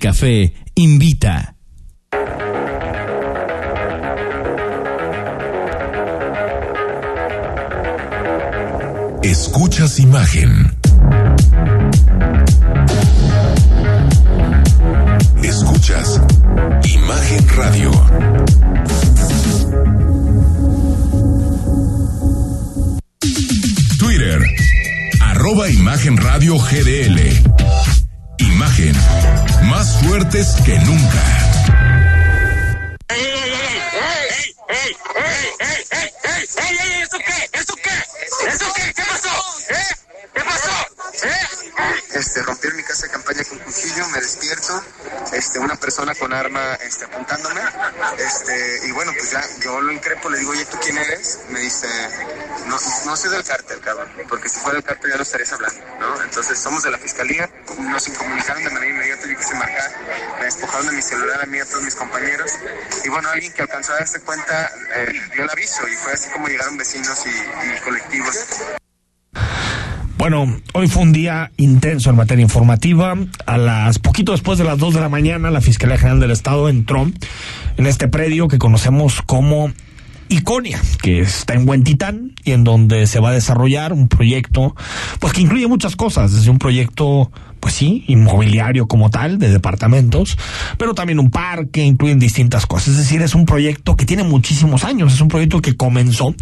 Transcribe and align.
Café 0.00 0.54
invita. 0.76 1.56
Escuchas 9.24 9.98
imagen. 9.98 10.72
Escuchas 15.42 16.20
Imagen 16.84 17.48
Radio. 17.56 17.90
Twitter. 23.98 24.40
Arroba 25.20 25.68
Imagen 25.68 26.16
Radio 26.18 26.56
GDL. 26.56 27.87
Imagen. 28.58 28.92
Más 29.70 30.02
fuertes 30.02 30.56
que 30.66 30.76
nunca. 30.80 31.22
Este, 42.14 42.42
rompieron 42.42 42.76
mi 42.76 42.82
casa 42.82 43.06
de 43.06 43.12
campaña 43.12 43.44
con 43.44 43.58
cuchillo, 43.58 44.08
me 44.08 44.20
despierto, 44.20 44.82
este, 45.32 45.60
una 45.60 45.76
persona 45.76 46.16
con 46.16 46.32
arma 46.32 46.74
este, 46.82 47.04
apuntándome, 47.04 47.60
este, 48.16 48.86
y 48.86 48.92
bueno, 48.92 49.12
pues 49.16 49.30
ya 49.30 49.42
yo 49.62 49.80
lo 49.80 49.92
increpo, 49.92 50.30
le 50.30 50.38
digo, 50.38 50.52
oye, 50.52 50.64
¿tú 50.66 50.78
quién 50.82 50.96
eres? 50.98 51.40
Me 51.50 51.60
dice, 51.60 51.88
no, 52.66 52.76
no 53.06 53.16
soy 53.16 53.30
del 53.30 53.44
cártel, 53.44 53.80
cabrón, 53.80 54.08
porque 54.28 54.48
si 54.48 54.58
fuera 54.60 54.76
del 54.76 54.84
cártel 54.84 55.10
ya 55.10 55.16
no 55.16 55.22
estarías 55.22 55.52
hablando, 55.52 55.80
¿no? 56.00 56.22
Entonces 56.22 56.58
somos 56.58 56.82
de 56.82 56.90
la 56.90 56.98
fiscalía, 56.98 57.48
nos 57.78 58.08
incomunicaron 58.08 58.64
de 58.64 58.70
manera 58.70 58.92
inmediata, 58.92 59.26
yo 59.26 59.36
quise 59.36 59.54
marcar, 59.54 59.90
me 60.38 60.44
despojaron 60.44 60.86
de 60.86 60.92
mi 60.92 61.02
celular 61.02 61.42
a 61.42 61.46
mí 61.46 61.58
y 61.58 61.60
a 61.60 61.66
todos 61.66 61.82
mis 61.82 61.94
compañeros, 61.94 62.52
y 63.04 63.08
bueno, 63.08 63.28
alguien 63.28 63.52
que 63.52 63.62
alcanzó 63.62 63.92
a 63.92 63.96
darse 63.96 64.20
cuenta 64.20 64.70
eh, 64.94 65.12
dio 65.34 65.44
el 65.44 65.50
aviso, 65.50 65.86
y 65.88 65.96
fue 65.96 66.12
así 66.12 66.30
como 66.30 66.48
llegaron 66.48 66.76
vecinos 66.76 67.24
y, 67.26 67.30
y 67.30 67.80
colectivos. 67.80 68.36
Bueno, 70.18 70.52
hoy 70.74 70.88
fue 70.88 71.04
un 71.04 71.12
día 71.12 71.52
intenso 71.58 72.10
en 72.10 72.16
materia 72.16 72.42
informativa. 72.42 73.14
A 73.46 73.56
las 73.56 74.00
poquito 74.00 74.32
después 74.32 74.58
de 74.58 74.64
las 74.64 74.76
2 74.76 74.94
de 74.94 75.00
la 75.00 75.08
mañana, 75.08 75.52
la 75.52 75.60
Fiscalía 75.60 75.96
General 75.96 76.18
del 76.18 76.32
Estado 76.32 76.68
entró 76.68 77.08
en 77.76 77.86
este 77.86 78.08
predio 78.08 78.48
que 78.48 78.58
conocemos 78.58 79.22
como 79.22 79.70
Iconia, 80.28 80.82
que 81.00 81.20
está 81.20 81.54
en 81.54 81.68
Huentitán 81.68 82.32
y 82.42 82.50
en 82.50 82.64
donde 82.64 83.06
se 83.06 83.20
va 83.20 83.28
a 83.28 83.32
desarrollar 83.32 83.92
un 83.92 84.08
proyecto, 84.08 84.74
pues 85.20 85.32
que 85.32 85.40
incluye 85.40 85.68
muchas 85.68 85.94
cosas, 85.94 86.34
desde 86.34 86.50
un 86.50 86.58
proyecto 86.58 87.30
pues 87.60 87.74
sí, 87.74 88.04
inmobiliario 88.06 88.86
como 88.86 89.10
tal, 89.10 89.38
de 89.38 89.50
departamentos, 89.50 90.38
pero 90.78 90.94
también 90.94 91.18
un 91.18 91.30
parque, 91.30 91.84
incluyen 91.84 92.18
distintas 92.18 92.66
cosas. 92.66 92.88
Es 92.88 92.98
decir, 92.98 93.22
es 93.22 93.34
un 93.34 93.46
proyecto 93.46 93.96
que 93.96 94.06
tiene 94.06 94.22
muchísimos 94.22 94.84
años, 94.84 95.12
es 95.14 95.20
un 95.20 95.28
proyecto 95.28 95.60
que 95.60 95.76
comenzó 95.76 96.34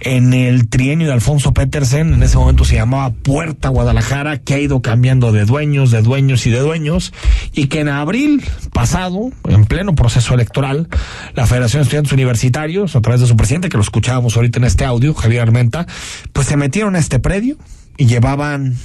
en 0.00 0.32
el 0.34 0.68
trienio 0.68 1.06
de 1.06 1.12
Alfonso 1.12 1.52
Petersen, 1.52 2.14
en 2.14 2.22
ese 2.22 2.36
momento 2.36 2.64
se 2.64 2.76
llamaba 2.76 3.10
Puerta 3.10 3.68
Guadalajara, 3.68 4.38
que 4.38 4.54
ha 4.54 4.58
ido 4.58 4.82
cambiando 4.82 5.32
de 5.32 5.44
dueños, 5.44 5.90
de 5.90 6.02
dueños 6.02 6.46
y 6.46 6.50
de 6.50 6.60
dueños, 6.60 7.12
y 7.52 7.66
que 7.66 7.80
en 7.80 7.88
abril 7.88 8.44
pasado, 8.72 9.30
en 9.48 9.64
pleno 9.64 9.94
proceso 9.94 10.34
electoral, 10.34 10.88
la 11.34 11.46
Federación 11.46 11.80
de 11.80 11.84
Estudiantes 11.84 12.12
Universitarios, 12.12 12.96
a 12.96 13.00
través 13.00 13.20
de 13.20 13.26
su 13.26 13.36
presidente, 13.36 13.68
que 13.68 13.76
lo 13.76 13.82
escuchábamos 13.82 14.36
ahorita 14.36 14.58
en 14.58 14.64
este 14.64 14.84
audio, 14.84 15.14
Javier 15.14 15.42
Armenta, 15.42 15.86
pues 16.32 16.46
se 16.46 16.56
metieron 16.56 16.96
a 16.96 16.98
este 16.98 17.18
predio 17.18 17.56
y 17.96 18.06
llevaban 18.06 18.76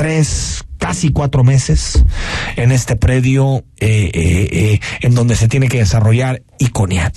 tres, 0.00 0.64
casi 0.78 1.12
cuatro 1.12 1.44
meses 1.44 2.02
en 2.56 2.72
este 2.72 2.96
predio 2.96 3.64
eh, 3.80 4.10
eh, 4.14 4.48
eh, 4.50 4.80
en 5.02 5.14
donde 5.14 5.36
se 5.36 5.46
tiene 5.46 5.68
que 5.68 5.76
desarrollar 5.76 6.42
Iconia. 6.58 7.12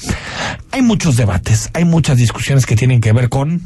Hay 0.73 0.81
muchos 0.81 1.15
debates, 1.15 1.69
hay 1.73 1.85
muchas 1.85 2.17
discusiones 2.17 2.65
que 2.65 2.75
tienen 2.75 2.99
que 2.99 3.13
ver 3.13 3.29
con 3.29 3.61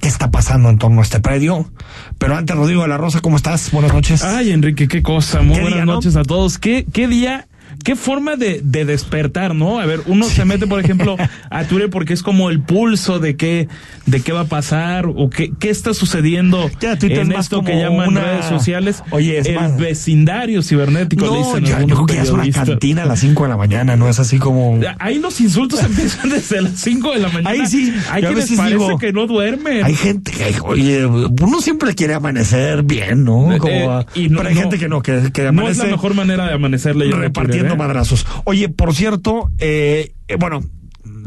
qué 0.00 0.08
está 0.08 0.32
pasando 0.32 0.70
en 0.70 0.78
torno 0.78 1.02
a 1.02 1.04
este 1.04 1.20
predio. 1.20 1.70
Pero 2.18 2.36
antes, 2.36 2.56
Rodrigo 2.56 2.82
de 2.82 2.88
la 2.88 2.98
Rosa, 2.98 3.20
¿cómo 3.20 3.36
estás? 3.36 3.70
Buenas 3.70 3.92
noches. 3.92 4.24
Ay, 4.24 4.50
Enrique, 4.50 4.88
qué 4.88 5.04
cosa. 5.04 5.42
Muy 5.42 5.54
¿Qué 5.54 5.60
buenas 5.60 5.76
día, 5.76 5.84
no? 5.84 5.94
noches 5.94 6.16
a 6.16 6.24
todos. 6.24 6.58
¿Qué, 6.58 6.84
qué 6.92 7.06
día? 7.06 7.46
¿Qué 7.84 7.94
forma 7.94 8.36
de, 8.36 8.60
de 8.64 8.84
despertar, 8.84 9.54
no? 9.54 9.78
A 9.78 9.86
ver, 9.86 10.00
uno 10.06 10.24
se 10.26 10.44
mete, 10.44 10.66
por 10.66 10.80
ejemplo, 10.80 11.16
a 11.50 11.64
Twitter 11.64 11.88
porque 11.90 12.14
es 12.14 12.22
como 12.22 12.50
el 12.50 12.60
pulso 12.60 13.18
de 13.20 13.36
qué, 13.36 13.68
de 14.06 14.20
qué 14.22 14.32
va 14.32 14.40
a 14.40 14.44
pasar 14.46 15.06
o 15.06 15.30
qué, 15.30 15.52
qué 15.58 15.70
está 15.70 15.94
sucediendo 15.94 16.68
Ya, 16.80 16.98
Twitter 16.98 17.18
es 17.20 17.28
en 17.28 17.34
más 17.34 17.44
esto 17.46 17.56
como 17.56 17.68
que 17.68 17.78
llaman 17.78 18.08
una- 18.08 18.22
redes 18.22 18.46
sociales. 18.46 19.02
Oye, 19.10 19.38
es 19.38 19.46
el 19.46 19.54
más- 19.56 19.76
vecindario 19.78 20.62
cibernético, 20.62 21.26
le 21.26 21.30
No, 21.30 21.38
dicen 21.38 21.64
ya, 21.64 21.80
yo 21.80 21.86
creo 21.94 22.06
que 22.06 22.14
ya 22.14 22.22
es 22.22 22.30
una 22.30 22.50
cantina 22.50 23.02
a 23.04 23.06
las 23.06 23.20
5 23.20 23.44
de 23.44 23.48
la 23.50 23.56
mañana, 23.56 23.96
no 23.96 24.08
es 24.08 24.18
así 24.18 24.38
como... 24.38 24.80
Ahí 24.98 25.18
los 25.18 25.40
insultos 25.40 25.80
empiezan 25.84 26.30
desde 26.30 26.62
las 26.62 26.72
5 26.80 27.12
de 27.12 27.18
la 27.20 27.28
mañana. 27.28 27.50
Ahí 27.50 27.66
sí, 27.66 27.92
Hay 28.10 28.22
yo 28.22 28.28
quienes 28.28 28.50
parece 28.52 28.74
digo, 28.78 28.98
que 28.98 29.12
no 29.12 29.26
duermen. 29.26 29.84
Hay 29.84 29.94
gente 29.94 30.32
que, 30.32 30.54
oye, 30.62 31.06
uno 31.06 31.60
siempre 31.60 31.94
quiere 31.94 32.14
amanecer 32.14 32.82
bien, 32.82 33.24
¿no? 33.24 33.52
Eh, 33.52 33.58
Como, 33.58 34.00
eh, 34.00 34.06
y 34.14 34.28
no- 34.28 34.38
pero 34.38 34.48
hay 34.48 34.54
no- 34.54 34.60
gente 34.62 34.78
que 34.78 34.88
no, 34.88 35.02
que, 35.02 35.30
que 35.32 35.42
no 35.42 35.48
amanece 35.50 35.72
es 35.72 35.78
la 35.78 35.92
mejor 35.92 36.14
manera 36.14 36.46
de 36.46 36.54
amanecer 36.54 36.96
leyendo 36.96 37.30
¿eh? 37.58 37.76
madrazos. 37.76 38.26
Oye, 38.44 38.68
por 38.68 38.94
cierto, 38.94 39.50
eh, 39.58 40.14
eh, 40.28 40.36
bueno, 40.38 40.62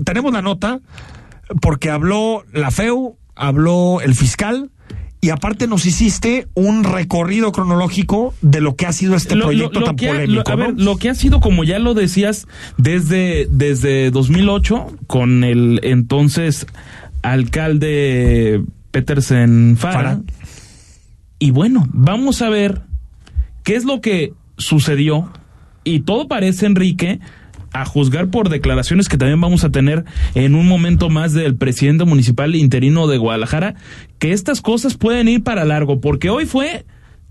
tenemos 0.06 0.32
la 0.34 0.42
nota 0.42 0.80
porque 1.62 1.90
habló 1.90 2.44
la 2.54 2.72
FEU, 2.72 3.18
habló 3.36 4.02
el 4.02 4.16
fiscal 4.16 4.70
y 5.22 5.32
aparte 5.32 5.68
nos 5.68 5.86
hiciste 5.86 6.48
un 6.54 6.84
recorrido 6.86 7.52
cronológico 7.52 8.34
de 8.42 8.62
lo 8.62 8.76
que 8.78 8.86
ha 8.86 8.94
sido 8.94 9.16
este 9.16 9.36
Lo- 9.36 9.46
proyecto 9.46 9.80
lo 9.82 9.86
tan 9.88 9.96
que 9.98 10.08
ha- 10.10 10.14
polémico, 10.14 10.44
lo- 10.46 10.54
a 10.54 10.56
¿no? 10.56 10.66
ver, 10.74 10.82
lo 10.82 10.96
que 10.98 11.10
ha 11.10 11.16
sido, 11.16 11.40
como 11.42 11.64
ya 11.66 11.78
lo 11.80 11.94
decías, 11.94 12.48
desde, 12.78 13.48
desde 13.50 14.12
2008, 14.12 14.88
con 15.08 15.44
el 15.44 15.82
entonces 15.84 16.68
alcalde 17.40 18.64
Petersen. 18.92 19.76
Fara. 19.78 20.22
Y 21.38 21.52
bueno, 21.52 21.88
vamos 21.94 22.42
a 22.42 22.50
ver 22.50 22.82
qué 23.64 23.76
es 23.76 23.86
lo 23.86 24.02
que 24.02 24.34
sucedió. 24.58 25.32
Y 25.90 26.02
todo 26.02 26.28
parece, 26.28 26.66
Enrique, 26.66 27.20
a 27.74 27.86
juzgar 27.86 28.30
por 28.30 28.50
declaraciones 28.50 29.08
que 29.08 29.18
también 29.18 29.42
vamos 29.42 29.64
a 29.64 29.72
tener 29.72 30.06
en 30.36 30.56
un 30.56 30.68
momento 30.68 31.10
más 31.10 31.34
del 31.34 31.56
presidente 31.56 32.06
municipal 32.06 32.56
interino 32.56 33.08
de 33.08 33.18
Guadalajara, 33.18 33.76
que 34.18 34.32
estas 34.32 34.62
cosas 34.62 34.96
pueden 34.96 35.28
ir 35.28 35.44
para 35.44 35.66
largo, 35.66 36.00
porque 36.00 36.30
hoy 36.30 36.46
fue 36.46 36.86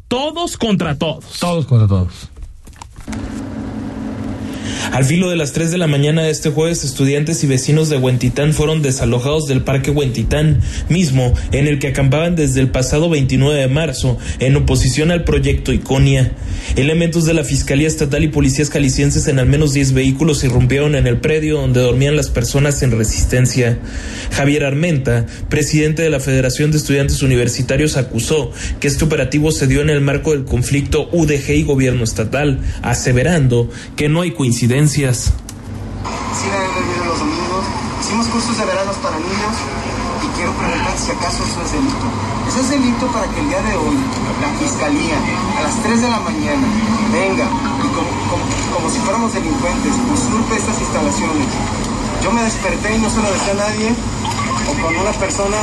todos 0.09 0.57
contra 0.57 0.97
todos. 0.97 1.39
Todos 1.41 1.67
contra 1.67 1.89
todos. 1.89 2.31
Al 4.93 5.05
filo 5.05 5.31
de 5.31 5.37
las 5.37 5.53
3 5.53 5.71
de 5.71 5.78
la 5.78 5.87
mañana 5.87 6.22
de 6.22 6.31
este 6.31 6.50
jueves, 6.50 6.84
estudiantes 6.84 7.44
y 7.44 7.47
vecinos 7.47 7.89
de 7.89 7.99
Huentitán 7.99 8.53
fueron 8.53 8.83
desalojados 8.83 9.47
del 9.47 9.62
Parque 9.62 9.91
Huentitán, 9.91 10.61
mismo 10.89 11.34
en 11.53 11.66
el 11.66 11.78
que 11.78 11.89
acampaban 11.89 12.37
desde 12.37 12.61
el 12.61 12.71
pasado 12.71 13.11
29 13.11 13.61
de 13.61 13.69
marzo, 13.69 14.19
en 14.38 14.56
oposición 14.56 15.11
al 15.11 15.25
proyecto 15.25 15.72
Iconia. 15.72 16.33
Elementos 16.77 17.25
de 17.25 17.34
la 17.34 17.44
Fiscalía 17.44 17.88
Estatal 17.88 18.25
y 18.25 18.28
policías 18.28 18.71
calicienses 18.71 19.28
en 19.28 19.38
al 19.38 19.47
menos 19.47 19.72
10 19.72 19.93
vehículos 19.93 20.44
irrumpieron 20.44 20.94
en 20.94 21.06
el 21.06 21.19
predio 21.19 21.61
donde 21.61 21.81
dormían 21.81 22.17
las 22.17 22.31
personas 22.31 22.83
en 22.83 22.93
resistencia. 22.93 23.78
Javier 24.33 24.65
Armenta, 24.65 25.27
presidente 25.49 26.03
de 26.03 26.11
la 26.11 26.21
Federación 26.21 26.71
de 26.71 26.78
Estudiantes 26.78 27.22
Universitarios, 27.22 27.97
acusó 27.97 28.53
que 28.81 28.88
este 28.88 29.05
operativo 29.05 29.50
se 29.50 29.67
dio 29.67 29.81
en 29.81 29.91
el 29.91 30.00
marco 30.00 30.33
del 30.33 30.44
conflicto 30.44 31.09
UDG 31.12 31.50
y 31.50 31.62
gobierno 31.62 32.05
estatal, 32.05 32.61
aseverando 32.83 33.71
que 33.97 34.09
no 34.09 34.22
hay 34.22 34.33
coincidencias. 34.69 35.33
Sí, 36.37 36.45
la 36.53 36.61
bebido 36.61 37.05
los 37.09 37.19
domingos. 37.19 37.65
Hicimos 38.05 38.27
cursos 38.29 38.53
de 38.59 38.65
veranos 38.67 38.97
para 39.01 39.17
niños 39.17 39.55
y 40.21 40.29
quiero 40.37 40.53
preguntar 40.53 40.93
si 40.93 41.11
acaso 41.11 41.41
eso 41.41 41.61
es 41.65 41.73
delito. 41.73 42.06
Eso 42.49 42.61
es 42.61 42.69
delito 42.69 43.06
para 43.09 43.25
que 43.33 43.41
el 43.41 43.49
día 43.49 43.62
de 43.65 43.75
hoy 43.77 43.97
la 44.45 44.53
fiscalía 44.61 45.17
a 45.56 45.62
las 45.65 45.75
3 45.83 46.03
de 46.03 46.09
la 46.09 46.21
mañana 46.21 46.69
venga 47.12 47.49
y 47.49 47.89
como, 47.97 48.91
si 48.93 48.99
fuéramos 49.01 49.32
delincuentes 49.32 49.93
usurpe 50.12 50.56
estas 50.56 50.76
instalaciones. 50.81 51.49
Yo 52.23 52.31
me 52.31 52.43
desperté 52.43 52.94
y 52.94 52.99
no 53.00 53.09
se 53.09 53.25
lo 53.25 53.32
decía 53.32 53.53
a 53.56 53.73
nadie 53.73 53.88
o 54.69 54.73
con 54.85 54.93
una 54.97 55.12
persona, 55.17 55.56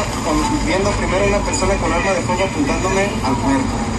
viendo 0.66 0.90
primero 0.98 1.28
una 1.30 1.46
persona 1.46 1.76
con 1.78 1.94
arma 1.94 2.10
de 2.10 2.22
fuego 2.26 2.44
apuntándome 2.50 3.06
al 3.22 3.38
cuerpo. 3.38 3.95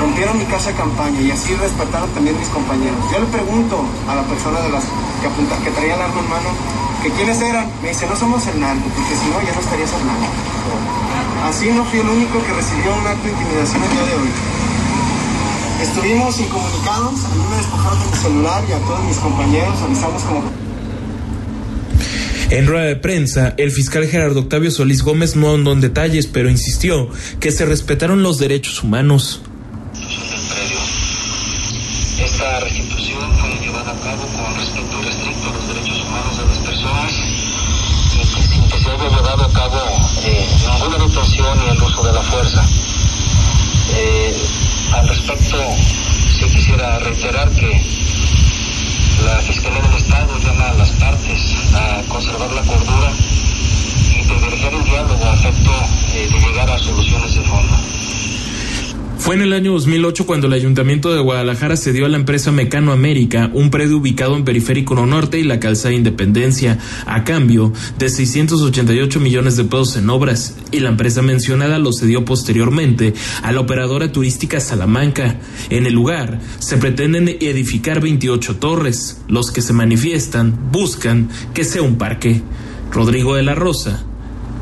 Rompieron 0.00 0.38
mi 0.38 0.44
casa 0.46 0.70
de 0.70 0.76
campaña 0.76 1.20
y 1.20 1.30
así 1.30 1.54
despertaron 1.54 2.10
también 2.10 2.38
mis 2.38 2.48
compañeros. 2.48 2.98
Yo 3.12 3.20
le 3.20 3.26
pregunto 3.26 3.84
a 4.08 4.14
la 4.14 4.22
persona 4.24 4.60
de 4.60 4.70
las 4.70 4.84
que 5.20 5.26
apunta, 5.26 5.56
que 5.62 5.70
traía 5.70 5.94
el 5.94 6.02
arma 6.02 6.20
en 6.20 6.28
mano, 6.28 6.50
que 7.02 7.10
quiénes 7.10 7.40
eran. 7.40 7.70
Me 7.82 7.88
dice, 7.90 8.06
no 8.06 8.16
somos 8.16 8.46
el 8.48 8.60
narco, 8.60 8.88
porque 8.94 9.14
si 9.14 9.26
no 9.30 9.40
ya 9.40 9.54
no 9.54 9.60
estarías 9.60 9.92
hablando. 9.92 10.26
Así 11.44 11.70
no 11.70 11.84
fui 11.84 12.00
el 12.00 12.08
único 12.08 12.42
que 12.42 12.52
recibió 12.52 12.94
un 12.96 13.06
acto 13.06 13.24
de 13.24 13.32
intimidación 13.32 13.82
el 13.82 13.90
día 13.90 14.06
de 14.06 14.14
hoy. 14.14 14.30
Estuvimos 15.82 16.40
incomunicados, 16.40 17.24
a 17.24 17.34
mí 17.34 17.44
me 17.50 17.56
despojaron 17.56 18.00
de 18.00 18.06
mi 18.06 18.16
celular 18.16 18.64
y 18.66 18.72
a 18.72 18.78
todos 18.78 19.04
mis 19.04 19.16
compañeros 19.18 19.74
avisamos 19.82 20.22
como 20.22 20.44
En 22.50 22.66
rueda 22.66 22.84
de 22.84 22.96
prensa, 22.96 23.54
el 23.58 23.70
fiscal 23.70 24.06
Gerardo 24.06 24.40
Octavio 24.40 24.70
Solís 24.70 25.02
Gómez 25.02 25.36
no 25.36 25.48
ahondó 25.48 25.72
en 25.72 25.82
detalles, 25.82 26.26
pero 26.26 26.48
insistió 26.48 27.10
que 27.40 27.52
se 27.52 27.66
respetaron 27.66 28.22
los 28.22 28.38
derechos 28.38 28.82
humanos. 28.82 29.42
Ninguna 40.84 41.04
detención 41.04 41.58
ni 41.60 41.70
el 41.70 41.82
uso 41.82 42.02
de 42.02 42.12
la 42.12 42.22
fuerza. 42.22 42.62
Eh, 43.96 44.36
al 44.92 45.08
respecto, 45.08 45.56
sí 46.38 46.44
quisiera 46.46 46.98
reiterar 46.98 47.50
que 47.52 47.80
la 49.24 49.36
Fiscalía 49.38 49.80
del 49.80 49.94
Estado 49.94 50.38
llama 50.40 50.68
a 50.68 50.74
las 50.74 50.90
partes 50.92 51.56
a 51.74 52.02
conservar 52.08 52.52
la 52.52 52.62
cordura 52.62 53.12
y 54.10 54.22
privilegiar 54.24 54.74
el 54.74 54.84
diálogo 54.84 55.24
a 55.24 55.34
efecto 55.34 55.70
eh, 56.12 56.28
de 56.30 56.40
llegar 56.40 56.70
a 56.70 56.78
soluciones 56.78 57.34
de 57.34 57.42
fondo. 57.42 57.76
Fue 59.18 59.36
en 59.36 59.42
el 59.42 59.52
año 59.54 59.72
2008 59.72 60.26
cuando 60.26 60.48
el 60.48 60.52
Ayuntamiento 60.52 61.14
de 61.14 61.20
Guadalajara 61.20 61.76
cedió 61.76 62.04
a 62.04 62.08
la 62.10 62.18
empresa 62.18 62.52
Mecano 62.52 62.92
América 62.92 63.50
un 63.54 63.70
predio 63.70 63.96
ubicado 63.96 64.36
en 64.36 64.44
Periférico 64.44 64.94
Norte 65.06 65.38
y 65.38 65.44
la 65.44 65.60
Calzada 65.60 65.94
Independencia, 65.94 66.78
a 67.06 67.24
cambio 67.24 67.72
de 67.98 68.10
688 68.10 69.20
millones 69.20 69.56
de 69.56 69.64
pesos 69.64 69.96
en 69.96 70.10
obras, 70.10 70.58
y 70.72 70.80
la 70.80 70.90
empresa 70.90 71.22
mencionada 71.22 71.78
lo 71.78 71.92
cedió 71.92 72.24
posteriormente 72.24 73.14
a 73.42 73.52
la 73.52 73.60
operadora 73.60 74.12
turística 74.12 74.60
Salamanca. 74.60 75.38
En 75.70 75.86
el 75.86 75.94
lugar 75.94 76.40
se 76.58 76.76
pretenden 76.76 77.28
edificar 77.28 78.00
28 78.00 78.56
torres. 78.56 79.22
Los 79.28 79.50
que 79.50 79.62
se 79.62 79.72
manifiestan 79.72 80.70
buscan 80.70 81.30
que 81.54 81.64
sea 81.64 81.82
un 81.82 81.96
parque. 81.96 82.42
Rodrigo 82.92 83.34
de 83.36 83.42
la 83.42 83.54
Rosa, 83.54 84.04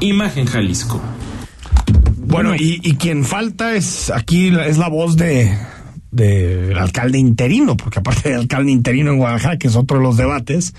Imagen 0.00 0.46
Jalisco. 0.46 1.00
Bueno, 2.32 2.55
y, 2.55 2.81
y 2.82 2.96
quien 2.96 3.25
falta 3.25 3.75
es 3.75 4.11
aquí 4.11 4.50
la- 4.50 4.67
es 4.67 4.79
la 4.79 4.88
voz 4.88 5.17
de 5.17 5.56
del 6.11 6.76
alcalde 6.76 7.19
interino, 7.19 7.75
porque 7.76 8.00
aparte 8.00 8.29
del 8.31 8.40
alcalde 8.40 8.70
interino 8.70 9.12
en 9.12 9.17
Guadalajara, 9.17 9.56
que 9.56 9.69
es 9.69 9.76
otro 9.76 9.96
de 9.96 10.02
los 10.02 10.19
debates, 10.19 10.75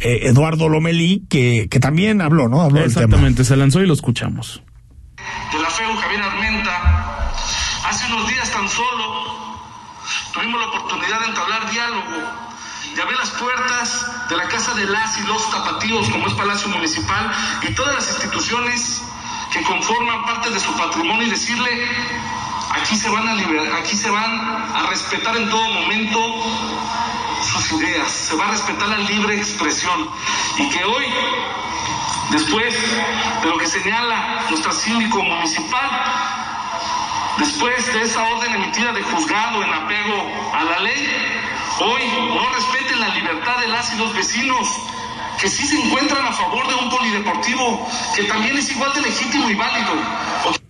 eh, 0.00 0.20
Eduardo 0.24 0.68
Lomelí, 0.68 1.24
que, 1.30 1.68
que 1.70 1.80
también 1.80 2.20
habló, 2.20 2.48
¿no? 2.48 2.60
Habló 2.60 2.80
del 2.80 2.92
tema. 2.92 3.04
Exactamente, 3.06 3.44
se 3.44 3.56
lanzó 3.56 3.80
y 3.82 3.86
lo 3.86 3.94
escuchamos. 3.94 4.62
de 5.52 5.58
la 5.58 5.70
FEU 5.70 5.96
Javier 5.96 6.20
Armenta. 6.22 7.30
Hace 7.88 8.12
unos 8.12 8.28
días 8.28 8.50
tan 8.50 8.68
solo 8.68 9.04
tuvimos 10.34 10.60
la 10.60 10.66
oportunidad 10.68 11.20
de 11.20 11.26
entablar 11.28 11.70
diálogo 11.72 12.18
y 12.94 13.00
abrir 13.00 13.18
las 13.18 13.30
puertas 13.30 14.06
de 14.28 14.36
la 14.36 14.48
casa 14.48 14.74
de 14.74 14.84
las 14.84 15.18
y 15.18 15.26
los 15.26 15.50
tapatíos, 15.50 16.10
como 16.10 16.26
es 16.26 16.34
Palacio 16.34 16.68
Municipal, 16.68 17.30
y 17.66 17.72
todas 17.74 17.94
las 17.94 18.08
instituciones 18.10 19.00
que 19.52 19.62
conforman 19.62 20.24
parte 20.24 20.50
de 20.50 20.60
su 20.60 20.72
patrimonio 20.76 21.26
y 21.26 21.30
decirle, 21.30 21.88
aquí 22.70 22.96
se 22.96 23.08
van 23.08 23.28
a 23.28 23.34
liber- 23.34 23.72
aquí 23.80 23.96
se 23.96 24.10
van 24.10 24.38
a 24.74 24.86
respetar 24.90 25.36
en 25.36 25.48
todo 25.48 25.68
momento 25.68 26.18
sus 27.42 27.72
ideas, 27.80 28.10
se 28.10 28.36
va 28.36 28.46
a 28.46 28.50
respetar 28.50 28.88
la 28.88 28.98
libre 28.98 29.36
expresión. 29.36 30.08
Y 30.58 30.68
que 30.68 30.84
hoy 30.84 31.04
Después 32.30 32.74
de 33.42 33.48
lo 33.48 33.56
que 33.56 33.66
señala 33.66 34.44
nuestra 34.50 34.70
síndico 34.72 35.22
municipal, 35.22 35.88
después 37.38 37.86
de 37.94 38.02
esa 38.02 38.22
orden 38.22 38.54
emitida 38.54 38.92
de 38.92 39.02
juzgado 39.02 39.62
en 39.62 39.72
apego 39.72 40.30
a 40.52 40.62
la 40.64 40.78
ley, 40.80 41.08
hoy 41.80 42.02
no 42.34 42.50
respeten 42.50 43.00
la 43.00 43.08
libertad 43.14 43.56
de 43.60 43.68
las 43.68 43.94
y 43.94 43.96
los 43.96 44.12
vecinos 44.12 44.68
que 45.40 45.48
sí 45.48 45.66
se 45.66 45.80
encuentran 45.80 46.26
a 46.26 46.32
favor 46.32 46.66
de 46.66 46.74
un 46.74 46.90
polideportivo 46.90 47.86
que 48.16 48.24
también 48.24 48.56
es 48.56 48.70
igual 48.70 48.92
de 48.94 49.02
legítimo 49.02 49.48
y 49.48 49.54
válido. 49.54 50.67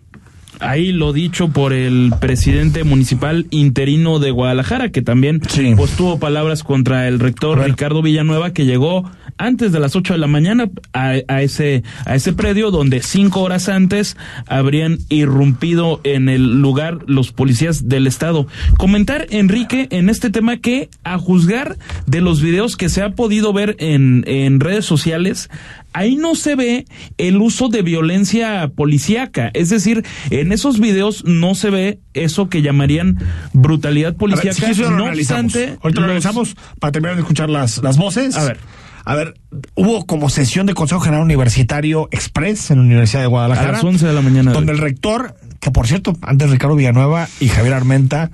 Ahí 0.61 0.93
lo 0.93 1.13
dicho 1.13 1.49
por 1.49 1.73
el 1.73 2.13
presidente 2.21 2.85
municipal 2.85 3.47
interino 3.51 4.19
de 4.19 4.31
Guadalajara, 4.31 4.91
que 4.91 5.03
también 5.03 5.41
Sí. 5.49 5.75
pues, 5.77 5.93
tuvo 5.93 6.19
palabras 6.19 6.63
contra 6.65 7.09
el 7.09 7.19
rector. 7.21 7.59
Ricardo 7.65 8.03
Villanueva, 8.03 8.53
que 8.53 8.65
llegó 8.67 9.11
antes 9.37 9.71
de 9.71 9.79
las 9.79 9.95
8 9.95 10.15
de 10.15 10.19
la 10.19 10.27
mañana 10.27 10.69
a, 10.93 11.15
a 11.29 11.43
ese, 11.43 11.85
a 12.07 12.17
ese 12.17 12.33
predio 12.33 12.71
donde 12.73 13.03
cinco 13.03 13.41
horas 13.43 13.69
antes 13.69 14.17
habrían 14.49 14.99
irrumpido 15.11 16.01
en 16.03 16.29
el 16.29 16.61
lugar 16.61 16.99
los 17.07 17.31
policías 17.31 17.89
del 17.89 18.07
estado. 18.09 18.49
Comentar, 18.79 19.27
Enrique, 19.31 19.87
en 19.91 20.09
este 20.09 20.31
tema 20.31 20.57
que 20.57 20.89
a 21.05 21.19
juzgar 21.19 21.77
de 22.07 22.21
los 22.21 22.43
videos 22.43 22.77
que 22.77 22.89
se 22.89 23.03
ha 23.03 23.11
podido 23.11 23.53
ver 23.53 23.77
en, 23.79 24.25
en 24.27 24.59
redes 24.59 24.85
sociales, 24.85 25.51
ahí 25.93 26.17
no 26.17 26.35
se 26.35 26.55
ve 26.55 26.85
el 27.19 27.37
uso 27.39 27.69
de 27.69 27.83
violencia 27.83 28.71
policíaca. 28.75 29.51
Es 29.55 29.69
decir, 29.71 30.05
en 30.31 30.53
esos 30.53 30.79
videos 30.81 31.25
no 31.25 31.55
se 31.55 31.71
ve 31.71 32.01
eso 32.15 32.49
que 32.49 32.63
llamarían 32.63 33.19
brutalidad 33.53 34.11
ver, 34.11 34.17
policíaca. 34.19 34.57
quieres, 34.59 34.79
lo 34.79 34.91
no 34.91 35.05
analizamos. 35.05 35.45
obstante, 35.55 35.79
Ahorita 35.83 36.01
lo 36.01 36.07
los- 36.07 36.11
analizamos 36.27 36.57
para 36.81 36.93
terminar 36.93 37.17
de 37.17 37.23
escuchar 37.23 37.51
las, 37.51 37.79
las 37.83 37.97
voces. 37.97 38.37
A 38.37 38.45
ver. 38.45 38.59
A 39.05 39.15
ver, 39.15 39.35
hubo 39.75 40.05
como 40.05 40.29
sesión 40.29 40.67
de 40.67 40.75
Consejo 40.75 41.01
General 41.01 41.25
Universitario 41.25 42.09
Express 42.11 42.71
en 42.71 42.79
la 42.79 42.85
Universidad 42.85 43.23
de 43.23 43.29
Guadalajara. 43.29 43.69
A 43.71 43.73
las 43.73 43.85
11 43.85 44.07
de 44.07 44.13
la 44.13 44.21
mañana. 44.21 44.53
Donde 44.53 44.73
el 44.73 44.79
rector, 44.79 45.35
que 45.61 45.71
por 45.71 45.87
cierto, 45.87 46.13
antes 46.21 46.51
Ricardo 46.51 46.77
Villanueva 46.77 47.27
y 47.41 47.49
Javier 47.49 47.73
Armenta 47.73 48.31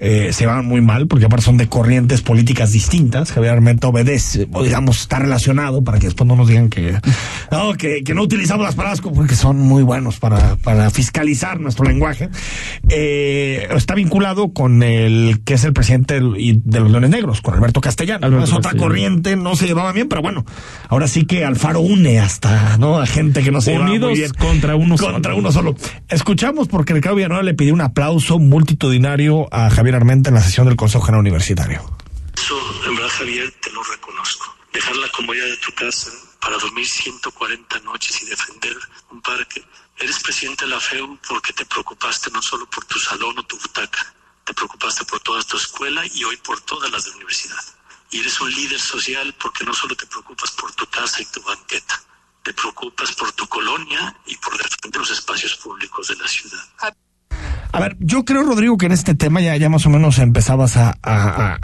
eh, 0.00 0.30
se 0.32 0.46
van 0.46 0.64
muy 0.66 0.80
mal, 0.80 1.06
porque 1.06 1.26
aparte 1.26 1.44
son 1.44 1.56
de 1.58 1.68
corrientes 1.68 2.22
políticas 2.22 2.72
distintas. 2.72 3.32
Javier 3.32 3.52
Armenta 3.52 3.88
obedece, 3.88 4.48
o 4.52 4.62
digamos, 4.62 5.00
está 5.02 5.18
relacionado 5.18 5.84
para 5.84 5.98
que 5.98 6.06
después 6.06 6.26
no 6.26 6.36
nos 6.36 6.48
digan 6.48 6.68
que 6.70 6.94
no, 7.50 7.74
que, 7.74 8.02
que 8.02 8.14
no 8.14 8.22
utilizamos 8.22 8.64
las 8.64 8.74
palabras 8.74 9.00
porque 9.00 9.34
son 9.34 9.58
muy 9.58 9.82
buenos 9.82 10.18
para, 10.18 10.56
para 10.56 10.90
fiscalizar 10.90 11.60
nuestro 11.60 11.84
lenguaje. 11.84 12.30
Eh, 12.88 13.68
está 13.76 13.94
vinculado 13.94 14.52
con 14.52 14.82
el 14.82 15.42
que 15.44 15.54
es 15.54 15.64
el 15.64 15.72
presidente 15.72 16.14
de 16.20 16.80
los 16.80 16.90
Leones 16.90 17.10
Negros, 17.10 17.40
con 17.40 17.54
Alberto 17.54 17.80
Castellano. 17.80 18.26
Alberto 18.26 18.44
es 18.44 18.50
otra 18.52 18.62
Castellano. 18.70 18.88
corriente, 18.88 19.36
no 19.36 19.54
se 19.56 19.66
llevaba 19.66 19.92
bien, 19.92 20.08
pero 20.08 20.22
bueno, 20.22 20.44
ahora 20.88 21.08
sí 21.08 21.24
que 21.26 21.44
Alfaro 21.44 21.80
une 21.80 22.18
hasta, 22.20 22.78
¿no? 22.78 22.98
A 23.00 23.06
gente 23.06 23.42
que 23.42 23.50
no 23.50 23.60
se 23.60 23.72
llevaba 23.72 23.88
muy 23.90 23.98
Unidos 23.98 24.18
bien. 24.18 24.30
contra 24.38 24.76
uno 24.76 24.96
Contra 24.96 25.32
solo. 25.32 25.36
uno 25.38 25.52
solo. 25.52 25.74
Escuchamos 26.08 26.68
porque 26.68 26.94
Ricardo 26.94 27.16
Villanueva 27.16 27.42
le 27.42 27.54
pidió 27.54 27.74
un 27.74 27.80
aplauso 27.82 28.38
multitudinario 28.38 29.46
a 29.52 29.68
Javier 29.70 29.89
Armenta 29.94 30.30
en 30.30 30.34
la 30.34 30.42
sesión 30.42 30.66
del 30.66 30.76
Consejo 30.76 31.04
General 31.04 31.20
Universitario. 31.20 31.98
Eso, 32.36 32.58
en 32.86 32.96
verdad, 32.96 33.10
Javier, 33.18 33.54
te 33.60 33.70
lo 33.70 33.82
reconozco. 33.82 34.56
Dejar 34.72 34.96
la 34.96 35.08
comodidad 35.10 35.46
de 35.46 35.56
tu 35.56 35.72
casa 35.74 36.10
para 36.40 36.58
dormir 36.58 36.88
140 36.88 37.80
noches 37.80 38.22
y 38.22 38.26
defender 38.26 38.76
un 39.10 39.20
parque. 39.20 39.64
Eres 39.98 40.18
presidente 40.20 40.64
de 40.64 40.70
la 40.70 40.80
FEU 40.80 41.18
porque 41.28 41.52
te 41.52 41.66
preocupaste 41.66 42.30
no 42.30 42.40
solo 42.40 42.68
por 42.70 42.84
tu 42.86 42.98
salón 42.98 43.38
o 43.38 43.42
tu 43.42 43.58
butaca, 43.58 44.14
te 44.44 44.54
preocupaste 44.54 45.04
por 45.04 45.20
toda 45.20 45.42
tu 45.42 45.56
escuela 45.56 46.02
y 46.14 46.24
hoy 46.24 46.36
por 46.38 46.60
todas 46.62 46.90
las 46.90 47.04
de 47.04 47.10
la 47.10 47.16
universidad. 47.16 47.62
Y 48.10 48.20
eres 48.20 48.40
un 48.40 48.50
líder 48.50 48.80
social 48.80 49.34
porque 49.38 49.64
no 49.64 49.74
solo 49.74 49.94
te 49.94 50.06
preocupas 50.06 50.50
por 50.52 50.72
tu 50.72 50.86
casa 50.86 51.20
y 51.22 51.26
tu 51.26 51.42
banqueta, 51.42 52.02
te 52.42 52.54
preocupas 52.54 53.12
por 53.12 53.30
tu 53.32 53.46
colonia 53.46 54.16
y 54.26 54.36
por 54.38 54.56
defender 54.56 55.00
los 55.00 55.10
espacios 55.10 55.56
públicos 55.56 56.08
de 56.08 56.16
la 56.16 56.26
ciudad. 56.26 56.64
A 57.72 57.80
ver, 57.80 57.96
yo 58.00 58.24
creo, 58.24 58.42
Rodrigo, 58.42 58.76
que 58.76 58.86
en 58.86 58.92
este 58.92 59.14
tema 59.14 59.40
ya, 59.40 59.56
ya 59.56 59.68
más 59.68 59.86
o 59.86 59.90
menos 59.90 60.18
empezabas 60.18 60.76
a, 60.76 60.96
a, 61.02 61.56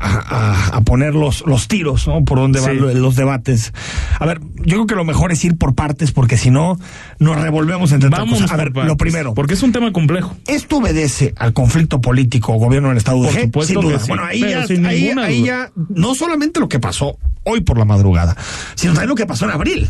a- 0.76 0.80
poner 0.82 1.14
los, 1.14 1.44
los 1.46 1.66
tiros, 1.68 2.06
¿no? 2.06 2.24
Por 2.24 2.38
dónde 2.38 2.60
van 2.60 2.76
Sí. 2.78 2.94
los 2.94 3.16
debates. 3.16 3.72
A 4.20 4.24
ver, 4.26 4.40
yo 4.58 4.76
creo 4.76 4.86
que 4.86 4.94
lo 4.94 5.04
mejor 5.04 5.32
es 5.32 5.44
ir 5.44 5.56
por 5.58 5.74
partes, 5.74 6.12
porque 6.12 6.36
si 6.36 6.50
no, 6.50 6.78
nos 7.18 7.40
revolvemos 7.40 7.90
entre 7.92 8.08
Vámonos 8.08 8.34
cosas. 8.42 8.52
A 8.52 8.56
ver, 8.56 8.72
partes, 8.72 8.88
lo 8.88 8.96
primero. 8.96 9.34
Porque 9.34 9.54
es 9.54 9.62
un 9.62 9.72
tema 9.72 9.92
complejo. 9.92 10.36
¿Esto 10.46 10.76
obedece 10.76 11.34
al 11.36 11.52
conflicto 11.52 12.00
político 12.00 12.52
gobierno 12.54 12.88
del 12.90 12.98
Estado 12.98 13.22
de 13.22 13.28
Por 13.32 13.40
supuesto 13.42 13.72
Sin 13.72 13.80
duda. 13.82 13.94
que 13.98 14.00
sí, 14.04 14.08
bueno, 14.08 14.24
ahí, 14.24 14.40
ya, 14.40 14.66
sin 14.66 14.86
ahí, 14.86 15.42
ya, 15.44 15.70
no 15.88 16.14
solamente 16.14 16.60
lo 16.60 16.68
que 16.68 16.78
pasó 16.78 17.18
hoy 17.44 17.60
por 17.62 17.78
la 17.78 17.84
madrugada, 17.84 18.36
sino 18.74 18.92
también 18.92 19.08
lo 19.08 19.14
que 19.16 19.26
pasó 19.26 19.44
en 19.46 19.50
abril. 19.52 19.88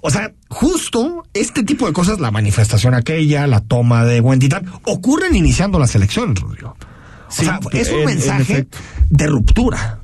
O 0.00 0.10
sea, 0.10 0.32
justo 0.48 1.24
este 1.34 1.62
tipo 1.62 1.86
de 1.86 1.92
cosas, 1.92 2.20
la 2.20 2.30
manifestación 2.30 2.94
aquella, 2.94 3.46
la 3.46 3.60
toma 3.60 4.04
de 4.04 4.20
Huentitán, 4.20 4.66
ocurren 4.84 5.34
iniciando 5.36 5.78
las 5.78 5.94
elecciones, 5.94 6.40
Rodrigo. 6.40 6.76
O 6.80 7.30
Sí, 7.30 7.44
sea, 7.44 7.60
es 7.72 7.88
un 7.90 7.94
en- 7.96 8.00
en 8.00 8.06
mensaje 8.06 8.66
de 9.10 9.26
ruptura. 9.26 10.00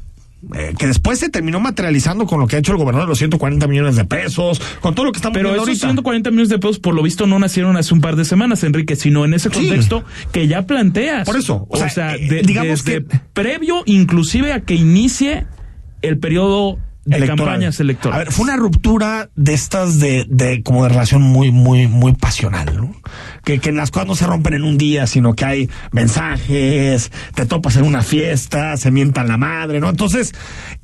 eh, 0.55 0.75
que 0.79 0.87
después 0.87 1.19
se 1.19 1.31
terminó 1.31 1.59
materializando 1.59 2.27
con 2.27 2.39
lo 2.39 2.47
que 2.47 2.57
ha 2.57 2.59
hecho 2.59 2.73
el 2.73 2.77
gobernador 2.79 3.07
de 3.09 3.13
los 3.13 3.17
140 3.19 3.67
millones 3.67 3.97
de 3.97 4.05
pesos, 4.05 4.61
con 4.83 4.95
todo 4.95 5.07
lo 5.07 5.13
que 5.13 5.17
estamos 5.17 5.33
Pero 5.39 5.49
viendo 5.49 5.63
esos 5.63 5.69
ahorita. 5.83 5.87
140 5.87 6.31
millones 6.33 6.51
de 6.51 6.59
pesos, 6.59 6.79
por 6.81 6.95
lo 6.95 7.03
visto, 7.03 7.27
no 7.27 7.39
nacieron 7.39 7.79
hace 7.79 7.95
un 7.95 8.03
par 8.03 8.15
de 8.15 8.27
semanas, 8.27 8.63
Enrique, 8.63 8.95
sino 8.95 9.25
en 9.25 9.33
ese 9.33 9.49
Sí. 9.49 9.55
contexto 9.55 10.05
que 10.33 10.47
ya 10.47 10.67
planteas. 10.67 11.25
Por 11.27 11.37
eso, 11.39 11.67
o 11.71 11.75
O, 11.75 11.77
sea, 11.79 11.89
sea, 11.89 12.15
eh, 12.17 12.29
de- 12.29 12.43
digamos 12.43 12.85
desde 12.85 13.07
que- 13.07 13.21
previo 13.33 13.85
inclusive 13.87 14.53
a 14.53 14.61
que 14.61 14.75
inicie 14.75 15.47
el 16.03 16.19
periodo 16.19 16.79
de 17.05 17.17
electoral. 17.17 17.47
campañas 17.47 17.81
electorales. 17.81 18.21
A 18.21 18.25
ver, 18.25 18.33
fue 18.33 18.45
una 18.45 18.57
ruptura 18.57 19.31
de 19.37 19.55
estas 19.55 20.01
de, 20.01 20.27
de 20.29 20.63
como 20.63 20.85
de 20.85 20.91
relación 20.91 21.23
muy, 21.23 21.51
muy, 21.51 21.87
muy 21.87 22.13
pasional, 22.13 22.77
¿no? 22.77 22.95
Que, 23.45 23.59
que 23.59 23.69
en 23.69 23.77
las 23.77 23.91
cosas 23.91 24.09
no 24.09 24.15
se 24.15 24.27
rompen 24.27 24.55
en 24.55 24.65
un 24.65 24.79
día, 24.79 25.07
sino 25.07 25.35
que 25.35 25.45
hay 25.45 25.71
mensajes, 25.93 27.13
te 27.35 27.47
topas 27.47 27.77
en 27.77 27.85
una 27.85 28.03
fiesta, 28.03 28.77
se 28.77 28.91
mientan 28.91 29.29
la 29.29 29.37
madre, 29.37 29.81
¿no? 29.81 29.89
Entonces, 29.91 30.33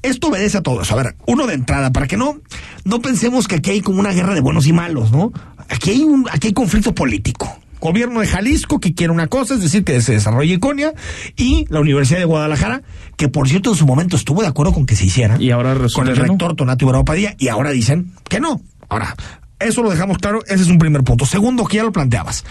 esto 0.03 0.29
obedece 0.29 0.59
a 0.59 0.63
todo 0.63 0.83
eso. 0.83 0.95
A 0.95 1.03
ver, 1.03 1.17
uno 1.27 1.47
de 1.47 1.55
entrada, 1.55 1.91
para 1.91 2.07
que 2.07 2.17
no, 2.17 2.41
no 2.85 3.01
pensemos 3.01 3.49
que 3.49 3.57
aquí 3.57 3.71
hay 3.71 3.81
como 3.81 4.01
una 4.01 4.13
guerra 4.13 4.35
de 4.35 4.41
buenos 4.41 4.67
y 4.67 4.73
malos, 4.73 5.11
¿no? 5.11 5.33
Aquí 5.69 5.91
hay 5.91 6.03
un, 6.03 6.27
aquí 6.31 6.49
hay 6.49 6.53
conflicto 6.53 6.95
político. 6.95 7.59
Gobierno 7.81 8.21
de 8.21 8.27
Jalisco 8.27 8.79
que 8.79 8.95
quiere 8.95 9.13
una 9.13 9.27
cosa, 9.27 9.55
es 9.55 9.63
decir, 9.63 9.85
que 9.85 10.01
se 10.03 10.13
desarrolle 10.13 10.55
Iconia, 10.55 10.95
y 11.37 11.67
la 11.69 11.81
Universidad 11.81 12.19
de 12.19 12.25
Guadalajara, 12.25 12.83
que 13.17 13.29
por 13.29 13.49
cierto 13.49 13.71
en 13.71 13.77
su 13.77 13.87
momento 13.87 14.17
estuvo 14.17 14.43
de 14.43 14.49
acuerdo 14.49 14.73
con 14.73 14.87
que 14.87 14.97
se 14.97 15.07
hiciera. 15.07 15.37
Y 15.41 15.51
ahora 15.51 15.77
con 15.95 16.09
el 16.09 16.17
no. 16.17 16.23
rector 16.23 16.55
Tonato 16.55 16.85
Ibarra 16.85 17.05
Padilla, 17.05 17.35
y 17.39 17.49
ahora 17.49 17.71
dicen 17.71 18.13
que 18.29 18.41
no. 18.41 18.61
Ahora, 18.89 19.15
eso 19.59 19.83
lo 19.83 19.91
dejamos 19.91 20.19
claro, 20.19 20.41
ese 20.47 20.63
es 20.63 20.69
un 20.69 20.79
primer 20.79 21.03
punto. 21.05 21.27
Segundo, 21.27 21.65
que 21.67 21.77
ya 21.77 21.85
lo 21.85 21.93
planteabas. 21.93 22.45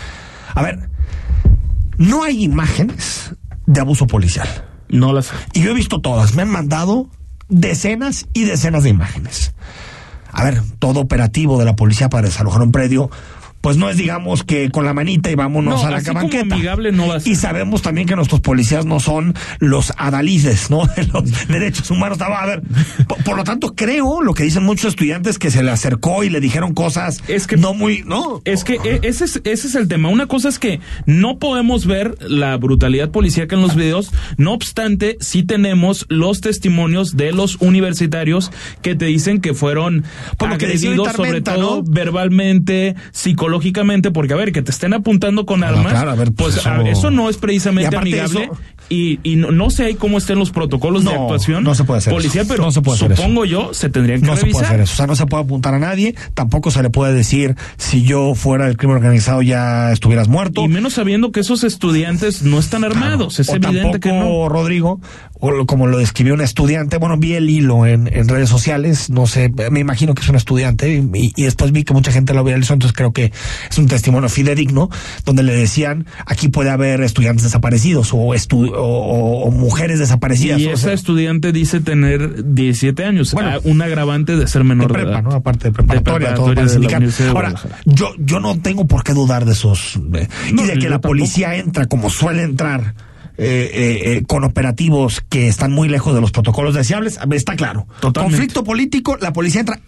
A 0.55 0.61
ver, 0.61 0.89
no 1.97 2.23
hay 2.23 2.43
imágenes 2.43 3.35
de 3.65 3.81
abuso 3.81 4.07
policial. 4.07 4.47
No 4.89 5.13
las 5.13 5.31
Y 5.53 5.61
yo 5.61 5.71
he 5.71 5.73
visto 5.73 6.01
todas, 6.01 6.33
me 6.35 6.41
han 6.41 6.49
mandado 6.49 7.09
decenas 7.49 8.27
y 8.33 8.45
decenas 8.45 8.83
de 8.83 8.89
imágenes. 8.89 9.53
A 10.31 10.43
ver, 10.43 10.61
todo 10.79 10.99
operativo 10.99 11.59
de 11.59 11.65
la 11.65 11.75
policía 11.75 12.09
para 12.09 12.27
desalojar 12.27 12.61
un 12.61 12.71
predio, 12.71 13.09
pues 13.61 13.77
no 13.77 13.89
es 13.89 13.97
digamos 13.97 14.43
que 14.43 14.69
con 14.69 14.85
la 14.85 14.93
manita 14.93 15.29
y 15.31 15.35
vámonos 15.35 15.81
No, 15.81 15.87
a 15.87 15.91
la 15.91 16.01
cabanqueta. 16.01 16.55
amigable 16.55 16.91
no 16.91 17.07
va 17.07 17.15
a 17.15 17.19
ser. 17.19 17.31
Y 17.31 17.35
sabemos 17.35 17.81
también 17.81 18.07
que 18.07 18.15
nuestros 18.15 18.41
policías 18.41 18.85
no 18.85 18.99
son 18.99 19.33
los 19.59 19.93
adalides, 19.97 20.69
¿no? 20.69 20.85
De 20.95 21.05
los 21.05 21.47
derechos 21.47 21.89
humanos. 21.91 22.19
A 22.21 22.45
ver, 22.45 22.61
por, 23.07 23.23
por 23.23 23.35
lo 23.37 23.43
tanto, 23.43 23.75
creo 23.75 24.21
lo 24.21 24.33
que 24.33 24.43
dicen 24.43 24.63
muchos 24.63 24.89
estudiantes 24.89 25.37
que 25.39 25.51
se 25.51 25.63
le 25.63 25.71
acercó 25.71 26.23
y 26.23 26.29
le 26.29 26.39
dijeron 26.39 26.73
cosas 26.73 27.21
Es 27.27 27.47
que- 27.47 27.57
no 27.57 27.73
muy, 27.73 28.03
¿no? 28.05 28.41
Es 28.45 28.63
que 28.63 28.75
e- 28.83 28.99
ese 29.03 29.25
es, 29.25 29.41
ese 29.43 29.67
es 29.67 29.75
el 29.75 29.87
tema. 29.87 30.09
Una 30.09 30.25
cosa 30.27 30.49
es 30.49 30.59
que 30.59 30.79
no 31.05 31.37
podemos 31.39 31.85
ver 31.85 32.15
la 32.21 32.55
brutalidad 32.57 33.11
policíaca 33.11 33.55
en 33.55 33.61
los 33.61 33.75
videos. 33.75 34.11
No 34.37 34.53
obstante, 34.53 35.17
sí 35.19 35.43
tenemos 35.43 36.05
los 36.09 36.41
testimonios 36.41 37.17
de 37.17 37.31
los 37.33 37.57
universitarios 37.59 38.51
que 38.81 38.95
te 38.95 39.05
dicen 39.05 39.41
que 39.41 39.53
fueron 39.53 40.03
Por 40.37 40.49
lo 40.49 40.57
que 40.57 40.65
agredidos, 40.65 41.11
sobre 41.13 41.41
todo 41.41 41.77
¿no? 41.77 41.83
verbalmente, 41.83 42.95
psicológicamente, 43.11 43.48
porque 44.11 44.33
a 44.33 44.37
ver, 44.37 44.51
que 44.51 44.61
te 44.61 44.71
estén 44.71 44.93
apuntando 44.93 45.45
con 45.45 45.59
Bueno, 45.59 45.77
armas, 45.77 45.91
claro, 45.93 46.11
a 46.11 46.15
ver, 46.15 46.31
pues 46.31 46.55
pues 46.55 46.57
eso- 46.57 46.81
eso... 46.85 47.11
no 47.11 47.29
es 47.29 47.37
precisamente 47.37 47.95
amigable. 47.95 48.43
eso- 48.45 48.57
Y, 48.89 49.19
y 49.23 49.35
no, 49.35 49.51
no 49.51 49.69
sé 49.69 49.85
ahí 49.85 49.93
cómo 49.93 50.17
estén 50.17 50.39
los 50.39 50.49
protocolos 50.51 51.03
de 51.03 51.11
actuación 51.13 51.63
no 51.63 51.75
se 51.75 51.83
puede 51.83 51.99
hacer 51.99 52.11
policial, 52.11 52.45
eso. 52.45 52.53
pero 52.53 52.63
No 52.65 52.71
se 52.71 52.81
puede 52.81 52.95
hacer 52.97 53.11
eso. 53.11 53.21
supongo 53.21 53.45
yo 53.45 53.73
se 53.73 53.89
tendrían 53.89 54.21
que 54.21 54.25
No 54.27 54.35
se 54.35 54.41
revisar. 54.41 54.61
puede 54.61 54.65
hacer 54.67 54.79
eso. 54.81 54.93
O 54.93 54.95
sea, 54.95 55.07
no 55.07 55.15
se 55.15 55.25
puede 55.27 55.43
apuntar 55.43 55.73
a 55.75 55.79
nadie. 55.79 56.15
Tampoco 56.33 56.71
se 56.71 56.81
le 56.81 56.89
puede 56.89 57.13
decir 57.13 57.55
si 57.77 58.01
yo 58.03 58.33
fuera 58.35 58.65
del 58.65 58.77
crimen 58.77 58.97
organizado 58.97 59.41
ya 59.43 59.91
estuvieras 59.91 60.27
muerto. 60.27 60.63
Y 60.63 60.67
menos 60.67 60.93
sabiendo 60.93 61.31
que 61.31 61.39
esos 61.41 61.63
estudiantes 61.63 62.41
no 62.41 62.57
están 62.59 62.83
armados. 62.83 63.39
Es 63.39 63.49
o 63.49 63.55
evidente 63.55 63.99
que 63.99 64.09
no. 64.09 64.15
tampoco, 64.21 64.49
Rodrigo, 64.49 64.99
o 65.39 65.65
como 65.67 65.85
lo 65.87 65.97
describió 65.99 66.33
un 66.33 66.41
estudiante, 66.41 66.97
bueno, 66.97 67.15
vi 67.17 67.33
el 67.33 67.49
hilo 67.49 67.85
en, 67.85 68.07
en 68.11 68.27
redes 68.27 68.49
sociales, 68.49 69.09
no 69.11 69.27
sé, 69.27 69.51
me 69.71 69.79
imagino 69.79 70.13
que 70.15 70.21
es 70.23 70.29
un 70.29 70.35
estudiante, 70.35 70.91
y, 71.13 71.31
y 71.35 71.43
después 71.43 71.71
vi 71.71 71.83
que 71.83 71.93
mucha 71.93 72.11
gente 72.11 72.33
lo 72.33 72.43
viralizó, 72.43 72.73
entonces 72.73 72.95
creo 72.97 73.13
que 73.13 73.31
es 73.69 73.77
un 73.77 73.87
testimonio 73.87 74.27
fidedigno, 74.29 74.89
donde 75.25 75.43
le 75.43 75.53
decían, 75.55 76.07
aquí 76.25 76.49
puede 76.49 76.69
haber 76.71 77.01
estudiantes 77.01 77.43
desaparecidos 77.43 78.09
o, 78.13 78.17
estu- 78.33 78.73
o, 78.79 78.85
o- 78.85 79.43
o 79.45 79.51
mujeres 79.51 79.99
desaparecidas. 79.99 80.59
Y 80.59 80.67
o 80.67 80.73
esa 80.73 80.83
sea, 80.85 80.93
estudiante 80.93 81.51
dice 81.51 81.79
tener 81.81 82.53
17 82.53 83.03
años. 83.05 83.33
Bueno, 83.33 83.51
ah, 83.53 83.59
un 83.63 83.81
agravante 83.81 84.35
de 84.35 84.47
ser 84.47 84.63
menor 84.63 84.87
de, 84.87 84.93
prepa, 84.93 85.09
edad. 85.11 85.23
¿no? 85.23 85.31
Aparte 85.31 85.65
de 85.65 85.71
preparatoria, 85.71 86.29
De 86.29 86.35
todo 86.35 86.45
para 86.53 86.65
preparatoria 86.65 86.99
de 87.09 87.29
Ahora, 87.29 87.53
yo, 87.85 88.09
yo 88.17 88.39
no 88.39 88.59
tengo 88.59 88.87
por 88.87 89.03
qué 89.03 89.13
dudar 89.13 89.45
de 89.45 89.53
esos. 89.53 89.99
eh, 90.15 90.27
No, 90.53 90.63
y 90.63 90.67
de 90.67 90.73
que 90.73 90.85
la 90.89 90.95
tampoco. 90.95 91.09
policía 91.09 91.55
entra 91.55 91.85
como 91.85 92.09
suele 92.09 92.43
entrar. 92.43 92.95
eh, 93.41 93.71
eh, 93.73 94.01
eh, 94.17 94.23
con 94.27 94.43
operativos 94.43 95.23
que 95.29 95.47
están 95.47 95.71
muy 95.71 95.87
lejos 95.87 96.13
de 96.13 96.19
los 96.19 96.31
protocolos 96.31 96.75
deseables, 96.75 97.17
está 97.31 97.55
claro. 97.55 97.87
Totalmente. 98.01 98.35
Conflicto 98.37 98.63
político, 98.65 99.15
la 99.21 99.31
policía 99.31 99.61
entra. 99.61 99.79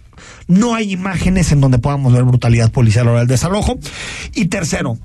No 0.48 0.74
hay 0.74 0.94
imágenes 0.94 1.52
en 1.52 1.60
donde 1.60 1.78
podamos 1.78 2.14
ver 2.14 2.24
brutalidad 2.24 2.72
policial 2.72 3.10
hora 3.10 3.20
del 3.20 3.28
desalojo. 3.28 3.78
Y 4.36 4.46
tercero, 4.46 4.98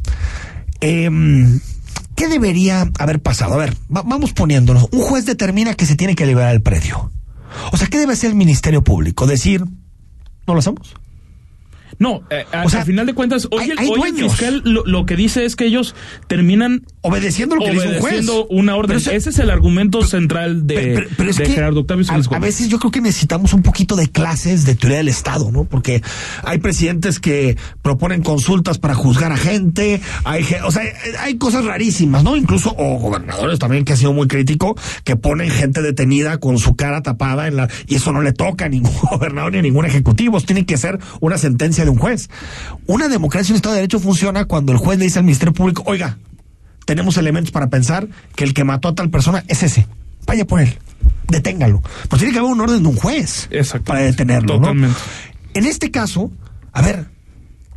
em, 0.81 1.59
¿qué 2.17 2.29
debería 2.29 2.91
haber 2.99 3.23
pasado? 3.23 3.55
A 3.55 3.59
ver, 3.59 3.75
va- 3.95 4.03
vamos 4.05 4.33
poniéndonos. 4.33 4.89
Un 4.91 5.01
juez 5.01 5.25
determina 5.27 5.75
que 5.75 5.87
se 5.87 5.95
tiene 5.97 6.15
que 6.17 6.27
liberar 6.27 6.53
el 6.55 6.63
predio. 6.63 7.13
O 7.73 7.77
sea, 7.77 7.87
¿qué 7.87 7.99
debe 7.99 8.15
hacer 8.15 8.31
el 8.31 8.37
Ministerio 8.37 8.83
Público? 8.83 9.27
Decir, 9.27 9.65
no 10.47 10.55
lo 10.55 10.59
hacemos. 10.59 10.95
No, 11.99 12.23
eh, 12.31 12.45
O 12.65 12.69
sea, 12.69 12.81
al 12.81 12.87
final 12.87 13.07
de 13.07 13.15
cuentas, 13.15 13.49
hoy, 13.51 13.65
hay- 13.65 13.71
el, 13.71 13.79
hay 13.79 13.87
hoy 13.89 13.93
el 13.95 13.99
dueños. 14.01 14.33
fiscal 14.33 14.63
lo, 14.65 14.85
lo 14.85 15.07
que 15.07 15.17
dice 15.17 15.45
es 15.45 15.57
que 15.57 15.65
ellos 15.67 15.95
terminan 16.27 16.85
Obedeciendo 17.01 17.55
lo 17.57 17.63
que 17.63 17.69
le 17.69 17.73
dice 17.75 17.87
un 17.87 17.93
juez. 18.01 18.03
obedeciendo 18.03 18.47
una 18.49 18.77
orden. 18.77 18.97
Eso- 18.99 19.11
Ese 19.13 19.31
es 19.31 19.39
el 19.39 19.51
argumento 19.51 20.03
central 20.03 20.67
de, 20.67 20.75
Pero- 20.75 21.09
pero- 21.17 21.33
Gerardo 21.47 21.81
Octavio 21.81 22.05
a, 22.09 22.37
a 22.37 22.39
veces 22.39 22.69
yo 22.69 22.79
creo 22.79 22.91
que 22.91 23.01
necesitamos 23.01 23.53
un 23.53 23.63
poquito 23.63 23.97
de 23.97 24.09
clases 24.11 24.65
de 24.67 24.75
teoría 24.75 24.99
del 24.99 25.09
Estado, 25.09 25.51
¿no? 25.53 25.65
Porque 25.65 26.03
hay 26.43 26.59
presidentes 26.59 27.21
que 27.21 27.57
proponen 27.83 28.23
consultas 28.23 28.79
para 28.79 28.95
juzgar 28.95 29.33
a 29.33 29.37
gente, 29.37 30.01
hay, 30.25 30.45
o 30.65 30.71
sea, 30.71 30.83
hay, 30.83 30.89
hay 31.21 31.39
cosas 31.39 31.65
rarísimas, 31.65 32.25
¿no? 32.25 32.37
Incluso, 32.37 32.75
o 32.77 32.99
gobernadores 32.99 33.59
también 33.59 33.85
que 33.85 33.93
ha 33.93 33.97
sido 33.97 34.13
muy 34.13 34.27
crítico, 34.29 34.77
que 35.05 35.17
ponen 35.17 35.51
gente 35.51 35.83
detenida 35.83 36.39
con 36.39 36.59
su 36.59 36.75
cara 36.77 37.03
tapada 37.03 37.47
en 37.49 37.57
la, 37.57 37.69
y 37.87 37.95
eso 37.97 38.13
no 38.13 38.23
le 38.23 38.33
toca 38.33 38.67
a 38.67 38.69
ningún 38.69 38.93
gobernador 39.11 39.53
ni 39.53 39.59
a 39.59 39.63
ningún 39.63 39.87
ejecutivo, 39.87 40.37
eso 40.39 40.47
tiene 40.47 40.67
que 40.67 40.77
ser 40.77 40.99
una 41.21 41.39
sentencia 41.39 41.76
de 41.85 41.91
un 41.91 41.99
juez. 41.99 42.29
Una 42.87 43.09
democracia, 43.09 43.53
un 43.53 43.57
Estado 43.57 43.75
de 43.75 43.81
Derecho 43.81 44.01
funciona 44.01 44.45
cuando 44.45 44.73
el 44.73 44.79
juez 44.79 44.99
le 44.99 45.05
dice 45.05 45.19
al 45.19 45.25
Ministerio 45.25 45.53
Público, 45.53 45.83
oiga, 45.87 46.19
tenemos 46.85 47.17
elementos 47.17 47.51
para 47.51 47.69
pensar 47.69 48.09
que 48.35 48.45
el 48.45 48.55
que 48.55 48.65
mató 48.65 48.89
a 48.89 48.95
tal 48.95 49.11
persona 49.11 49.45
es 49.49 49.63
ese. 49.63 49.87
Vaya 50.27 50.47
por 50.47 50.61
él. 50.61 50.79
Deténgalo. 51.29 51.83
Pues 52.09 52.21
tiene 52.21 52.33
que 52.33 52.39
haber 52.39 52.53
un 52.53 52.61
orden 52.61 52.83
de 52.83 52.89
un 52.89 52.97
juez 52.97 53.49
para 53.85 54.01
detenerlo. 54.01 54.55
¿no? 54.55 54.61
Totalmente. 54.61 54.99
En 55.55 55.67
este 55.67 55.91
caso, 55.91 56.31
a 56.73 56.83
ver, 56.83 57.07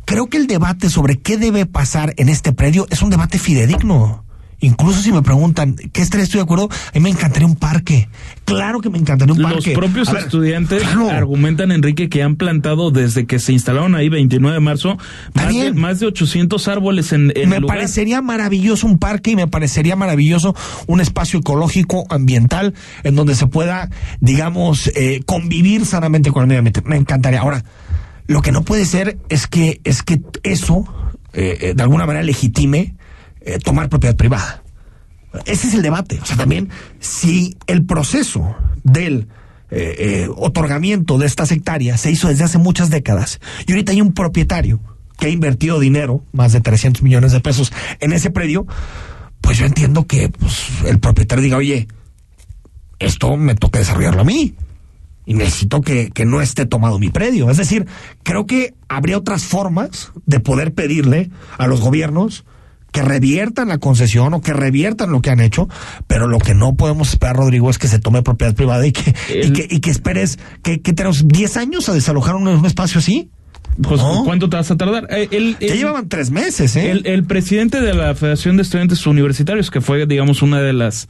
creo 0.04 0.28
que 0.28 0.36
el 0.36 0.46
debate 0.46 0.88
sobre 0.90 1.18
qué 1.18 1.36
debe 1.36 1.66
pasar 1.66 2.14
en 2.16 2.28
este 2.28 2.52
predio 2.52 2.86
es 2.90 3.02
un 3.02 3.10
debate 3.10 3.38
fidedigno. 3.38 4.24
Incluso 4.60 5.00
si 5.00 5.12
me 5.12 5.22
preguntan, 5.22 5.74
¿qué 5.74 6.02
estaría 6.02 6.24
estoy 6.24 6.38
de 6.38 6.44
acuerdo? 6.44 6.68
A 6.70 6.92
mí 6.94 7.00
me 7.00 7.10
encantaría 7.10 7.46
un 7.46 7.56
parque. 7.56 8.08
Claro 8.44 8.80
que 8.80 8.90
me 8.90 8.98
encantaría 8.98 9.32
un 9.34 9.40
Los 9.40 9.52
parque. 9.52 9.72
propios 9.72 10.08
A 10.08 10.12
ver, 10.12 10.22
estudiantes 10.24 10.82
claro. 10.82 11.10
argumentan, 11.10 11.72
Enrique, 11.72 12.08
que 12.08 12.22
han 12.22 12.36
plantado 12.36 12.90
desde 12.90 13.26
que 13.26 13.38
se 13.38 13.52
instalaron 13.52 13.94
ahí 13.94 14.08
29 14.08 14.54
de 14.54 14.60
marzo 14.60 14.98
más 15.34 15.48
de, 15.54 15.72
más 15.72 16.00
de 16.00 16.06
800 16.06 16.68
árboles 16.68 17.12
en, 17.12 17.32
en 17.36 17.48
me 17.48 17.56
el 17.56 17.62
lugar. 17.62 17.78
parecería 17.78 18.20
maravilloso 18.22 18.86
un 18.86 18.98
parque 18.98 19.30
y 19.32 19.36
me 19.36 19.46
parecería 19.46 19.96
maravilloso 19.96 20.54
un 20.86 21.00
espacio 21.00 21.40
ecológico, 21.40 22.04
ambiental, 22.10 22.74
en 23.02 23.14
donde 23.16 23.34
se 23.34 23.46
pueda, 23.46 23.88
digamos, 24.20 24.88
eh, 24.94 25.22
convivir 25.26 25.86
sanamente 25.86 26.30
con 26.30 26.42
el 26.42 26.48
medio 26.48 26.58
ambiente. 26.58 26.82
Me 26.84 26.96
encantaría. 26.96 27.40
Ahora, 27.40 27.64
lo 28.26 28.42
que 28.42 28.52
no 28.52 28.62
puede 28.62 28.84
ser 28.84 29.18
es 29.28 29.46
que, 29.46 29.80
es 29.84 30.02
que 30.02 30.20
eso, 30.42 30.84
eh, 31.32 31.58
eh, 31.60 31.74
de 31.74 31.82
alguna 31.82 32.06
manera, 32.06 32.22
legitime 32.24 32.94
eh, 33.40 33.58
tomar 33.58 33.88
propiedad 33.88 34.16
privada. 34.16 34.62
Ese 35.46 35.68
es 35.68 35.74
el 35.74 35.82
debate. 35.82 36.18
O 36.20 36.26
sea, 36.26 36.36
también, 36.36 36.70
si 36.98 37.56
el 37.66 37.84
proceso 37.84 38.56
del 38.82 39.28
eh, 39.70 39.94
eh, 39.98 40.28
otorgamiento 40.36 41.18
de 41.18 41.26
estas 41.26 41.52
hectáreas 41.52 42.00
se 42.00 42.10
hizo 42.10 42.28
desde 42.28 42.44
hace 42.44 42.58
muchas 42.58 42.90
décadas 42.90 43.40
y 43.66 43.72
ahorita 43.72 43.92
hay 43.92 44.00
un 44.00 44.12
propietario 44.14 44.80
que 45.18 45.26
ha 45.26 45.30
invertido 45.30 45.78
dinero, 45.78 46.24
más 46.32 46.52
de 46.52 46.60
300 46.60 47.02
millones 47.02 47.30
de 47.32 47.40
pesos, 47.40 47.72
en 48.00 48.12
ese 48.12 48.30
predio, 48.30 48.66
pues 49.40 49.58
yo 49.58 49.66
entiendo 49.66 50.06
que 50.06 50.30
pues, 50.30 50.66
el 50.86 50.98
propietario 50.98 51.44
diga, 51.44 51.58
oye, 51.58 51.86
esto 52.98 53.36
me 53.36 53.54
toca 53.54 53.78
desarrollarlo 53.78 54.22
a 54.22 54.24
mí 54.24 54.54
y 55.26 55.34
necesito 55.34 55.82
que, 55.82 56.10
que 56.10 56.24
no 56.24 56.40
esté 56.40 56.66
tomado 56.66 56.98
mi 56.98 57.10
predio. 57.10 57.50
Es 57.50 57.58
decir, 57.58 57.86
creo 58.22 58.46
que 58.46 58.74
habría 58.88 59.18
otras 59.18 59.44
formas 59.44 60.10
de 60.26 60.40
poder 60.40 60.74
pedirle 60.74 61.30
a 61.58 61.66
los 61.66 61.80
gobiernos 61.80 62.44
que 62.92 63.02
reviertan 63.02 63.68
la 63.68 63.78
concesión 63.78 64.34
o 64.34 64.40
que 64.40 64.52
reviertan 64.52 65.10
lo 65.12 65.20
que 65.22 65.30
han 65.30 65.40
hecho, 65.40 65.68
pero 66.06 66.26
lo 66.28 66.38
que 66.38 66.54
no 66.54 66.74
podemos 66.74 67.10
esperar, 67.10 67.36
Rodrigo, 67.36 67.70
es 67.70 67.78
que 67.78 67.88
se 67.88 67.98
tome 67.98 68.22
propiedad 68.22 68.54
privada 68.54 68.86
y 68.86 68.92
que, 68.92 69.14
y 69.42 69.52
que, 69.52 69.66
y 69.70 69.80
que 69.80 69.90
esperes 69.90 70.38
que, 70.62 70.80
que 70.80 70.92
tenemos 70.92 71.26
10 71.28 71.56
años 71.56 71.88
a 71.88 71.92
desalojar 71.94 72.34
un, 72.36 72.48
un 72.48 72.66
espacio 72.66 72.98
así. 72.98 73.30
Pues, 73.80 74.00
No. 74.00 74.24
¿Cuánto 74.24 74.50
te 74.50 74.56
vas 74.56 74.70
a 74.70 74.76
tardar? 74.76 75.06
Eh, 75.10 75.28
el- 75.30 75.56
Ya 75.60 75.74
llevaban 75.74 76.08
tres 76.08 76.30
meses, 76.30 76.74
¿eh? 76.76 76.90
El, 76.90 77.06
el 77.06 77.24
presidente 77.24 77.80
de 77.80 77.94
la 77.94 78.14
Federación 78.14 78.56
de 78.56 78.62
Estudiantes 78.62 79.06
Universitarios, 79.06 79.70
que 79.70 79.80
fue, 79.80 80.06
digamos, 80.06 80.42
una 80.42 80.60
de 80.60 80.72
las 80.72 81.08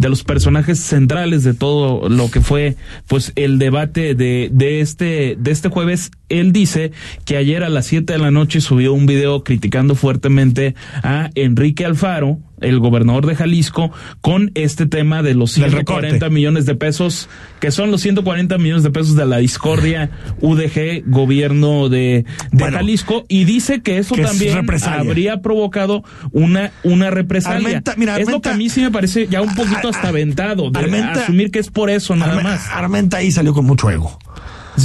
de 0.00 0.08
los 0.08 0.24
personajes 0.24 0.80
centrales 0.80 1.44
de 1.44 1.54
todo 1.54 2.08
lo 2.08 2.30
que 2.30 2.40
fue, 2.40 2.76
pues, 3.06 3.32
el 3.36 3.58
debate 3.58 4.14
de, 4.14 4.48
de 4.52 4.80
este 4.80 5.36
de 5.38 5.50
este 5.50 5.68
jueves, 5.68 6.10
él 6.28 6.52
dice 6.52 6.92
que 7.24 7.36
ayer 7.36 7.62
a 7.62 7.68
las 7.68 7.86
7 7.86 8.12
de 8.12 8.18
la 8.18 8.30
noche 8.30 8.60
subió 8.60 8.92
un 8.92 9.06
video 9.06 9.44
criticando 9.44 9.94
fuertemente 9.94 10.74
a 11.02 11.30
Enrique 11.34 11.84
Alfaro, 11.84 12.38
el 12.60 12.78
gobernador 12.80 13.26
de 13.26 13.34
Jalisco, 13.36 13.90
con 14.20 14.50
este 14.54 14.86
tema 14.86 15.22
de 15.22 15.34
los 15.34 15.54
Del 15.54 15.70
140 15.70 16.14
recorte. 16.14 16.34
millones 16.34 16.66
de 16.66 16.74
pesos, 16.74 17.28
que 17.60 17.70
son 17.70 17.90
los 17.90 18.00
140 18.02 18.58
millones 18.58 18.82
de 18.82 18.90
pesos 18.90 19.16
de 19.16 19.26
la 19.26 19.38
discordia 19.38 20.10
UDG, 20.40 21.04
gobierno 21.06 21.88
de, 21.88 21.98
de 21.98 22.24
Bueno, 22.52 22.76
Jalisco, 22.78 23.24
y 23.28 23.44
dice 23.44 23.80
que 23.82 23.98
eso 23.98 24.14
que 24.14 24.22
también 24.22 24.58
habría 24.86 25.40
provocado 25.42 26.04
una, 26.32 26.72
una 26.82 27.10
represalia. 27.10 27.68
Armenta- 27.78 27.94
mira, 27.96 28.18
es 28.18 28.28
lo 28.30 28.40
que 28.40 28.48
Armenta- 28.48 28.54
a 28.54 28.56
mí 28.56 28.68
sí 28.68 28.80
me 28.82 28.90
parece 28.90 29.26
ya 29.28 29.40
un 29.42 29.54
poquito 29.54 29.88
hasta 29.88 30.08
aventado, 30.08 30.70
de 30.70 30.78
Armenta- 30.78 31.22
asumir 31.22 31.50
que 31.50 31.58
es 31.58 31.70
por 31.70 31.90
eso 31.90 32.16
nada 32.16 32.40
más. 32.40 32.68
Armenta 32.72 33.18
ahí 33.18 33.30
salió 33.30 33.52
con 33.54 33.64
mucho 33.64 33.90
ego. 33.90 34.18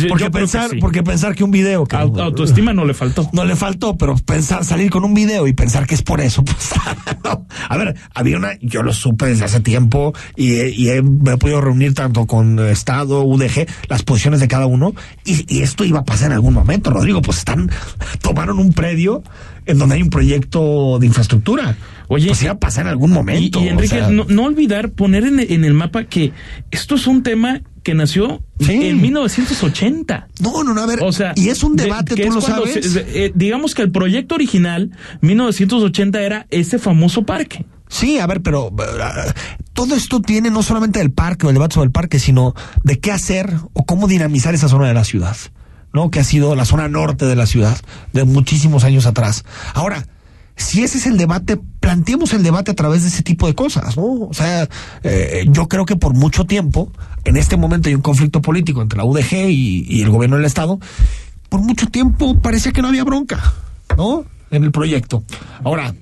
Porque 0.09 0.25
yo 0.25 0.31
pensar, 0.31 0.69
sí. 0.69 0.77
porque 0.79 1.03
pensar 1.03 1.35
que 1.35 1.43
un 1.43 1.51
video 1.51 1.85
que 1.85 1.95
autoestima 1.95 2.73
no 2.73 2.85
le 2.85 2.93
faltó. 2.93 3.29
no 3.33 3.45
le 3.45 3.55
faltó, 3.55 3.97
pero 3.97 4.15
pensar 4.17 4.63
salir 4.65 4.89
con 4.89 5.03
un 5.03 5.13
video 5.13 5.47
y 5.47 5.53
pensar 5.53 5.87
que 5.87 5.95
es 5.95 6.01
por 6.01 6.21
eso, 6.21 6.43
pues 6.43 6.71
no. 7.23 7.45
A 7.69 7.77
ver, 7.77 7.95
había 8.13 8.37
una, 8.37 8.57
yo 8.61 8.83
lo 8.83 8.93
supe 8.93 9.27
desde 9.27 9.45
hace 9.45 9.59
tiempo 9.59 10.13
y 10.35 10.89
he, 10.89 11.01
me 11.01 11.33
he 11.33 11.37
podido 11.37 11.61
reunir 11.61 11.93
tanto 11.93 12.25
con 12.25 12.59
Estado, 12.59 13.23
UDG, 13.23 13.67
las 13.89 14.03
posiciones 14.03 14.39
de 14.39 14.47
cada 14.47 14.65
uno 14.65 14.93
y, 15.23 15.45
y 15.53 15.61
esto 15.61 15.83
iba 15.85 15.99
a 15.99 16.05
pasar 16.05 16.27
en 16.27 16.33
algún 16.33 16.53
momento, 16.53 16.91
Rodrigo, 16.91 17.21
pues 17.21 17.39
están, 17.39 17.69
tomaron 18.21 18.59
un 18.59 18.73
predio 18.73 19.23
en 19.65 19.77
donde 19.77 19.95
hay 19.95 20.01
un 20.01 20.09
proyecto 20.09 20.99
de 20.99 21.07
infraestructura. 21.07 21.75
Oye, 22.07 22.27
pues 22.27 22.43
iba 22.43 22.51
a 22.53 22.59
pasar 22.59 22.85
en 22.85 22.89
algún 22.89 23.11
momento. 23.11 23.61
y, 23.63 23.67
Enrique, 23.67 23.95
o 23.95 23.99
sea, 23.99 24.09
no, 24.09 24.25
no 24.27 24.43
olvidar 24.43 24.91
poner 24.91 25.23
en, 25.25 25.39
en 25.39 25.63
el 25.65 25.73
mapa 25.73 26.03
que 26.05 26.31
esto 26.71 26.95
es 26.95 27.07
un 27.07 27.23
tema 27.23 27.61
que 27.83 27.93
nació 27.93 28.43
Sí. 28.59 28.87
en 28.87 29.01
1980. 29.01 30.27
no, 30.41 30.63
no, 30.63 30.73
no, 30.73 30.81
a 30.81 30.85
ver, 30.87 30.99
O 31.03 31.11
sea, 31.11 31.33
y 31.35 31.49
es 31.49 31.63
un 31.63 31.75
de- 31.75 31.83
debate, 31.83 32.15
que 32.15 32.25
tú 32.25 32.31
lo 32.33 32.41
sabes. 32.41 32.73
se- 32.73 33.03
de- 33.03 33.25
eh, 33.25 33.31
digamos 33.35 33.75
que 33.75 33.81
el 33.83 33.91
proyecto 33.91 34.35
original, 34.35 34.91
1980, 35.21 36.21
era 36.21 36.47
ese 36.49 36.79
famoso 36.79 37.23
parque. 37.23 37.65
Sí, 37.87 38.17
a 38.19 38.25
ver, 38.27 38.41
pero 38.41 38.67
uh, 38.69 38.75
todo 39.73 39.95
esto 39.95 40.19
tiene 40.21 40.49
no 40.49 40.63
solamente 40.63 40.99
del 40.99 41.11
parque 41.11 41.45
o 41.45 41.49
el 41.49 41.53
debate 41.55 41.75
sobre 41.75 41.85
el 41.85 41.91
parque, 41.91 42.17
sino 42.19 42.55
de 42.83 42.99
qué 42.99 43.11
hacer 43.11 43.53
o 43.73 43.85
cómo 43.85 44.07
dinamizar 44.07 44.55
esa 44.55 44.67
zona 44.67 44.87
de 44.87 44.93
la 44.95 45.03
ciudad, 45.03 45.37
¿no? 45.93 46.09
Que 46.09 46.19
ha 46.19 46.23
sido 46.23 46.55
la 46.55 46.65
zona 46.65 46.87
norte 46.87 47.25
de 47.25 47.35
la 47.35 47.45
ciudad 47.45 47.77
de 48.13 48.23
muchísimos 48.23 48.83
años 48.83 49.05
atrás. 49.05 49.45
Ahora, 49.75 50.07
si 50.55 50.83
ese 50.83 50.97
es 50.97 51.05
el 51.05 51.17
debate, 51.17 51.59
planteemos 51.79 52.33
el 52.33 52.43
debate 52.43 52.71
a 52.71 52.75
través 52.75 53.01
de 53.01 53.09
ese 53.09 53.23
tipo 53.23 53.47
de 53.47 53.55
cosas, 53.55 53.97
¿no? 53.97 54.05
O 54.05 54.33
sea, 54.33 54.67
eh, 55.03 55.45
yo 55.49 55.67
creo 55.67 55.85
que 55.85 55.95
por 55.95 56.13
mucho 56.13 56.45
tiempo, 56.45 56.91
en 57.25 57.37
este 57.37 57.57
momento 57.57 57.89
hay 57.89 57.95
un 57.95 58.01
conflicto 58.01 58.41
político 58.41 58.81
entre 58.81 58.97
la 58.97 59.05
UDG 59.05 59.49
y, 59.49 60.01
el 60.01 60.09
gobierno 60.09 60.37
del 60.37 60.45
Estado, 60.45 60.79
por 61.49 61.61
mucho 61.61 61.87
tiempo 61.87 62.39
parecía 62.39 62.71
que 62.71 62.81
no 62.81 62.87
había 62.87 63.03
bronca, 63.03 63.53
¿no? 63.97 64.25
En 64.51 64.63
el 64.63 64.71
proyecto. 64.71 65.23
Ahora, 65.63 65.93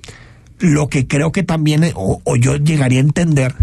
lo 0.60 0.88
que 0.88 1.06
creo 1.08 1.32
que 1.32 1.42
también, 1.42 1.90
o, 1.94 2.20
o 2.22 2.36
yo 2.36 2.56
llegaría 2.56 2.98
a 2.98 3.02
entender, 3.02 3.54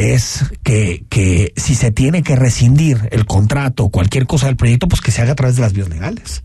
es 0.00 0.44
que, 0.62 1.04
que 1.10 1.52
si 1.56 1.74
se 1.74 1.90
tiene 1.90 2.22
que 2.22 2.34
rescindir 2.34 3.08
el 3.10 3.26
contrato 3.26 3.84
o 3.84 3.90
cualquier 3.90 4.26
cosa 4.26 4.46
del 4.46 4.56
proyecto, 4.56 4.88
pues 4.88 5.02
que 5.02 5.10
se 5.10 5.20
haga 5.20 5.32
a 5.32 5.34
través 5.34 5.56
de 5.56 5.62
las 5.62 5.72
vías 5.72 5.88
legales. 5.88 6.42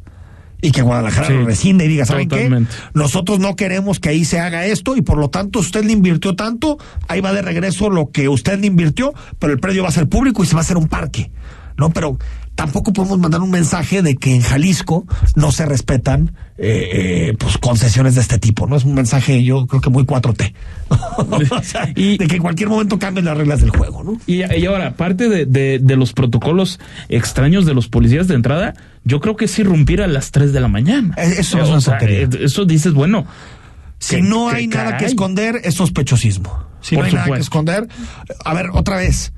Y 0.61 0.71
que 0.71 0.81
Guadalajara 0.81 1.27
Sí, 1.27 1.33
lo 1.33 1.45
rescinde 1.45 1.85
y 1.85 1.87
diga, 1.89 2.05
¿saben 2.05 2.27
totalmente. 2.27 2.71
qué? 2.73 2.89
Nosotros 2.93 3.39
no 3.39 3.55
queremos 3.55 3.99
que 3.99 4.09
ahí 4.09 4.25
se 4.25 4.39
haga 4.39 4.65
esto 4.65 4.95
y 4.95 5.01
por 5.01 5.17
lo 5.17 5.29
tanto 5.29 5.59
usted 5.59 5.83
le 5.85 5.91
invirtió 5.91 6.35
tanto, 6.35 6.77
ahí 7.07 7.21
va 7.21 7.33
de 7.33 7.41
regreso 7.41 7.89
lo 7.89 8.09
que 8.11 8.29
usted 8.29 8.59
le 8.59 8.67
invirtió, 8.67 9.13
pero 9.39 9.53
el 9.53 9.59
predio 9.59 9.83
va 9.83 9.89
a 9.89 9.91
ser 9.91 10.07
público 10.07 10.43
y 10.43 10.47
se 10.47 10.53
va 10.55 10.61
a 10.61 10.63
hacer 10.63 10.77
un 10.77 10.87
parque. 10.87 11.31
¿No? 11.77 11.89
Pero 11.89 12.17
tampoco 12.55 12.93
podemos 12.93 13.19
mandar 13.19 13.41
un 13.41 13.51
mensaje 13.51 14.01
de 14.01 14.15
que 14.15 14.33
en 14.33 14.39
Jalisco 14.41 15.05
no 15.35 15.51
se 15.51 15.65
respetan 15.65 16.33
eh, 16.57 16.89
eh, 17.31 17.33
pues 17.37 17.57
concesiones 17.57 18.15
de 18.15 18.21
este 18.21 18.39
tipo, 18.39 18.65
¿no? 18.65 18.77
Es 18.77 18.85
un 18.85 18.93
mensaje 18.93 19.43
yo 19.43 19.67
creo 19.67 19.81
que 19.81 19.89
muy 19.89 20.03
4T. 20.05 20.53
o 21.51 21.61
sea, 21.63 21.89
Y- 21.97 22.17
de 22.17 22.27
que 22.27 22.37
en 22.37 22.41
cualquier 22.41 22.69
momento 22.69 22.97
cambien 22.97 23.25
las 23.25 23.35
reglas 23.37 23.59
del 23.59 23.71
juego, 23.71 24.05
¿no? 24.05 24.17
Y, 24.25 24.43
y 24.55 24.65
ahora, 24.67 24.87
aparte 24.87 25.27
de, 25.27 25.45
de- 25.45 25.79
de 25.79 25.95
los 25.97 26.13
protocolos 26.13 26.79
extraños 27.09 27.65
de 27.65 27.73
los 27.73 27.89
policías 27.89 28.29
de 28.29 28.35
entrada, 28.35 28.73
yo 29.05 29.21
creo 29.21 29.35
que 29.37 29.45
es 29.45 29.57
irrumpir 29.59 30.01
a 30.01 30.07
las 30.07 30.31
3 30.31 30.51
de 30.51 30.59
la 30.59 30.67
mañana. 30.67 31.15
Eh, 31.17 31.35
eso 31.39 31.61
es 31.61 31.69
una 31.69 31.79
tontería. 31.79 32.23
eh, 32.23 32.29
Eso 32.41 32.65
dices, 32.65 32.93
bueno, 32.93 33.25
Si 33.99 34.17
que- 34.17 34.21
no 34.21 34.49
hay 34.49 34.67
nada 34.67 34.97
que 34.97 35.05
esconder, 35.05 35.61
es 35.63 35.75
sospechosismo. 35.75 36.65
Si 36.81 36.95
Por 36.95 37.05
no 37.05 37.07
hay 37.09 37.13
nada 37.15 37.35
que 37.35 37.41
esconder, 37.41 37.87
a 38.43 38.53
ver, 38.53 38.67
otra 38.73 38.97
vez, 38.97 39.31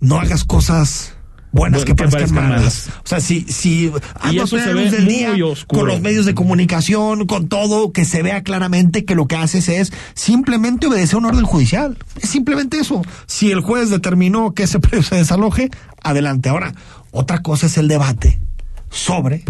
no 0.00 0.18
hagas 0.18 0.42
cosas 0.44 1.14
buenas 1.52 1.80
que, 1.84 1.88
que 1.88 1.94
parezcan 1.96 2.20
parezcan 2.30 2.44
malas. 2.48 2.60
malas. 2.60 2.88
O 3.04 3.06
sea, 3.06 3.20
si, 3.20 3.42
si 3.42 3.92
ando 4.20 4.44
eso 4.44 4.56
a 4.56 4.66
luz 4.72 4.90
del 4.90 5.06
día, 5.06 5.32
oscuro. 5.44 5.80
con 5.80 5.88
los 5.88 6.00
medios 6.00 6.24
de 6.26 6.34
comunicación, 6.34 7.26
con 7.26 7.48
todo, 7.48 7.92
que 7.92 8.04
se 8.04 8.22
vea 8.22 8.42
claramente 8.42 9.04
que 9.04 9.14
lo 9.14 9.26
que 9.26 9.36
haces 9.36 9.68
es 9.68 9.92
simplemente 10.14 10.86
obedecer 10.86 11.18
un 11.18 11.26
orden 11.26 11.44
judicial. 11.44 11.98
Es 12.20 12.30
simplemente 12.30 12.78
eso. 12.78 13.02
Si 13.26 13.50
el 13.52 13.60
juez 13.60 13.90
determinó 13.90 14.54
que 14.54 14.62
ese 14.64 14.80
predio 14.80 15.02
se 15.02 15.16
desaloje, 15.16 15.70
adelante. 16.02 16.48
Ahora, 16.48 16.74
otra 17.10 17.42
cosa 17.42 17.66
es 17.66 17.76
el 17.78 17.86
debate 17.88 18.40
sobre 18.92 19.44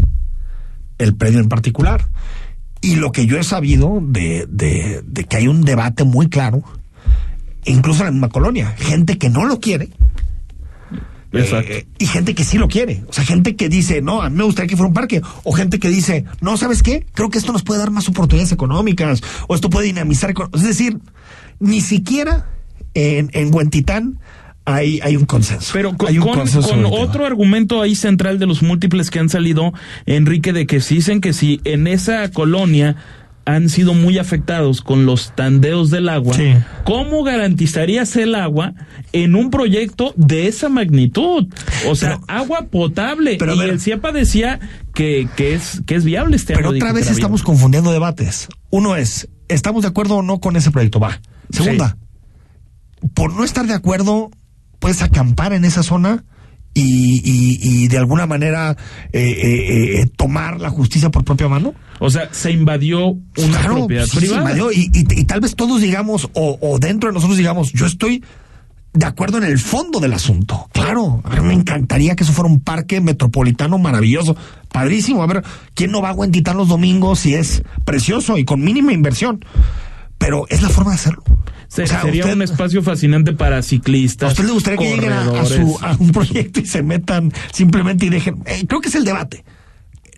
el 0.99 1.15
predio 1.15 1.41
en 1.41 1.49
particular. 1.49 2.09
Y 2.81 2.97
lo 2.97 3.13
que 3.13 3.27
yo 3.27 3.39
he 3.39 3.45
sabido 3.45 4.01
de, 4.03 4.47
de, 4.49 5.03
de 5.05 5.25
que 5.25 5.37
hay 5.37 5.49
un 5.49 5.63
debate 5.63 6.05
muy 6.05 6.29
claro, 6.29 6.63
incluso 7.65 8.01
en 8.01 8.07
la 8.07 8.13
misma 8.13 8.29
colonia, 8.29 8.75
gente 8.79 9.19
que 9.19 9.29
no 9.29 9.45
lo 9.45 9.61
quiere. 9.61 9.91
Eh, 11.35 11.87
y 11.99 12.07
gente 12.07 12.35
que 12.35 12.45
sí 12.45 12.59
lo 12.59 12.69
quiere. 12.69 13.05
O 13.09 13.13
sea, 13.13 13.25
gente 13.25 13.57
que 13.57 13.69
dice, 13.69 14.03
no, 14.03 14.21
a 14.21 14.29
mí 14.29 14.37
me 14.37 14.45
gustaría 14.45 14.69
que 14.69 14.77
fuera 14.77 14.89
un 14.89 14.95
parque. 14.95 15.23
O 15.45 15.53
gente 15.53 15.79
que 15.79 15.89
dice, 15.89 16.25
no, 16.41 16.57
¿sabes 16.57 16.83
qué? 16.83 17.07
Creo 17.15 17.31
que 17.31 17.39
esto 17.39 17.53
nos 17.53 17.63
puede 17.63 17.81
dar 17.81 17.91
más 17.91 18.09
oportunidades 18.09 18.53
económicas. 18.53 19.23
O 19.49 19.55
esto 19.55 19.71
puede 19.71 19.87
dinamizar. 19.87 20.31
eco-". 20.31 20.51
Es 20.53 20.63
decir, 20.63 20.99
ni 21.59 21.81
siquiera 21.81 22.51
en, 22.95 23.31
en 23.33 23.55
Huentitán 23.55 24.19
hay, 24.65 25.01
hay 25.03 25.17
un 25.17 25.25
consenso. 25.27 25.71
Pero 25.73 25.97
con, 25.97 26.15
un 26.17 26.23
con- 26.23 26.35
consenso 26.39 26.69
con 26.69 26.85
otro 26.87 27.27
argumento 27.27 27.83
ahí 27.83 27.95
central 27.95 28.39
de 28.39 28.47
los 28.47 28.63
múltiples 28.63 29.11
que 29.11 29.19
han 29.19 29.29
salido, 29.29 29.73
Enrique, 30.07 30.53
de 30.53 30.67
que 30.67 30.81
si 30.81 30.97
dicen 30.97 31.21
que 31.21 31.33
si 31.33 31.61
en 31.65 31.87
esa 31.87 32.31
colonia 32.31 32.97
han 33.45 33.69
sido 33.69 33.93
muy 33.93 34.19
afectados 34.19 34.83
con 34.83 35.05
los 35.05 35.35
tandeos 35.35 35.91
del 35.91 36.09
agua, 36.09 36.37
Sí. 36.37 36.55
¿cómo 36.85 37.25
garantizarías 37.25 38.15
el 38.15 38.37
agua 38.37 38.73
en 39.13 39.35
un 39.35 39.51
proyecto 39.51 40.15
de 40.17 40.47
esa 40.47 40.69
magnitud? 40.69 41.49
O 41.89 41.97
sea, 41.97 42.21
Pero- 42.21 42.25
agua 42.29 42.67
potable. 42.71 43.39
pero 43.41 43.57
y 43.57 43.59
ver- 43.59 43.71
el 43.71 43.81
CIEPA 43.81 44.13
decía 44.13 44.61
que, 44.95 45.27
que, 45.37 45.55
es, 45.55 45.83
que 45.87 45.97
es 45.97 46.05
viable 46.05 46.37
este 46.37 46.55
Pero 46.55 46.69
otra 46.71 46.93
vez 46.93 47.11
estamos 47.11 47.41
viable. 47.41 47.45
confundiendo 47.47 47.91
debates. 47.91 48.47
Uno 48.71 48.95
es, 48.95 49.29
¿estamos 49.49 49.83
de 49.83 49.89
acuerdo 49.89 50.19
o 50.19 50.23
no 50.23 50.39
con 50.39 50.55
ese 50.55 50.71
proyecto? 50.71 51.01
Va. 51.01 51.21
Segunda, 51.51 51.97
por 53.13 53.35
no 53.35 53.43
estar 53.43 53.67
de 53.67 53.75
acuerdo, 53.75 54.31
puedes 54.83 55.01
acampar 55.01 55.53
en 55.55 55.65
esa 55.65 55.83
zona 55.83 56.25
y, 56.75 57.21
y- 57.25 57.59
y 57.85 57.89
de 57.89 57.99
alguna 57.99 58.27
manera 58.27 58.77
eh, 59.13 59.21
eh, 59.23 60.01
eh, 60.01 60.07
tomar 60.17 60.61
la 60.61 60.71
justicia 60.71 61.11
por 61.11 61.25
propia 61.25 61.47
mano. 61.49 61.73
O 62.01 62.11
sea, 62.11 62.29
se 62.33 62.51
invadió 62.51 63.09
una 63.11 63.59
Claro, 63.61 63.75
propiedad 63.77 64.07
sí, 64.07 64.17
privada. 64.19 64.41
invadió, 64.43 64.73
y, 64.73 64.89
tal 65.25 65.41
vez 65.41 65.55
todos 65.55 65.81
digamos, 65.81 66.29
o, 66.35 66.59
o 66.61 66.79
dentro 66.81 67.11
de 67.11 67.15
nosotros 67.15 67.39
digamos, 67.39 67.73
yo 67.73 67.87
estoy 67.87 68.25
de 68.95 69.07
acuerdo 69.07 69.39
en 69.39 69.45
el 69.45 69.59
fondo 69.59 70.01
del 70.01 70.13
asunto. 70.15 70.69
Claro, 70.73 71.23
a 71.25 71.37
mí 71.41 71.47
me 71.47 71.55
encantaría 71.55 72.17
que 72.17 72.25
eso 72.25 72.33
fuera 72.33 72.51
un 72.51 72.61
parque 72.61 73.01
metropolitano 73.01 73.79
maravilloso, 73.79 74.37
padrísimo. 74.71 75.23
A 75.23 75.27
ver, 75.27 75.43
¿quién 75.75 75.93
no 75.93 76.03
va 76.03 76.11
a 76.11 76.15
Huentitán 76.15 76.57
los 76.57 76.69
domingos 76.69 77.21
si 77.21 77.35
es 77.35 77.63
precioso 77.85 78.37
y 78.37 78.45
con 78.45 78.63
mínima 78.63 78.93
inversión? 78.93 79.45
Pero 80.25 80.47
es 80.49 80.63
la 80.63 80.69
forma 80.69 80.93
de 80.93 80.97
hacerlo. 80.97 81.23
Se- 81.69 81.83
O 81.83 81.87
sea, 81.87 82.03
sería 82.03 82.23
usted- 82.25 82.37
un 82.37 82.43
espacio 82.43 82.83
fascinante 82.83 83.33
para 83.33 83.59
¿A 83.59 83.63
ciclistas. 83.63 84.33
usted 84.33 84.45
le 84.45 84.53
gustaría 84.53 84.79
que 84.79 84.95
lleguen 84.95 85.13
a, 85.13 85.41
a 85.41 85.45
su, 85.47 85.79
a 85.83 85.97
un 85.99 86.13
proyecto 86.13 86.61
y 86.61 86.67
se 86.67 86.83
metan 86.83 87.33
simplemente 87.53 88.07
y 88.07 88.11
dejen? 88.11 88.43
eh, 88.47 88.65
creo 88.69 88.81
que 88.81 88.89
es 88.89 88.95
el 88.95 89.05
debate. 89.05 89.45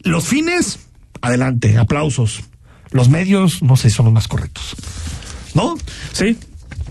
Los 0.02 0.26
fines, 0.26 0.78
adelante, 1.22 1.78
aplausos. 1.78 2.42
Los 2.90 3.08
medios, 3.08 3.62
no 3.62 3.76
sé, 3.76 3.88
son 3.90 4.04
los 4.06 4.14
más 4.14 4.28
correctos. 4.28 4.74
¿No? 5.54 5.76
Sí, 6.12 6.36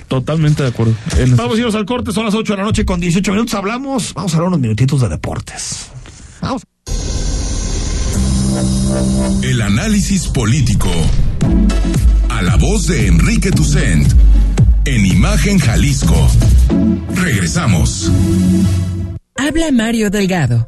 totalmente 0.08 0.64
de 0.64 0.70
acuerdo. 0.70 0.96
Vamos 1.36 1.56
a 1.58 1.60
irnos 1.60 1.76
al 1.76 1.86
corte, 1.86 2.12
son 2.14 2.26
las 2.26 2.34
8 2.34 2.54
de 2.54 2.58
la 2.58 2.64
noche 2.64 2.86
con 2.86 3.00
18 3.00 3.32
minutos. 3.32 3.54
Hablamos, 3.54 4.14
vamos 4.14 4.34
a 4.34 4.38
hablar 4.38 4.48
unos 4.48 4.60
minutitos 4.62 5.02
de 5.02 5.10
deportes. 5.10 5.88
Vamos. 6.42 6.64
El 9.44 9.62
análisis 9.62 10.28
político. 10.28 10.90
A 12.34 12.42
la 12.42 12.56
voz 12.56 12.88
de 12.88 13.06
Enrique 13.06 13.52
Tucent. 13.52 14.12
En 14.86 15.06
Imagen 15.06 15.60
Jalisco. 15.60 16.28
Regresamos. 17.14 18.12
Habla 19.38 19.72
Mario 19.72 20.10
Delgado. 20.10 20.68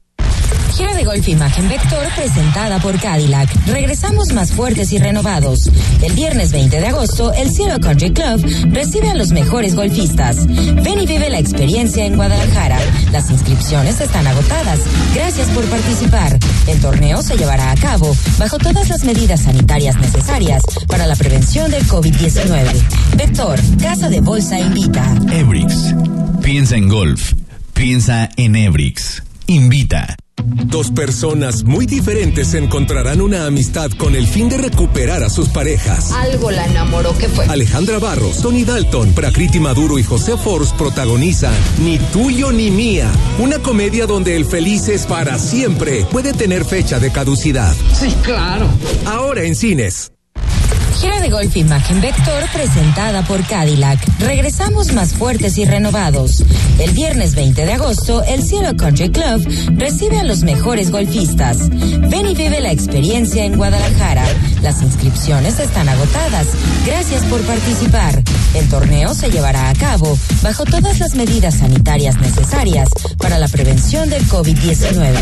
Gira 0.71 0.93
de 0.93 1.03
golf 1.03 1.27
Imagen 1.27 1.67
Vector 1.67 2.07
presentada 2.15 2.79
por 2.79 2.97
Cadillac. 2.99 3.49
Regresamos 3.67 4.31
más 4.33 4.53
fuertes 4.53 4.91
y 4.93 4.97
renovados. 4.97 5.69
El 6.01 6.13
viernes 6.13 6.51
20 6.51 6.79
de 6.79 6.87
agosto, 6.87 7.33
el 7.33 7.51
Cielo 7.51 7.79
Country 7.79 8.11
Club 8.13 8.41
recibe 8.71 9.09
a 9.09 9.15
los 9.15 9.31
mejores 9.31 9.75
golfistas. 9.75 10.47
Ven 10.47 10.99
y 10.99 11.05
vive 11.05 11.29
la 11.29 11.39
experiencia 11.39 12.05
en 12.05 12.15
Guadalajara. 12.15 12.79
Las 13.11 13.29
inscripciones 13.29 13.99
están 13.99 14.25
agotadas. 14.27 14.79
Gracias 15.13 15.47
por 15.49 15.65
participar. 15.65 16.39
El 16.67 16.79
torneo 16.79 17.21
se 17.21 17.37
llevará 17.37 17.71
a 17.71 17.75
cabo 17.75 18.15
bajo 18.39 18.57
todas 18.57 18.89
las 18.89 19.03
medidas 19.03 19.41
sanitarias 19.41 19.97
necesarias 19.97 20.63
para 20.87 21.05
la 21.05 21.15
prevención 21.15 21.69
del 21.69 21.85
COVID-19. 21.87 23.17
Vector, 23.17 23.59
Casa 23.81 24.09
de 24.09 24.21
Bolsa 24.21 24.59
invita. 24.59 25.03
Ebrix. 25.31 25.93
Piensa 26.41 26.77
en 26.77 26.87
golf. 26.87 27.33
Piensa 27.73 28.29
en 28.37 28.55
Ebrix. 28.55 29.21
Invita. 29.47 30.15
Dos 30.65 30.91
personas 30.91 31.63
muy 31.63 31.85
diferentes 31.85 32.53
encontrarán 32.53 33.21
una 33.21 33.45
amistad 33.45 33.91
con 33.91 34.15
el 34.15 34.27
fin 34.27 34.49
de 34.49 34.57
recuperar 34.57 35.23
a 35.23 35.29
sus 35.29 35.49
parejas. 35.49 36.11
Algo 36.11 36.51
la 36.51 36.65
enamoró, 36.65 37.17
¿qué 37.17 37.27
fue? 37.27 37.45
Alejandra 37.45 37.99
Barros, 37.99 38.41
Tony 38.41 38.63
Dalton, 38.63 39.13
Prakriti 39.13 39.59
Maduro 39.59 39.99
y 39.99 40.03
José 40.03 40.37
Force 40.37 40.73
protagonizan 40.77 41.53
Ni 41.83 41.97
tuyo 41.97 42.51
ni 42.51 42.71
mía, 42.71 43.11
una 43.39 43.59
comedia 43.59 44.05
donde 44.05 44.35
el 44.35 44.45
feliz 44.45 44.87
es 44.87 45.05
para 45.05 45.37
siempre 45.37 46.05
puede 46.11 46.33
tener 46.33 46.65
fecha 46.65 46.99
de 46.99 47.11
caducidad. 47.11 47.75
Sí, 47.99 48.15
claro. 48.23 48.67
Ahora 49.05 49.43
en 49.43 49.55
cines. 49.55 50.11
Gira 51.01 51.19
de 51.19 51.31
golf 51.31 51.57
Imagen 51.57 51.99
Vector 51.99 52.43
presentada 52.53 53.23
por 53.23 53.43
Cadillac. 53.47 53.99
Regresamos 54.19 54.93
más 54.93 55.13
fuertes 55.13 55.57
y 55.57 55.65
renovados. 55.65 56.43
El 56.77 56.91
viernes 56.91 57.33
20 57.33 57.65
de 57.65 57.73
agosto, 57.73 58.23
el 58.23 58.43
Cielo 58.43 58.75
Country 58.77 59.09
Club 59.09 59.43
recibe 59.77 60.19
a 60.19 60.23
los 60.23 60.43
mejores 60.43 60.91
golfistas. 60.91 61.69
Ven 61.71 62.27
y 62.27 62.35
vive 62.35 62.61
la 62.61 62.71
experiencia 62.71 63.43
en 63.45 63.57
Guadalajara. 63.57 64.23
Las 64.61 64.83
inscripciones 64.83 65.59
están 65.59 65.89
agotadas. 65.89 66.45
Gracias 66.85 67.23
por 67.23 67.41
participar. 67.47 68.21
El 68.53 68.69
torneo 68.69 69.15
se 69.15 69.31
llevará 69.31 69.69
a 69.69 69.73
cabo 69.73 70.15
bajo 70.43 70.65
todas 70.65 70.99
las 70.99 71.15
medidas 71.15 71.55
sanitarias 71.55 72.19
necesarias 72.19 72.89
para 73.17 73.39
la 73.39 73.47
prevención 73.47 74.07
del 74.07 74.23
COVID-19. 74.27 75.15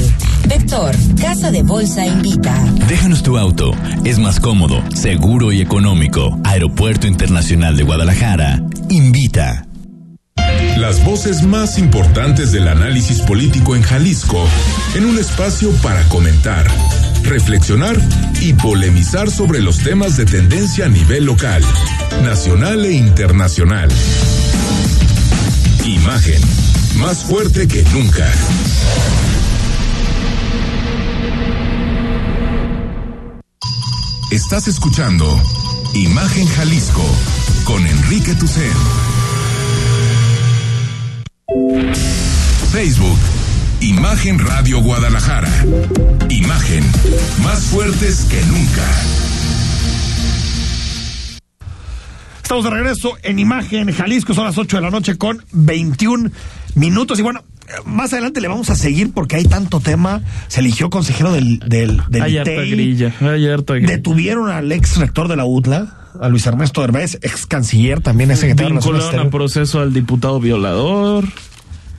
Vector, 0.46 0.94
Casa 1.22 1.52
de 1.52 1.64
Bolsa 1.64 2.06
invita. 2.06 2.54
Déjanos 2.90 3.24
tu 3.24 3.38
auto. 3.38 3.72
Es 4.04 4.20
más 4.20 4.42
cómodo, 4.42 4.84
seguro 4.94 5.54
y 5.54 5.62
económico. 5.62 5.69
Aeropuerto 6.44 7.06
Internacional 7.06 7.78
de 7.78 7.84
Guadalajara. 7.84 8.60
Invita. 8.90 9.68
Las 10.78 11.04
voces 11.06 11.44
más 11.44 11.78
importantes 11.78 12.52
del 12.52 12.68
análisis 12.68 13.22
político 13.22 13.76
en 13.76 13.84
Jalisco, 13.84 14.46
en 14.96 15.06
un 15.06 15.20
espacio 15.20 15.72
para 15.84 16.04
comentar, 16.06 16.66
reflexionar 17.24 17.96
y 18.42 18.54
polemizar 18.54 19.30
sobre 19.30 19.62
los 19.62 19.78
temas 19.78 20.18
de 20.18 20.26
tendencia 20.26 20.86
a 20.86 20.90
nivel 20.90 21.26
local, 21.26 21.64
nacional 22.24 22.84
e 22.86 22.94
internacional. 22.94 23.90
Imagen, 25.86 26.42
más 26.98 27.24
fuerte 27.24 27.68
que 27.68 27.84
nunca. 27.94 28.28
Estás 34.32 34.68
escuchando 34.68 35.26
Imagen 35.94 36.48
Jalisco 36.48 37.04
con 37.66 37.86
Enrique 37.86 38.36
Tucen. 38.36 38.72
Facebook, 42.72 43.18
Imagen 43.82 44.40
Radio 44.40 44.82
Guadalajara. 44.82 45.52
Imagen, 46.30 46.84
más 47.44 47.64
fuertes 47.66 48.26
que 48.26 48.40
nunca. 48.46 48.86
Estamos 52.44 52.64
de 52.64 52.70
regreso 52.70 53.18
en 53.24 53.40
Imagen 53.40 53.92
Jalisco, 53.92 54.34
son 54.34 54.46
las 54.46 54.58
8 54.58 54.78
de 54.78 54.82
la 54.82 54.92
noche 54.92 55.18
con 55.18 55.44
21 55.52 56.30
minutos. 56.76 57.20
Y 57.20 57.24
bueno, 57.24 57.44
más 57.86 58.14
adelante 58.14 58.42
le 58.42 58.48
vamos 58.48 58.70
a 58.70 58.76
seguir 58.76 59.12
porque 59.14 59.36
hay 59.38 59.46
tanto 59.46 59.80
tema. 59.80 60.22
Se 60.48 60.60
eligió 60.62 60.90
consejero 60.90 61.32
del, 61.34 61.60
del, 61.60 62.02
del 62.10 62.22
Hay 62.22 62.38
harta 62.38 62.52
ITEI. 62.52 62.72
grilla, 62.72 63.14
hay 63.22 63.48
harta 63.50 63.74
grilla. 63.76 63.92
Detuvieron 63.92 64.50
al 64.50 64.72
ex 64.72 64.98
rector 64.98 65.28
de 65.28 65.36
la 65.36 65.46
UTLA, 65.46 65.96
a 66.22 66.30
Luis 66.30 66.46
Ernesto 66.48 66.82
Derbez, 66.82 67.16
ex 67.22 67.46
canciller, 67.46 68.02
también 68.02 68.32
es 68.32 68.40
secretario 68.40 68.74
Vincularon 68.76 69.20
a 69.28 69.30
proceso 69.30 69.80
al 69.82 69.94
diputado 69.94 70.40
violador. 70.40 71.26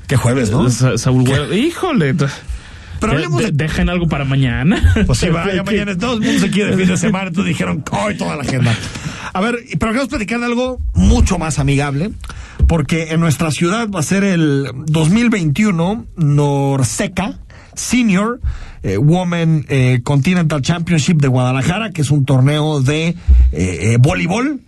¿Qué 0.06 0.16
jueves, 0.16 0.50
no? 0.50 0.68
Sa- 0.70 0.98
Saúl 0.98 1.24
Güell- 1.24 1.56
Híjole. 1.56 2.14
Pero 2.14 3.12
hablemos 3.12 3.40
de- 3.40 3.52
de- 3.52 3.64
Dejen 3.64 3.88
algo 3.88 4.08
para 4.08 4.24
mañana. 4.24 4.92
Pues 5.06 5.18
sí, 5.20 5.28
vaya 5.30 5.62
mañana. 5.62 5.96
Todo 5.96 6.14
el 6.14 6.20
mundo 6.20 6.40
se 6.40 6.50
quiere 6.50 6.72
de 6.72 6.76
fin 6.78 6.88
de 6.88 6.96
semana, 6.96 7.28
entonces 7.28 7.48
dijeron, 7.48 7.84
hoy 7.92 8.16
toda 8.16 8.36
la 8.36 8.42
agenda. 8.42 8.74
A 9.32 9.40
ver, 9.40 9.56
pero 9.78 9.92
queremos 9.92 10.08
platicar 10.08 10.40
de 10.40 10.46
algo 10.46 10.80
mucho 10.94 11.38
más 11.38 11.58
amigable, 11.60 12.10
porque 12.70 13.08
en 13.10 13.18
nuestra 13.18 13.50
ciudad 13.50 13.90
va 13.90 13.98
a 13.98 14.04
ser 14.04 14.22
el 14.22 14.70
2021 14.86 16.06
Norseca 16.14 17.40
Senior 17.74 18.40
eh, 18.84 18.96
Women 18.96 19.66
eh, 19.68 20.02
Continental 20.04 20.62
Championship 20.62 21.20
de 21.20 21.26
Guadalajara, 21.26 21.90
que 21.90 22.02
es 22.02 22.12
un 22.12 22.24
torneo 22.24 22.80
de 22.80 23.16
eh, 23.50 23.96
voleibol. 23.98 24.60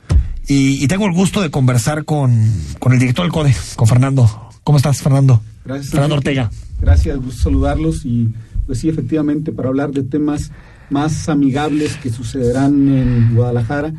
Y, 0.48 0.82
y 0.82 0.88
tengo 0.88 1.06
el 1.06 1.12
gusto 1.12 1.42
de 1.42 1.52
conversar 1.52 2.04
con, 2.04 2.52
con 2.80 2.92
el 2.92 2.98
director 2.98 3.24
del 3.24 3.32
CODE, 3.32 3.54
con 3.76 3.86
Fernando. 3.86 4.50
¿Cómo 4.64 4.78
estás, 4.78 5.00
Fernando? 5.00 5.40
Gracias. 5.64 5.92
Fernando. 5.92 6.16
Ortega. 6.16 6.50
Gracias, 6.80 7.16
gusto 7.18 7.44
saludarlos 7.44 8.04
y 8.04 8.34
pues 8.66 8.80
sí, 8.80 8.88
efectivamente, 8.88 9.52
para 9.52 9.68
hablar 9.68 9.92
de 9.92 10.02
temas 10.02 10.50
más 10.90 11.28
amigables 11.28 11.98
que 11.98 12.10
sucederán 12.10 12.88
en 12.88 13.36
Guadalajara, 13.36 13.92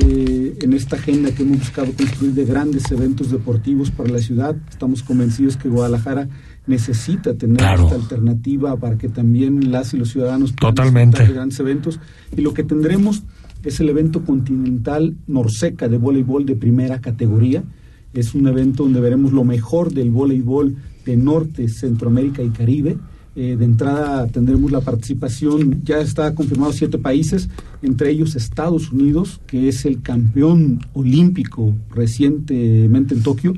eh, 0.00 0.56
en 0.62 0.72
esta 0.72 0.96
agenda 0.96 1.30
que 1.32 1.42
hemos 1.42 1.58
buscado 1.58 1.92
construir 1.92 2.32
de 2.34 2.44
grandes 2.44 2.90
eventos 2.90 3.30
deportivos 3.30 3.90
para 3.90 4.10
la 4.10 4.18
ciudad. 4.18 4.56
Estamos 4.70 5.02
convencidos 5.02 5.56
que 5.56 5.68
Guadalajara 5.68 6.28
necesita 6.66 7.34
tener 7.34 7.56
Claro. 7.58 7.84
esta 7.84 7.94
alternativa 7.96 8.76
para 8.76 8.96
que 8.98 9.08
también 9.08 9.70
las 9.70 9.94
y 9.94 9.96
los 9.98 10.10
ciudadanos 10.10 10.52
puedan 10.52 10.74
Totalmente. 10.74 11.22
de 11.26 11.32
grandes 11.32 11.58
eventos. 11.60 12.00
Y 12.36 12.40
lo 12.42 12.54
que 12.54 12.62
tendremos 12.64 13.22
es 13.64 13.80
el 13.80 13.88
evento 13.88 14.24
continental 14.24 15.16
Norseca 15.26 15.88
de 15.88 15.98
voleibol 15.98 16.46
de 16.46 16.54
primera 16.56 17.00
categoría. 17.00 17.64
Es 18.14 18.34
un 18.34 18.46
evento 18.46 18.84
donde 18.84 19.00
veremos 19.00 19.32
lo 19.32 19.44
mejor 19.44 19.92
del 19.92 20.10
voleibol 20.10 20.76
de 21.04 21.16
Norte, 21.16 21.68
Centroamérica 21.68 22.42
y 22.42 22.50
Caribe. 22.50 22.98
Eh, 23.40 23.54
de 23.56 23.64
entrada 23.64 24.26
tendremos 24.26 24.72
la 24.72 24.80
participación, 24.80 25.80
ya 25.84 25.98
está 25.98 26.34
confirmado 26.34 26.72
siete 26.72 26.98
países, 26.98 27.48
entre 27.82 28.10
ellos 28.10 28.34
Estados 28.34 28.90
Unidos, 28.90 29.40
que 29.46 29.68
es 29.68 29.84
el 29.84 30.02
campeón 30.02 30.80
olímpico 30.92 31.72
recientemente 31.94 33.14
en 33.14 33.22
Tokio. 33.22 33.54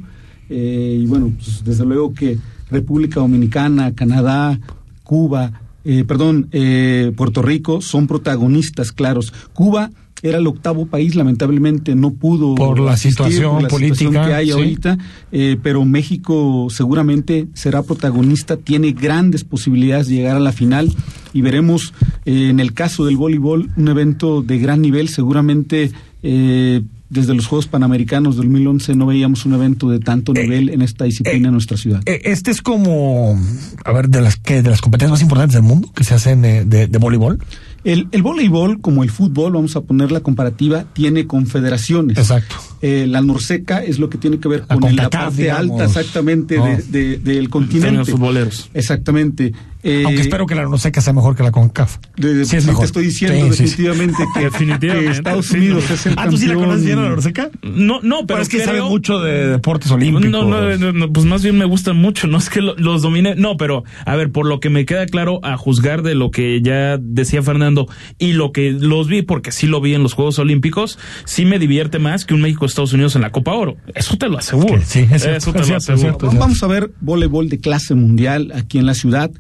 Eh, 0.51 0.99
y 1.01 1.07
bueno, 1.07 1.33
pues, 1.35 1.65
desde 1.65 1.87
luego 1.87 2.13
que 2.13 2.37
República 2.71 3.21
Dominicana, 3.21 3.95
Canadá, 3.95 4.61
Cuba, 5.03 5.63
eh, 5.83 6.05
perdón, 6.05 6.49
eh, 6.53 7.13
Puerto 7.17 7.41
Rico 7.41 7.81
son 7.81 8.07
protagonistas 8.07 8.93
claros. 8.93 9.33
Cuba 9.55 9.91
era 10.23 10.39
el 10.39 10.47
octavo 10.47 10.87
país, 10.87 11.15
lamentablemente 11.15 11.95
no 11.95 12.13
pudo 12.13 12.55
Por 12.55 12.81
la 12.81 12.93
asistir 12.93 13.27
situación 13.27 13.53
por 13.55 13.63
la 13.63 13.69
política, 13.69 13.97
situación 13.97 14.27
que 14.27 14.35
hay 14.35 14.47
sí. 14.47 14.53
ahorita, 14.53 14.99
eh, 15.33 15.57
pero 15.63 15.85
México 15.85 16.69
seguramente 16.71 17.49
será 17.55 17.83
protagonista, 17.83 18.57
tiene 18.57 18.93
grandes 18.93 19.45
posibilidades 19.45 20.09
de 20.09 20.17
llegar 20.17 20.37
a 20.37 20.41
la 20.41 20.53
final 20.53 20.93
y 21.33 21.41
veremos 21.41 21.93
eh, 22.25 22.49
en 22.51 22.61
el 22.61 22.73
caso 22.73 23.05
del 23.05 23.17
voleibol 23.17 23.71
un 23.77 23.89
evento 23.89 24.43
de 24.43 24.59
gran 24.59 24.83
nivel, 24.83 25.09
seguramente 25.09 25.93
eh, 26.23 26.83
desde 27.11 27.35
los 27.35 27.47
Juegos 27.47 27.67
Panamericanos 27.67 28.37
del 28.37 28.47
2011 28.47 28.95
no 28.95 29.07
veíamos 29.07 29.45
un 29.45 29.55
evento 29.55 29.91
de 29.91 29.99
tanto 29.99 30.33
nivel 30.33 30.69
en 30.69 30.81
esta 30.81 31.05
disciplina 31.05 31.49
en 31.49 31.53
nuestra 31.53 31.77
ciudad. 31.77 32.01
Eh, 32.07 32.23
Este 32.25 32.53
es 32.53 32.63
como, 32.63 33.39
a 33.85 33.93
ver, 33.93 34.09
de 34.09 34.21
las 34.21 34.37
que 34.37 34.63
de 34.63 34.71
las 34.71 34.81
competencias 34.81 35.11
más 35.11 35.23
importantes 35.23 35.55
del 35.55 35.65
mundo 35.65 35.91
que 35.95 36.05
se 36.05 36.15
hacen 36.15 36.45
eh, 36.45 36.65
de, 36.65 36.87
de 36.87 36.99
voleibol. 36.99 37.41
El, 37.85 38.09
el 38.13 38.23
voleibol, 38.23 38.81
como 38.81 39.03
el 39.03 39.11
fútbol, 39.11 39.53
vamos 39.55 39.75
a 39.77 39.81
poner 39.81 40.13
la 40.13 40.21
comparativa, 40.21 40.85
tiene 40.93 41.27
confederaciones. 41.27 42.19
Exacto. 42.19 42.57
Eh, 42.83 43.07
la 43.09 43.21
Norseca 43.21 43.83
es 43.85 43.99
lo 43.99 44.09
que 44.09 44.17
tiene 44.19 44.39
que 44.39 44.49
ver 44.49 44.61
La 44.69 44.77
con 44.77 44.85
el- 44.91 44.97
la 44.97 45.11
parte 45.11 45.43
digamos. 45.43 45.81
alta 45.81 45.85
exactamente 45.85 46.57
No. 46.57 46.65
de- 46.67 46.83
de- 46.83 47.17
del 47.19 47.49
continente. 47.51 47.97
Los 47.99 48.11
futboleros. 48.11 48.71
Exactamente. 48.75 49.53
Eh, 49.83 50.03
Aunque 50.05 50.21
espero 50.21 50.45
que 50.47 50.55
la 50.55 50.65
Norseca 50.65 51.01
sea 51.01 51.15
mejor 51.15 51.35
que 51.37 51.43
la 51.43 51.53
CONCAF. 51.53 51.97
de- 52.17 52.35
de- 52.35 52.45
sí 52.45 52.57
es 52.57 52.65
sí, 52.65 52.69
mejor. 52.69 52.83
te 52.83 52.87
estoy 52.87 53.05
diciendo 53.07 53.47
Sí, 53.47 53.67
sí, 53.67 53.69
sí. 53.77 53.83
definitivamente 53.83 54.25
que, 54.35 54.41
Definitivamente, 54.41 55.07
que 55.11 55.17
Estados 55.17 55.47
sí, 55.47 55.57
Unidos 55.57 55.85
no. 55.89 55.95
es 55.95 56.07
el 56.07 56.15
Ah, 56.19 56.29
¿tú 56.29 56.37
sí 56.37 56.47
la 56.47 56.53
campeón. 56.53 56.69
conoces 56.69 56.85
bien 56.87 56.99
a 56.99 57.03
la 57.03 57.09
Norseca? 57.11 57.51
No, 57.63 58.01
no, 58.03 58.17
pero 58.19 58.27
Pero 58.27 58.43
es 58.43 58.49
que 58.51 58.57
creo- 58.59 58.67
sabe 58.67 58.83
mucho 58.83 59.21
de 59.21 59.47
deportes 59.49 59.91
olímpicos. 59.91 60.31
No, 60.31 60.45
no, 60.45 60.77
no, 60.77 60.93
no, 60.93 61.13
pues 61.13 61.25
más 61.25 61.43
bien 61.43 61.57
me 61.57 61.65
gustan 61.65 61.97
mucho, 61.97 62.27
no 62.27 62.37
es 62.39 62.51
que 62.51 62.61
lo- 62.61 62.77
los 62.77 63.01
domine, 63.03 63.35
no, 63.37 63.57
pero 63.57 63.85
a 64.05 64.17
ver, 64.17 64.31
por 64.31 64.47
lo 64.47 64.61
que 64.61 64.69
me 64.69 64.85
queda 64.85 65.07
claro 65.07 65.41
a 65.43 65.57
juzgar 65.57 66.03
de 66.03 66.15
lo 66.15 66.31
que 66.31 66.61
ya 66.63 66.99
decía 66.99 67.43
Fernando 67.43 67.70
y 68.19 68.33
lo 68.33 68.53
que 68.53 68.73
los 68.73 69.09
vi, 69.09 69.23
porque 69.23 69.53
sí 69.53 69.67
lo 69.67 69.81
vi 69.81 69.95
en 69.95 70.03
los 70.03 70.13
Juegos 70.15 70.39
Olímpicos, 70.39 70.99
sí 71.25 71.45
me 71.45 71.59
divierte 71.59 71.99
más 71.99 72.25
que 72.25 72.35
un 72.35 72.41
México-Estados 72.43 72.93
Unidos 72.93 73.17
en 73.17 73.23
la 73.23 73.31
Copa 73.33 73.53
Oro. 73.55 73.77
Eso 73.95 74.17
te 74.17 74.29
lo 74.29 74.39
aseguro. 74.39 74.81
Sí, 74.85 75.01
es 75.11 75.23
cierto, 75.23 75.37
Eso 75.37 75.51
es 75.51 75.53
te 75.55 75.59
lo 75.59 75.65
cierto, 75.65 75.77
es 75.77 75.89
aseguro. 75.91 76.19
cierto. 76.21 76.39
Vamos 76.39 76.63
a 76.63 76.67
ver 76.67 76.91
voleibol 77.01 77.49
de 77.49 77.59
clase 77.59 77.95
mundial 77.95 78.53
aquí 78.55 78.79
en 78.79 78.87
la 78.87 78.95
ciudad. 78.95 79.31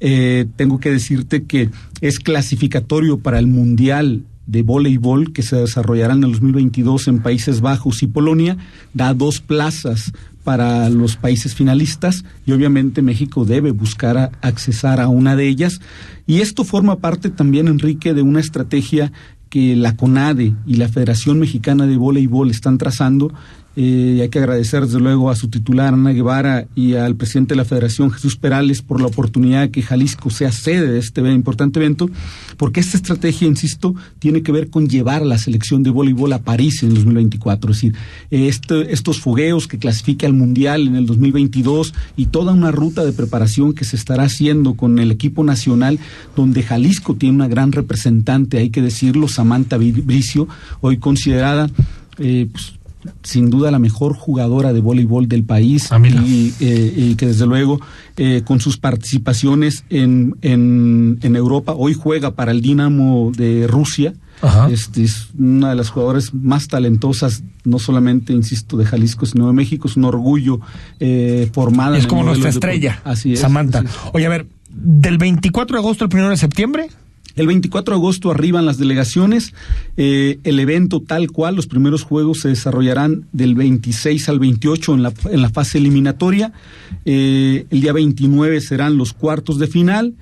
eh, 0.00 0.46
tengo 0.56 0.78
que 0.78 0.92
decirte 0.92 1.44
que 1.44 1.70
es 2.00 2.20
clasificatorio 2.20 3.18
para 3.18 3.38
el 3.40 3.46
Mundial 3.48 4.22
de 4.46 4.62
voleibol 4.62 5.32
que 5.32 5.42
se 5.42 5.56
desarrollará 5.56 6.14
en 6.14 6.22
el 6.24 6.30
2022 6.32 7.08
en 7.08 7.18
Países 7.20 7.60
Bajos 7.60 8.02
y 8.02 8.06
Polonia, 8.06 8.56
da 8.94 9.12
dos 9.12 9.40
plazas 9.40 10.12
para 10.48 10.88
los 10.88 11.16
países 11.16 11.54
finalistas 11.54 12.24
y 12.46 12.52
obviamente 12.52 13.02
México 13.02 13.44
debe 13.44 13.70
buscar 13.70 14.30
accesar 14.40 14.98
a 14.98 15.08
una 15.08 15.36
de 15.36 15.46
ellas. 15.46 15.82
Y 16.26 16.40
esto 16.40 16.64
forma 16.64 17.00
parte 17.00 17.28
también, 17.28 17.68
Enrique, 17.68 18.14
de 18.14 18.22
una 18.22 18.40
estrategia 18.40 19.12
que 19.50 19.76
la 19.76 19.94
CONADE 19.94 20.54
y 20.64 20.76
la 20.76 20.88
Federación 20.88 21.38
Mexicana 21.38 21.86
de 21.86 21.98
Voleibol 21.98 22.50
están 22.50 22.78
trazando 22.78 23.30
eh, 23.80 24.18
hay 24.22 24.28
que 24.28 24.40
agradecer 24.40 24.84
desde 24.86 24.98
luego 24.98 25.30
a 25.30 25.36
su 25.36 25.46
titular 25.46 25.94
Ana 25.94 26.10
Guevara 26.10 26.66
y 26.74 26.94
al 26.94 27.14
presidente 27.14 27.54
de 27.54 27.58
la 27.58 27.64
Federación 27.64 28.10
Jesús 28.10 28.34
Perales 28.34 28.82
por 28.82 29.00
la 29.00 29.06
oportunidad 29.06 29.60
de 29.60 29.70
que 29.70 29.82
Jalisco 29.82 30.30
sea 30.30 30.50
sede 30.50 30.90
de 30.90 30.98
este 30.98 31.20
importante 31.20 31.78
evento, 31.78 32.10
porque 32.56 32.80
esta 32.80 32.96
estrategia, 32.96 33.46
insisto, 33.46 33.94
tiene 34.18 34.42
que 34.42 34.50
ver 34.50 34.68
con 34.68 34.88
llevar 34.88 35.24
la 35.24 35.38
selección 35.38 35.84
de 35.84 35.90
voleibol 35.90 36.32
a 36.32 36.40
París 36.40 36.82
en 36.82 36.88
el 36.88 36.96
2024. 36.96 37.70
Es 37.70 37.76
decir, 37.76 37.94
este, 38.30 38.92
estos 38.92 39.20
fogueos 39.20 39.68
que 39.68 39.78
clasifica 39.78 40.26
al 40.26 40.32
Mundial 40.32 40.88
en 40.88 40.96
el 40.96 41.06
2022 41.06 41.94
y 42.16 42.26
toda 42.26 42.54
una 42.54 42.72
ruta 42.72 43.04
de 43.04 43.12
preparación 43.12 43.74
que 43.74 43.84
se 43.84 43.94
estará 43.94 44.24
haciendo 44.24 44.74
con 44.74 44.98
el 44.98 45.12
equipo 45.12 45.44
nacional, 45.44 46.00
donde 46.34 46.64
Jalisco 46.64 47.14
tiene 47.14 47.36
una 47.36 47.46
gran 47.46 47.70
representante, 47.70 48.58
hay 48.58 48.70
que 48.70 48.82
decirlo, 48.82 49.28
Samantha 49.28 49.76
Bricio, 49.76 50.48
hoy 50.80 50.98
considerada 50.98 51.70
eh, 52.18 52.48
pues, 52.50 52.77
sin 53.22 53.50
duda 53.50 53.70
la 53.70 53.78
mejor 53.78 54.14
jugadora 54.14 54.72
de 54.72 54.80
voleibol 54.80 55.28
del 55.28 55.44
país 55.44 55.90
ah, 55.92 56.00
y, 56.04 56.52
eh, 56.60 56.92
y, 56.96 57.14
que 57.14 57.26
desde 57.26 57.46
luego 57.46 57.80
eh, 58.16 58.42
con 58.44 58.60
sus 58.60 58.76
participaciones 58.76 59.84
en, 59.90 60.36
en, 60.42 61.18
en, 61.22 61.36
Europa, 61.36 61.74
hoy 61.76 61.94
juega 61.94 62.32
para 62.32 62.50
el 62.50 62.60
Dinamo 62.60 63.32
de 63.34 63.66
Rusia. 63.66 64.14
Este, 64.70 65.02
es 65.02 65.28
una 65.36 65.70
de 65.70 65.74
las 65.74 65.90
jugadoras 65.90 66.32
más 66.32 66.68
talentosas, 66.68 67.42
no 67.64 67.80
solamente, 67.80 68.32
insisto, 68.32 68.76
de 68.76 68.84
Jalisco, 68.84 69.26
sino 69.26 69.48
de 69.48 69.52
México. 69.52 69.88
Es 69.88 69.96
un 69.96 70.04
orgullo 70.04 70.60
eh, 71.00 71.50
formada. 71.52 71.98
Es 71.98 72.06
como 72.06 72.22
nuestra 72.22 72.50
estrella, 72.50 73.00
así 73.04 73.32
es, 73.32 73.40
Samantha. 73.40 73.80
Así 73.80 73.88
es. 73.88 73.94
Oye, 74.12 74.26
a 74.26 74.28
ver, 74.28 74.46
del 74.70 75.18
24 75.18 75.76
de 75.76 75.80
agosto 75.80 76.04
al 76.04 76.10
1 76.12 76.30
de 76.30 76.36
septiembre, 76.36 76.88
el 77.38 77.46
24 77.46 77.94
de 77.94 78.00
agosto 78.00 78.30
arriban 78.30 78.66
las 78.66 78.78
delegaciones. 78.78 79.54
Eh, 79.96 80.38
el 80.42 80.58
evento 80.58 81.00
tal 81.00 81.30
cual, 81.30 81.54
los 81.54 81.66
primeros 81.66 82.02
juegos 82.02 82.40
se 82.40 82.48
desarrollarán 82.48 83.26
del 83.32 83.54
26 83.54 84.28
al 84.28 84.40
28 84.40 84.94
en 84.94 85.02
la, 85.02 85.12
en 85.30 85.42
la 85.42 85.50
fase 85.50 85.78
eliminatoria. 85.78 86.52
Eh, 87.04 87.66
el 87.70 87.80
día 87.80 87.92
29 87.92 88.60
serán 88.60 88.96
los 88.96 89.12
cuartos 89.12 89.58
de 89.58 89.68
final. 89.68 90.14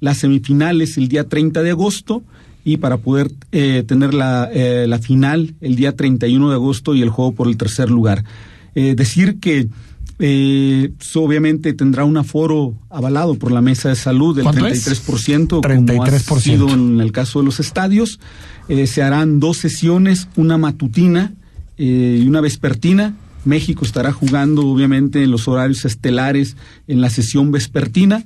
Las 0.00 0.18
semifinales 0.18 0.96
el 0.96 1.08
día 1.08 1.28
30 1.28 1.62
de 1.62 1.70
agosto. 1.70 2.22
Y 2.64 2.78
para 2.78 2.96
poder 2.96 3.30
eh, 3.52 3.84
tener 3.86 4.14
la, 4.14 4.50
la, 4.86 4.98
final 4.98 5.54
el 5.60 5.76
día 5.76 5.94
31 5.94 6.48
de 6.48 6.54
agosto 6.54 6.94
y 6.94 7.02
el 7.02 7.10
juego 7.10 7.32
por 7.32 7.46
el 7.46 7.58
tercer 7.58 7.90
lugar. 7.90 8.24
Decir 8.74 9.38
que 9.38 9.68
eh, 10.18 10.92
obviamente 11.14 11.72
tendrá 11.72 12.04
un 12.04 12.16
aforo 12.16 12.74
avalado 12.90 13.34
por 13.36 13.50
la 13.50 13.60
mesa 13.60 13.88
de 13.88 13.96
salud 13.96 14.36
del 14.36 14.46
33%, 14.46 15.60
33%, 15.60 16.24
como 16.26 16.38
ha 16.38 16.40
sido 16.40 16.68
en 16.70 17.00
el 17.00 17.12
caso 17.12 17.40
de 17.40 17.46
los 17.46 17.60
estadios. 17.60 18.20
Eh, 18.68 18.86
se 18.86 19.02
harán 19.02 19.40
dos 19.40 19.58
sesiones, 19.58 20.28
una 20.36 20.56
matutina 20.56 21.34
eh, 21.78 22.20
y 22.22 22.28
una 22.28 22.40
vespertina. 22.40 23.16
México 23.44 23.84
estará 23.84 24.12
jugando 24.12 24.66
obviamente 24.66 25.22
en 25.22 25.30
los 25.30 25.48
horarios 25.48 25.84
estelares 25.84 26.56
en 26.86 27.00
la 27.00 27.10
sesión 27.10 27.50
vespertina 27.50 28.24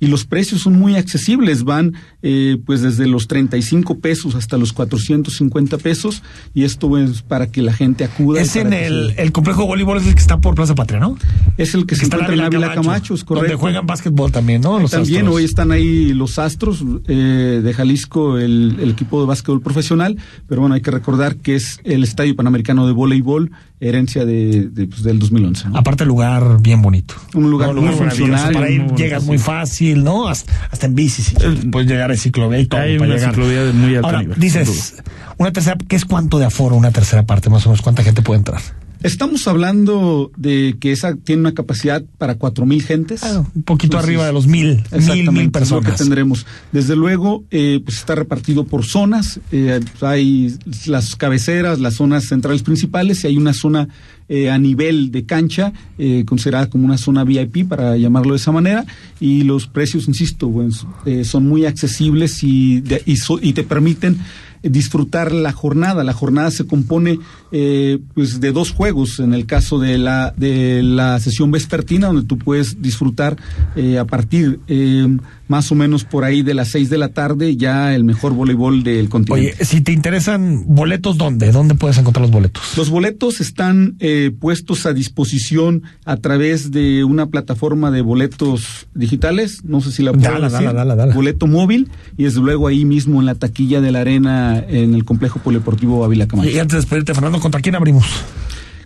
y 0.00 0.06
los 0.06 0.24
precios 0.24 0.62
son 0.62 0.78
muy 0.78 0.96
accesibles, 0.96 1.64
van 1.64 1.94
eh, 2.22 2.58
pues 2.64 2.82
desde 2.82 3.06
los 3.06 3.28
35 3.28 3.98
pesos 4.00 4.34
hasta 4.34 4.56
los 4.56 4.72
450 4.72 5.78
pesos 5.78 6.22
y 6.54 6.64
esto 6.64 6.98
es 6.98 7.22
para 7.22 7.48
que 7.48 7.62
la 7.62 7.72
gente 7.72 8.04
acuda. 8.04 8.40
Es 8.40 8.56
en 8.56 8.72
el, 8.72 9.14
se... 9.14 9.22
el, 9.22 9.32
complejo 9.32 9.62
de 9.62 9.68
voleibol 9.68 9.98
es 9.98 10.06
el 10.06 10.14
que 10.14 10.20
está 10.20 10.40
por 10.40 10.54
Plaza 10.54 10.74
Patria, 10.74 11.00
¿no? 11.00 11.16
Es 11.56 11.74
el 11.74 11.82
que, 11.82 11.94
que 11.94 11.96
se 11.96 12.06
encuentra 12.06 12.34
en 12.34 12.40
Ávila 12.40 12.68
Camacho, 12.68 12.82
Camacho, 12.82 13.14
es 13.14 13.24
correcto. 13.24 13.48
Donde 13.48 13.60
juegan 13.60 13.86
básquetbol 13.86 14.32
también, 14.32 14.62
¿no? 14.62 14.78
Los 14.78 14.90
también 14.90 15.22
astros. 15.22 15.36
hoy 15.36 15.44
están 15.44 15.72
ahí 15.72 16.12
los 16.12 16.38
Astros 16.38 16.84
eh, 17.06 17.60
de 17.62 17.74
Jalisco, 17.74 18.38
el, 18.38 18.76
el, 18.80 18.90
equipo 18.90 19.20
de 19.20 19.26
básquetbol 19.26 19.60
profesional, 19.60 20.16
pero 20.46 20.60
bueno, 20.60 20.74
hay 20.74 20.80
que 20.80 20.90
recordar 20.90 21.36
que 21.36 21.56
es 21.56 21.80
el 21.84 22.04
Estadio 22.04 22.36
Panamericano 22.36 22.86
de 22.86 22.92
Voleibol, 22.92 23.50
herencia 23.80 24.24
de, 24.24 24.68
de 24.70 24.86
pues, 24.86 25.02
del 25.02 25.18
2011. 25.18 25.68
¿no? 25.68 25.78
Aparte 25.78 26.04
lugar 26.04 26.60
bien 26.60 26.82
bonito. 26.82 27.14
Un 27.34 27.50
lugar, 27.50 27.74
no, 27.74 27.82
muy 27.82 27.94
funcional. 27.94 28.52
Para 28.52 28.70
ir 28.70 28.86
llegas 28.94 29.24
muy 29.24 29.38
fácil, 29.38 30.04
¿no? 30.04 30.28
Hasta, 30.28 30.52
hasta 30.70 30.86
en 30.86 30.94
bici, 30.94 31.22
sí. 31.22 31.34
puedes 31.70 31.88
llegar 31.88 32.10
en 32.10 32.16
ciclovía 32.18 32.58
y 32.60 32.66
todo. 32.66 32.80
Hay 32.80 32.98
para 32.98 33.08
una 33.10 33.16
llegar. 33.16 33.30
ciclovía 33.34 33.64
de 33.64 33.72
muy 33.72 33.94
alto 33.94 34.06
Ahora, 34.06 34.20
nivel. 34.22 34.38
dices, 34.40 35.02
una 35.36 35.52
tercera, 35.52 35.76
¿qué 35.88 35.96
es 35.96 36.04
cuánto 36.04 36.38
de 36.38 36.46
aforo 36.46 36.76
una 36.76 36.90
tercera 36.90 37.24
parte? 37.24 37.50
Más 37.50 37.64
o 37.66 37.70
menos, 37.70 37.82
¿cuánta 37.82 38.02
gente 38.02 38.22
puede 38.22 38.38
entrar? 38.38 38.60
Estamos 39.02 39.46
hablando 39.46 40.30
de 40.36 40.76
que 40.80 40.92
esa 40.92 41.14
tiene 41.14 41.40
una 41.40 41.54
capacidad 41.54 42.02
para 42.18 42.34
cuatro 42.36 42.66
mil 42.66 42.82
gentes. 42.82 43.22
Ah, 43.22 43.44
un 43.54 43.62
poquito 43.62 43.98
arriba 43.98 44.26
de 44.26 44.32
los 44.32 44.46
mil, 44.46 44.82
mil, 44.92 45.30
mil 45.30 45.50
personas. 45.50 45.84
Es 45.84 45.90
lo 45.90 45.92
que 45.92 45.98
tendremos. 45.98 46.46
Desde 46.72 46.96
luego, 46.96 47.44
eh, 47.50 47.80
pues 47.84 47.98
está 47.98 48.14
repartido 48.14 48.64
por 48.64 48.84
zonas. 48.84 49.40
Eh, 49.52 49.80
hay 50.00 50.56
las 50.86 51.16
cabeceras, 51.16 51.78
las 51.78 51.94
zonas 51.94 52.24
centrales 52.24 52.62
principales 52.62 53.22
y 53.24 53.28
hay 53.28 53.36
una 53.36 53.52
zona 53.52 53.88
eh, 54.30 54.50
a 54.50 54.58
nivel 54.58 55.10
de 55.10 55.24
cancha, 55.24 55.72
eh, 55.96 56.24
considerada 56.26 56.68
como 56.68 56.84
una 56.84 56.98
zona 56.98 57.24
VIP, 57.24 57.66
para 57.66 57.96
llamarlo 57.96 58.32
de 58.32 58.36
esa 58.36 58.52
manera, 58.52 58.84
y 59.20 59.42
los 59.44 59.68
precios, 59.68 60.06
insisto, 60.06 60.50
pues, 60.50 60.84
eh, 61.06 61.24
son 61.24 61.48
muy 61.48 61.64
accesibles 61.64 62.42
y, 62.42 62.82
de, 62.82 63.02
y, 63.06 63.16
so, 63.16 63.38
y 63.40 63.54
te 63.54 63.62
permiten 63.62 64.18
disfrutar 64.62 65.32
la 65.32 65.52
jornada. 65.52 66.04
La 66.04 66.12
jornada 66.12 66.50
se 66.50 66.66
compone 66.66 67.18
eh, 67.52 67.98
pues 68.14 68.40
de 68.40 68.52
dos 68.52 68.70
juegos, 68.72 69.20
en 69.20 69.34
el 69.34 69.46
caso 69.46 69.78
de 69.78 69.98
la, 69.98 70.34
de 70.36 70.82
la 70.82 71.18
sesión 71.20 71.50
vespertina, 71.50 72.08
donde 72.08 72.24
tú 72.24 72.38
puedes 72.38 72.80
disfrutar 72.82 73.36
eh, 73.76 73.98
a 73.98 74.04
partir 74.04 74.60
eh, 74.68 75.06
más 75.48 75.72
o 75.72 75.74
menos 75.74 76.04
por 76.04 76.24
ahí 76.24 76.42
de 76.42 76.54
las 76.54 76.68
seis 76.68 76.90
de 76.90 76.98
la 76.98 77.08
tarde 77.08 77.56
ya 77.56 77.94
el 77.94 78.04
mejor 78.04 78.34
voleibol 78.34 78.82
del 78.82 79.08
continente. 79.08 79.54
Oye, 79.54 79.64
si 79.64 79.80
te 79.80 79.92
interesan 79.92 80.64
boletos, 80.66 81.16
¿dónde? 81.16 81.50
¿Dónde 81.52 81.74
puedes 81.74 81.96
encontrar 81.98 82.22
los 82.22 82.30
boletos? 82.30 82.76
Los 82.76 82.90
boletos 82.90 83.40
están 83.40 83.96
eh, 84.00 84.30
puestos 84.38 84.84
a 84.86 84.92
disposición 84.92 85.82
a 86.04 86.18
través 86.18 86.70
de 86.70 87.04
una 87.04 87.26
plataforma 87.26 87.90
de 87.90 88.02
boletos 88.02 88.86
digitales, 88.94 89.64
no 89.64 89.80
sé 89.80 89.90
si 89.90 90.02
la 90.02 90.12
puedo 90.12 90.30
dala, 90.30 90.48
decir, 90.48 90.66
dala, 90.66 90.80
dala, 90.80 90.96
dala. 90.96 91.14
boleto 91.14 91.46
móvil, 91.46 91.90
y 92.16 92.24
desde 92.24 92.40
luego 92.40 92.68
ahí 92.68 92.84
mismo 92.84 93.20
en 93.20 93.26
la 93.26 93.34
taquilla 93.34 93.80
de 93.80 93.92
la 93.92 94.00
arena 94.00 94.62
en 94.68 94.94
el 94.94 95.04
complejo 95.04 95.38
polideportivo 95.40 96.04
Ávila 96.04 96.26
Camacho. 96.26 96.50
Y 96.50 96.58
antes 96.58 96.72
de 96.72 96.78
despedirte, 96.78 97.14
Fernando, 97.14 97.37
¿contra 97.40 97.60
quién 97.60 97.74
abrimos? 97.74 98.06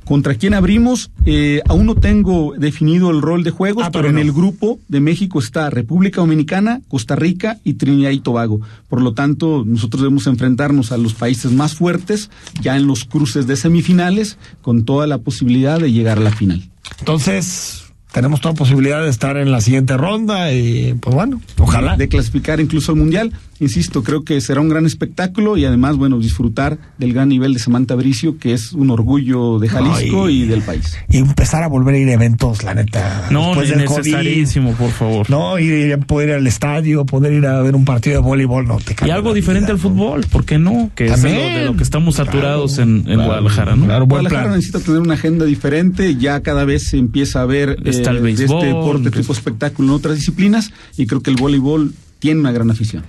¿Contra 0.04 0.34
quién 0.34 0.52
abrimos? 0.52 1.10
Eh, 1.26 1.62
aún 1.68 1.86
no 1.86 1.94
tengo 1.94 2.54
definido 2.58 3.10
el 3.10 3.22
rol 3.22 3.44
de 3.44 3.50
juegos, 3.52 3.84
Ah, 3.86 3.90
pero 3.92 4.08
pero 4.08 4.18
en 4.18 4.18
el 4.18 4.32
grupo 4.32 4.80
de 4.88 4.98
México 5.00 5.38
está 5.38 5.70
República 5.70 6.20
Dominicana, 6.20 6.80
Costa 6.88 7.14
Rica 7.14 7.58
y 7.62 7.74
Trinidad 7.74 8.10
y 8.10 8.18
Tobago. 8.18 8.60
Por 8.88 9.00
lo 9.00 9.14
tanto, 9.14 9.62
nosotros 9.64 10.02
debemos 10.02 10.26
enfrentarnos 10.26 10.90
a 10.90 10.98
los 10.98 11.14
países 11.14 11.52
más 11.52 11.74
fuertes 11.76 12.30
ya 12.60 12.76
en 12.76 12.88
los 12.88 13.04
cruces 13.04 13.46
de 13.46 13.54
semifinales, 13.56 14.38
con 14.60 14.84
toda 14.84 15.06
la 15.06 15.18
posibilidad 15.18 15.78
de 15.78 15.92
llegar 15.92 16.18
a 16.18 16.22
la 16.22 16.32
final. 16.32 16.68
Entonces, 16.98 17.84
tenemos 18.12 18.40
toda 18.40 18.54
posibilidad 18.54 19.02
de 19.02 19.08
estar 19.08 19.36
en 19.36 19.52
la 19.52 19.60
siguiente 19.60 19.96
ronda 19.96 20.52
y, 20.52 20.94
pues 20.94 21.14
bueno, 21.14 21.40
ojalá. 21.58 21.96
De 21.96 22.08
clasificar 22.08 22.60
incluso 22.60 22.92
al 22.92 22.98
Mundial. 22.98 23.32
Insisto, 23.62 24.02
creo 24.02 24.24
que 24.24 24.40
será 24.40 24.60
un 24.60 24.68
gran 24.68 24.86
espectáculo 24.86 25.56
y 25.56 25.64
además, 25.64 25.96
bueno, 25.96 26.18
disfrutar 26.18 26.78
del 26.98 27.12
gran 27.12 27.28
nivel 27.28 27.54
de 27.54 27.60
Samantha 27.60 27.94
Bricio, 27.94 28.36
que 28.38 28.52
es 28.52 28.72
un 28.72 28.90
orgullo 28.90 29.58
de 29.60 29.68
Jalisco 29.68 30.16
No, 30.24 30.28
y, 30.28 30.42
y- 30.42 30.46
del 30.46 30.62
país. 30.62 30.96
Y 31.08 31.18
empezar 31.18 31.62
a 31.62 31.68
volver 31.68 31.94
a 31.94 31.98
ir 31.98 32.08
a 32.08 32.12
eventos, 32.14 32.64
la 32.64 32.74
neta. 32.74 33.28
No, 33.30 33.46
después 33.48 33.68
del 33.70 33.84
COVID. 33.84 33.98
necesarísimo, 33.98 34.72
por 34.72 34.90
favor. 34.90 35.30
No, 35.30 35.58
ir, 35.60 35.96
poder 36.06 36.30
ir 36.30 36.34
al 36.34 36.46
estadio, 36.48 37.06
poder 37.06 37.32
ir 37.34 37.46
a 37.46 37.62
ver 37.62 37.74
un 37.76 37.84
partido 37.84 38.16
de 38.16 38.22
voleibol, 38.22 38.66
no 38.66 38.78
te 38.78 38.96
Y 39.06 39.10
algo 39.10 39.32
diferente 39.32 39.66
vida, 39.66 39.74
al 39.74 39.78
fútbol, 39.78 40.26
¿por 40.30 40.44
qué 40.44 40.58
no? 40.58 40.90
Que 40.96 41.06
es 41.06 41.22
de 41.22 41.28
lo, 41.28 41.34
También. 41.38 41.54
de 41.60 41.64
lo 41.66 41.76
que 41.76 41.82
estamos 41.84 42.16
saturados 42.16 42.74
Claro, 42.74 42.90
en, 42.90 42.96
en 42.98 43.04
claro, 43.04 43.24
Guadalajara, 43.24 43.76
¿no? 43.76 43.84
claro. 43.84 44.06
Guadalajara 44.06 44.42
plan. 44.42 44.54
necesita 44.56 44.80
tener 44.80 45.00
una 45.00 45.14
agenda 45.14 45.44
diferente, 45.44 46.16
ya 46.16 46.40
cada 46.40 46.64
vez 46.64 46.82
se 46.88 46.98
empieza 46.98 47.42
a 47.42 47.46
ver 47.46 47.76
Está 47.84 48.10
el 48.10 48.22
de 48.24 48.30
este 48.32 48.44
deporte 48.66 49.10
pues- 49.10 49.20
tipo 49.22 49.32
espectáculo 49.32 49.88
en 49.90 49.94
otras 49.94 50.16
disciplinas 50.16 50.72
y 50.96 51.06
creo 51.06 51.20
que 51.22 51.30
el 51.30 51.36
voleibol 51.36 51.92
tiene 52.18 52.40
una 52.40 52.52
gran 52.52 52.70
afición. 52.70 53.02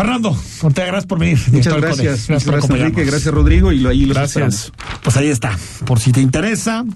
Fernando, 0.00 0.34
Ortega, 0.62 0.86
gracias 0.86 1.06
por 1.06 1.18
venir. 1.18 1.38
Muchas 1.52 1.76
gracias, 1.76 2.20
por 2.20 2.28
gracias 2.28 2.54
acompañarnos. 2.54 2.92
Enrique, 2.92 3.04
gracias 3.04 3.34
Rodrigo 3.34 3.70
y 3.70 3.80
lo, 3.80 3.90
ahí 3.90 4.06
los 4.06 4.16
Gracias. 4.16 4.54
esperamos. 4.64 4.72
Pues 5.02 5.16
ahí 5.18 5.28
está. 5.28 5.58
Por 5.84 6.00
si 6.00 6.10
te 6.10 6.22
interesa, 6.22 6.86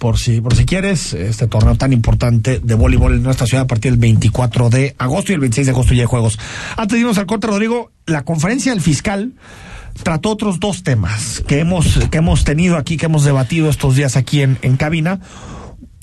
por 0.00 0.18
si, 0.18 0.40
por 0.40 0.56
si 0.56 0.64
quieres, 0.64 1.14
este 1.14 1.46
torneo 1.46 1.76
tan 1.76 1.92
importante 1.92 2.58
de 2.58 2.74
voleibol 2.74 3.14
en 3.14 3.22
nuestra 3.22 3.46
ciudad 3.46 3.66
a 3.66 3.66
partir 3.68 3.92
del 3.92 4.00
24 4.00 4.68
de 4.68 4.96
agosto 4.98 5.30
y 5.30 5.36
el 5.36 5.40
26 5.42 5.68
de 5.68 5.70
agosto 5.70 5.94
ya 5.94 6.02
hay 6.02 6.08
juegos. 6.08 6.40
Antes 6.76 6.94
de 6.96 6.98
irnos 6.98 7.18
al 7.18 7.26
corte, 7.26 7.46
Rodrigo, 7.46 7.92
la 8.06 8.24
conferencia 8.24 8.72
del 8.72 8.80
fiscal 8.80 9.34
trató 10.02 10.30
otros 10.30 10.58
dos 10.58 10.82
temas 10.82 11.44
que 11.46 11.60
hemos, 11.60 12.00
que 12.10 12.18
hemos 12.18 12.42
tenido 12.42 12.78
aquí, 12.78 12.96
que 12.96 13.06
hemos 13.06 13.22
debatido 13.22 13.70
estos 13.70 13.94
días 13.94 14.16
aquí 14.16 14.42
en, 14.42 14.58
en 14.62 14.76
cabina. 14.76 15.20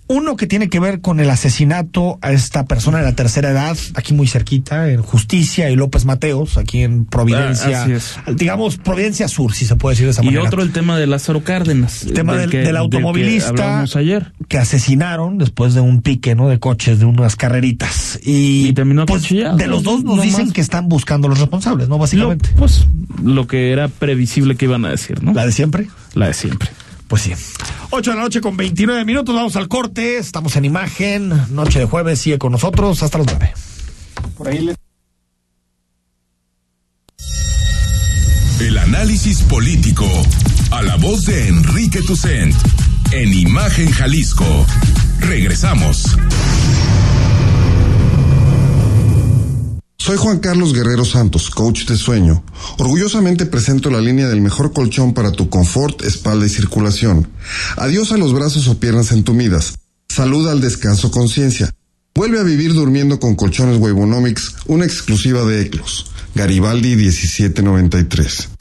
Uno 0.10 0.38
que 0.38 0.48
tiene 0.48 0.70
que 0.70 0.80
ver 0.80 1.02
con 1.02 1.20
el 1.20 1.30
asesinato 1.30 2.18
a 2.22 2.32
esta 2.32 2.66
persona 2.66 3.00
de 3.00 3.04
la 3.04 3.12
tercera 3.14 3.50
edad, 3.52 3.78
aquí 3.96 4.14
muy 4.14 4.26
cerquita, 4.28 4.90
en 4.90 5.02
Justicia 5.02 5.70
y 5.70 5.76
López 5.76 6.06
Mateos, 6.06 6.58
aquí 6.58 6.82
en 6.84 7.06
Providencia. 7.06 7.82
Ah, 7.82 7.84
así 7.84 7.92
es. 7.92 8.16
Digamos, 8.36 8.78
Providencia 8.78 9.28
Sur, 9.28 9.54
si 9.54 9.66
se 9.66 9.76
puede 9.76 9.94
decir 9.94 10.06
de 10.08 10.12
esa 10.12 10.24
Y 10.24 10.28
manera. 10.28 10.44
otro 10.44 10.62
el 10.62 10.72
tema 10.72 10.98
de 10.98 11.08
Lázaro 11.08 11.44
Cárdenas. 11.44 12.04
El 12.04 12.14
tema 12.14 12.38
del, 12.38 12.50
que- 12.50 12.60
del 12.60 12.72
que 12.72 12.78
automovilista 12.78 13.82
ayer. 13.96 14.32
que 14.48 14.58
asesinaron 14.58 15.38
después 15.38 15.74
de 15.74 15.82
un 15.82 16.02
pique, 16.02 16.36
¿no? 16.36 16.48
De 16.48 16.60
coches, 16.60 17.00
de 17.00 17.06
unas 17.06 17.36
carreritas. 17.36 18.20
Y, 18.24 18.72
terminó 18.74 19.06
pues, 19.06 19.28
de 19.30 19.68
los 19.68 19.84
dos 19.84 20.04
no 20.06 20.16
nos 20.16 20.24
dicen 20.24 20.46
más. 20.46 20.54
que 20.54 20.62
están 20.62 20.88
buscando 20.88 21.28
los 21.28 21.40
responsables, 21.40 21.90
¿no? 21.90 21.98
Básicamente. 21.98 22.50
Lo, 22.52 22.56
pues 22.60 22.88
lo 23.24 23.46
que 23.48 23.72
era 23.72 23.88
previsible 23.90 24.56
que 24.56 24.66
iban 24.66 24.86
a 24.86 24.90
decir, 24.90 25.22
¿no? 25.22 25.34
La 25.34 25.46
de 25.46 25.52
siempre. 25.52 25.88
La 26.14 26.28
de 26.28 26.34
siempre. 26.34 26.70
Pues 27.08 27.22
sí. 27.22 27.34
8 27.90 28.12
de 28.12 28.18
la 28.18 28.24
noche 28.24 28.42
con 28.42 28.58
29 28.58 29.06
minutos, 29.06 29.34
vamos 29.34 29.56
al 29.56 29.68
corte, 29.68 30.18
estamos 30.18 30.56
en 30.56 30.66
imagen, 30.66 31.30
noche 31.54 31.80
de 31.80 31.86
jueves, 31.86 32.20
sigue 32.20 32.38
con 32.38 32.52
nosotros 32.52 33.02
hasta 33.02 33.18
las 33.20 33.28
9. 33.28 33.54
Por 34.38 34.48
ahí 34.50 34.60
les 34.60 34.76
El 38.60 38.78
análisis 38.78 39.44
político 39.44 40.06
a 40.72 40.82
la 40.82 40.96
voz 40.96 41.26
de 41.26 41.48
Enrique 41.48 42.02
Tucent 42.02 42.56
en 43.12 43.34
Imagen 43.34 43.92
Jalisco. 43.92 44.66
Regresamos. 45.20 46.18
Soy 50.08 50.16
Juan 50.16 50.40
Carlos 50.40 50.74
Guerrero 50.74 51.04
Santos, 51.04 51.50
coach 51.50 51.84
de 51.84 51.98
sueño. 51.98 52.42
Orgullosamente 52.78 53.46
presento 53.46 53.90
la 53.90 54.00
línea 54.00 54.30
del 54.30 54.40
mejor 54.40 54.72
colchón 54.72 55.14
para 55.14 55.34
tu 55.34 55.50
confort, 55.50 56.02
espalda 56.04 56.46
y 56.46 56.50
circulación. 56.50 57.28
Adiós 57.76 58.14
a 58.14 58.18
los 58.18 58.32
brazos 58.32 58.70
o 58.70 58.80
piernas 58.80 59.12
entumidas. 59.12 59.80
Salud 60.08 60.48
al 60.48 60.62
descanso 60.62 61.12
conciencia. 61.12 61.76
Vuelve 62.16 62.40
a 62.40 62.44
vivir 62.44 62.74
durmiendo 62.74 63.20
con 63.20 63.36
colchones 63.36 63.82
Wabonomics, 63.82 64.56
una 64.68 64.86
exclusiva 64.86 65.44
de 65.44 65.64
Eclos. 65.64 66.10
Garibaldi 66.36 66.96
1793. 66.96 68.57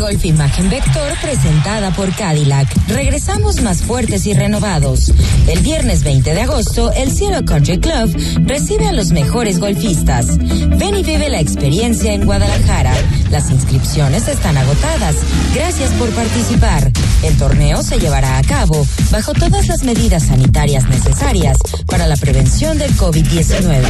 Golf 0.00 0.24
Imagen 0.24 0.70
Vector 0.70 1.12
presentada 1.20 1.90
por 1.90 2.10
Cadillac. 2.16 2.66
Regresamos 2.88 3.60
más 3.60 3.82
fuertes 3.82 4.26
y 4.26 4.32
renovados. 4.32 5.12
El 5.46 5.60
viernes 5.60 6.02
20 6.02 6.32
de 6.32 6.40
agosto, 6.40 6.90
el 6.92 7.12
Cielo 7.12 7.44
Country 7.44 7.78
Club 7.78 8.10
recibe 8.46 8.88
a 8.88 8.92
los 8.92 9.12
mejores 9.12 9.60
golfistas. 9.60 10.38
Ven 10.38 10.96
y 10.96 11.02
vive 11.02 11.28
la 11.28 11.38
experiencia 11.38 12.14
en 12.14 12.24
Guadalajara. 12.24 12.94
Las 13.30 13.50
inscripciones 13.50 14.26
están 14.26 14.56
agotadas. 14.56 15.16
Gracias 15.54 15.90
por 15.92 16.08
participar. 16.10 16.90
El 17.22 17.36
torneo 17.36 17.82
se 17.82 18.00
llevará 18.00 18.38
a 18.38 18.42
cabo 18.42 18.86
bajo 19.10 19.34
todas 19.34 19.68
las 19.68 19.82
medidas 19.84 20.24
sanitarias 20.24 20.88
necesarias 20.88 21.58
para 21.86 22.06
la 22.06 22.16
prevención 22.16 22.78
del 22.78 22.96
COVID-19. 22.96 23.82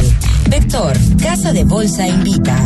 Vector, 0.49 0.97
Casa 1.23 1.53
de 1.53 1.63
Bolsa 1.63 2.05
invita. 2.05 2.57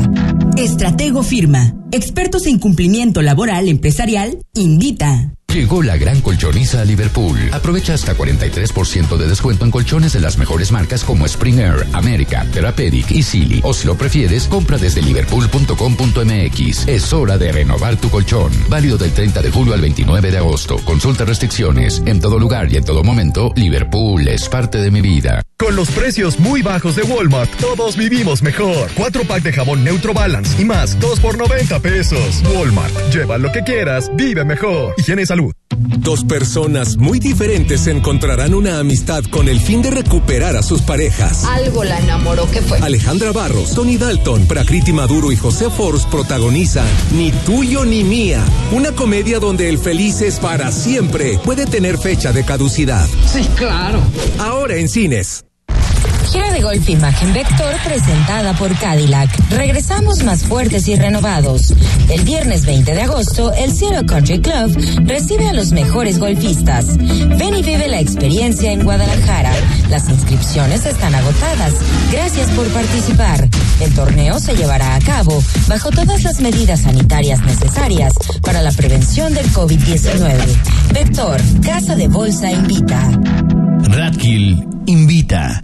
Estratego 0.58 1.22
Firma. 1.22 1.76
Expertos 1.96 2.46
en 2.46 2.60
cumplimiento 2.60 3.22
laboral 3.22 3.70
empresarial, 3.70 4.40
invita. 4.54 5.34
Llegó 5.54 5.82
la 5.82 5.96
gran 5.96 6.20
colchoniza 6.20 6.82
a 6.82 6.86
Liverpool. 6.86 7.38
Aprovecha 7.54 7.94
hasta 7.94 8.14
43% 8.16 9.16
de 9.16 9.28
descuento 9.28 9.64
en 9.64 9.72
colchones 9.72 10.12
de 10.12 10.20
las 10.20 10.38
mejores 10.38 10.72
marcas 10.74 11.04
como 11.06 11.26
Spring 11.26 11.60
Air, 11.60 11.88
América, 11.94 12.46
Therapeutic 12.52 13.10
y 13.12 13.24
Silly. 13.24 13.62
O 13.64 13.74
si 13.74 13.88
lo 13.88 13.96
prefieres, 13.96 14.48
compra 14.48 14.78
desde 14.78 15.02
liverpool.com.mx. 15.02 16.88
Es 16.88 17.14
hora 17.14 17.38
de 17.38 17.52
renovar 17.54 17.96
tu 17.96 18.10
colchón. 18.10 18.52
Válido 18.68 18.98
del 18.98 19.12
30 19.12 19.42
de 19.42 19.52
julio 19.52 19.74
al 19.74 19.82
29 19.82 20.30
de 20.32 20.38
agosto. 20.38 20.76
Consulta 20.84 21.24
restricciones. 21.24 22.02
En 22.06 22.20
todo 22.20 22.38
lugar 22.38 22.72
y 22.72 22.76
en 22.76 22.84
todo 22.84 23.04
momento, 23.04 23.54
Liverpool 23.56 24.28
es 24.28 24.50
parte 24.50 24.80
de 24.80 24.92
mi 24.92 25.00
vida. 25.00 25.42
Con 25.58 25.78
los 25.78 25.90
precios 25.90 26.38
muy 26.38 26.62
bajos 26.64 26.98
de 26.98 27.04
Walmart, 27.04 27.50
todos 27.62 27.96
vivimos 27.96 28.42
mejor. 28.42 28.90
Cuatro 28.94 29.24
pack 29.24 29.42
de 29.44 29.54
jabón 29.54 29.86
Neutro 29.86 30.14
Balance 30.14 30.62
y 30.62 30.66
más, 30.66 31.00
dos 31.00 31.22
por 31.22 31.38
90 31.38 31.80
pesos. 31.80 32.44
Walmart, 32.54 32.94
lleva 33.14 33.38
lo 33.38 33.54
que 33.54 33.64
quieras, 33.64 34.12
vive 34.16 34.44
mejor. 34.44 34.94
Higiene 34.98 35.26
salud. 35.36 35.54
Dos 36.00 36.24
personas 36.24 36.98
muy 36.98 37.20
diferentes 37.20 37.88
encontrarán 37.88 38.54
una 38.54 38.80
amistad 38.80 39.24
con 39.26 39.50
el 39.50 39.60
fin 39.60 39.82
de 39.82 39.92
recuperar 39.92 40.56
a 40.56 40.64
sus 40.64 40.82
parejas. 40.82 41.44
Algo 41.46 41.84
la 41.84 42.00
enamoró 42.00 42.50
que 42.50 42.62
fue. 42.62 42.80
Alejandra 42.80 43.32
Barros, 43.32 43.74
Tony 43.74 43.98
Dalton, 43.98 44.48
Prakriti 44.48 44.94
Maduro 44.94 45.32
y 45.32 45.36
José 45.36 45.70
Force 45.70 46.08
protagonizan 46.10 46.88
Ni 47.16 47.32
tuyo 47.32 47.84
ni 47.84 48.04
mía, 48.04 48.44
una 48.72 48.94
comedia 48.94 49.40
donde 49.40 49.68
el 49.68 49.78
feliz 49.78 50.22
es 50.22 50.40
para 50.40 50.72
siempre 50.72 51.38
puede 51.44 51.66
tener 51.66 51.98
fecha 51.98 52.32
de 52.32 52.46
caducidad. 52.46 53.08
Sí, 53.32 53.46
claro. 53.56 54.00
Ahora 54.40 54.78
en 54.78 54.88
cines. 54.88 55.45
Gira 56.28 56.52
de 56.52 56.62
golf 56.62 56.90
Imagen 56.90 57.34
Vector 57.34 57.76
presentada 57.84 58.54
por 58.54 58.76
Cadillac. 58.78 59.30
Regresamos 59.50 60.24
más 60.24 60.44
fuertes 60.44 60.88
y 60.88 60.96
renovados. 60.96 61.74
El 62.10 62.22
viernes 62.24 62.66
20 62.66 62.94
de 62.94 63.02
agosto, 63.02 63.54
el 63.54 63.72
Cielo 63.72 64.06
Country 64.06 64.42
Club 64.42 64.76
recibe 65.06 65.48
a 65.48 65.54
los 65.54 65.72
mejores 65.72 66.20
golfistas. 66.20 66.98
Ven 66.98 67.56
y 67.56 67.62
vive 67.62 67.88
la 67.88 68.00
experiencia 68.00 68.72
en 68.72 68.84
Guadalajara. 68.84 69.52
Las 69.90 70.10
inscripciones 70.10 70.86
están 70.86 71.14
agotadas. 71.14 71.74
Gracias 72.12 72.50
por 72.52 72.68
participar. 72.70 73.48
El 73.80 73.94
torneo 73.94 74.40
se 74.40 74.56
llevará 74.56 74.96
a 74.96 75.00
cabo 75.02 75.44
bajo 75.68 75.92
todas 75.92 76.24
las 76.24 76.40
medidas 76.42 76.82
sanitarias 76.82 77.42
necesarias 77.42 78.14
para 78.42 78.62
la 78.62 78.72
prevención 78.72 79.34
del 79.34 79.46
COVID-19. 79.52 80.94
Vector, 80.94 81.42
Casa 81.62 81.96
de 81.96 82.08
Bolsa 82.08 82.52
invita. 82.52 83.12
Radkill 83.90 84.68
invita. 84.88 85.64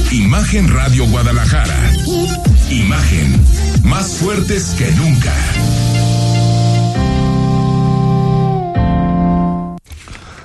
Imagen 0.11 0.67
Radio 0.67 1.05
Guadalajara. 1.05 1.93
Imagen, 2.69 3.45
más 3.83 4.17
fuertes 4.17 4.75
que 4.77 4.91
nunca. 4.91 5.33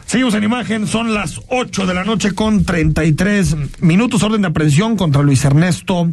Seguimos 0.07 0.35
en 0.35 0.45
imagen, 0.45 0.87
son 0.87 1.15
las 1.15 1.41
8 1.49 1.85
de 1.85 1.95
la 1.95 2.05
noche 2.05 2.31
con 2.31 2.65
33 2.65 3.81
minutos. 3.81 4.23
Orden 4.23 4.43
de 4.43 4.49
aprehensión 4.49 4.97
contra 4.97 5.23
Luis 5.23 5.45
Ernesto 5.45 6.09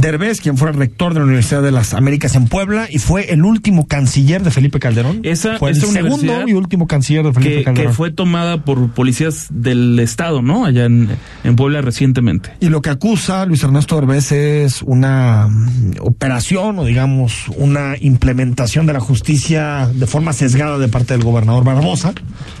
Derbez, 0.00 0.40
quien 0.40 0.56
fue 0.56 0.72
rector 0.72 1.12
de 1.14 1.20
la 1.20 1.26
Universidad 1.26 1.62
de 1.62 1.72
las 1.72 1.94
Américas 1.94 2.34
en 2.34 2.46
Puebla 2.48 2.86
y 2.90 2.98
fue 2.98 3.32
el 3.32 3.44
último 3.44 3.86
canciller 3.86 4.42
de 4.42 4.50
Felipe 4.50 4.78
Calderón. 4.78 5.20
Esa, 5.22 5.58
fue 5.58 5.70
el 5.70 5.76
segundo 5.76 6.46
y 6.46 6.52
último 6.52 6.86
canciller 6.86 7.24
de 7.24 7.32
Felipe 7.32 7.56
que, 7.56 7.64
Calderón. 7.64 7.90
que 7.90 7.96
fue 7.96 8.10
tomada 8.10 8.64
por 8.64 8.90
policías 8.90 9.48
del 9.50 9.98
Estado, 9.98 10.42
¿no? 10.42 10.64
Allá 10.64 10.84
en, 10.84 11.08
en 11.44 11.56
Puebla 11.56 11.80
recientemente. 11.80 12.50
Y 12.60 12.68
lo 12.68 12.82
que 12.82 12.90
acusa 12.90 13.46
Luis 13.46 13.62
Ernesto 13.62 13.96
Derbez 13.96 14.32
es 14.32 14.82
una 14.82 15.48
mm, 15.48 15.94
operación 16.00 16.78
o 16.78 16.84
digamos 16.84 17.48
una 17.56 17.94
implementación 18.00 18.86
de 18.86 18.92
la 18.92 19.00
justicia 19.00 19.88
de 19.92 20.06
forma 20.06 20.32
sesgada 20.32 20.78
de 20.78 20.88
parte 20.88 21.14
del 21.14 21.24
gobernador 21.24 21.64
Barbosa. 21.64 22.12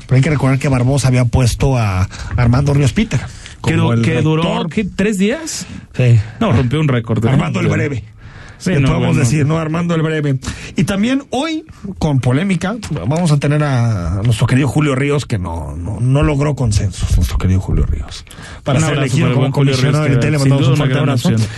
Pero 0.06 0.16
hay 0.16 0.22
que 0.22 0.30
recordar 0.30 0.58
que 0.58 0.68
Barbosa 0.68 1.08
había 1.08 1.24
puesto 1.24 1.76
a 1.76 2.08
Armando 2.36 2.74
Ríos 2.74 2.92
Peter. 2.92 3.20
Que, 3.64 3.76
como 3.76 4.02
que 4.02 4.22
duró 4.22 4.42
rector. 4.42 4.70
¿qué, 4.70 4.84
tres 4.84 5.18
días. 5.18 5.66
Sí. 5.94 6.18
No, 6.40 6.52
rompió 6.52 6.80
un 6.80 6.88
récord. 6.88 7.24
Armando 7.26 7.60
el 7.60 7.68
Breve. 7.68 8.04
Sí, 8.58 8.70
no, 8.70 8.88
podemos 8.88 9.08
bueno. 9.08 9.20
decir, 9.20 9.44
¿no? 9.46 9.58
Armando 9.58 9.94
el 9.94 10.02
Breve. 10.02 10.38
Y 10.76 10.84
también 10.84 11.24
hoy, 11.30 11.64
con 11.98 12.20
polémica, 12.20 12.76
vamos 13.06 13.30
a 13.30 13.38
tener 13.38 13.62
a 13.62 14.22
nuestro 14.24 14.46
querido 14.46 14.66
Julio 14.66 14.94
Ríos, 14.94 15.26
que 15.26 15.38
no, 15.38 15.76
no, 15.76 16.00
no 16.00 16.22
logró 16.22 16.54
consensos, 16.54 17.16
nuestro 17.16 17.36
querido 17.38 17.60
Julio 17.60 17.84
Ríos. 17.84 18.24
Para 18.64 18.80
ser 18.80 18.96
elegido 18.96 19.34
como 19.34 19.50
comisionado 19.50 20.06
que 20.06 20.16
tele, 20.16 20.38
mandamos 20.38 20.66
duda 20.66 20.74
un 20.74 20.74
una 20.74 20.76
fuerte 20.76 20.94
gran 20.94 21.08
abrazo. 21.08 21.28
opción. 21.28 21.50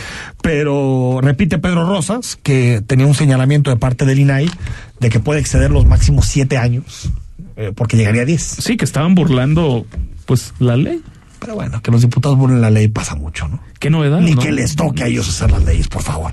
Pero 0.42 1.20
repite 1.22 1.58
Pedro 1.58 1.86
Rosas, 1.86 2.36
que 2.42 2.82
tenía 2.86 3.06
un 3.06 3.14
señalamiento 3.14 3.70
de 3.70 3.76
parte 3.76 4.04
del 4.04 4.18
INAI 4.18 4.50
de 4.98 5.08
que 5.08 5.20
puede 5.20 5.40
exceder 5.40 5.70
los 5.70 5.86
máximos 5.86 6.26
siete 6.26 6.58
años, 6.58 7.10
eh, 7.56 7.72
porque 7.74 7.96
llegaría 7.96 8.22
a 8.22 8.24
diez. 8.24 8.42
Sí, 8.42 8.76
que 8.76 8.84
estaban 8.84 9.14
burlando, 9.14 9.86
pues, 10.26 10.52
la 10.58 10.76
ley. 10.76 11.00
Pero 11.40 11.54
bueno, 11.54 11.80
que 11.82 11.90
los 11.90 12.00
diputados 12.02 12.36
burlen 12.36 12.60
la 12.60 12.70
ley 12.70 12.88
pasa 12.88 13.14
mucho, 13.14 13.46
¿no? 13.48 13.60
Qué 13.78 13.90
novedad. 13.90 14.20
Ni 14.20 14.32
¿no? 14.34 14.42
que 14.42 14.50
les 14.52 14.74
toque 14.76 15.04
a 15.04 15.06
ellos 15.06 15.28
hacer 15.28 15.50
las 15.50 15.64
leyes, 15.64 15.88
por 15.88 16.02
favor. 16.02 16.32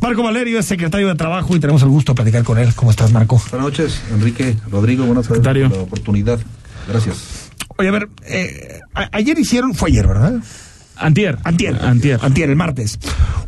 Marco 0.00 0.22
Valerio 0.22 0.58
es 0.58 0.66
secretario 0.66 1.08
de 1.08 1.14
Trabajo 1.14 1.54
y 1.56 1.60
tenemos 1.60 1.82
el 1.82 1.88
gusto 1.88 2.12
de 2.12 2.16
platicar 2.16 2.42
con 2.42 2.58
él. 2.58 2.74
¿Cómo 2.74 2.90
estás, 2.90 3.12
Marco? 3.12 3.40
Buenas 3.50 3.66
noches, 3.68 4.02
Enrique, 4.12 4.56
Rodrigo, 4.70 5.04
buenas 5.04 5.24
tardes 5.28 5.38
Secretario. 5.44 5.68
por 5.68 5.78
la 5.78 5.84
oportunidad. 5.84 6.40
Gracias. 6.88 7.50
Oye, 7.78 7.88
a 7.88 7.92
ver, 7.92 8.08
eh, 8.26 8.80
a- 8.94 9.08
ayer 9.12 9.38
hicieron, 9.38 9.74
fue 9.74 9.90
ayer, 9.90 10.06
¿verdad? 10.06 10.34
Antier. 10.96 11.38
Antier. 11.44 11.78
Antier. 11.82 12.20
Antier, 12.22 12.50
el 12.50 12.56
martes. 12.56 12.98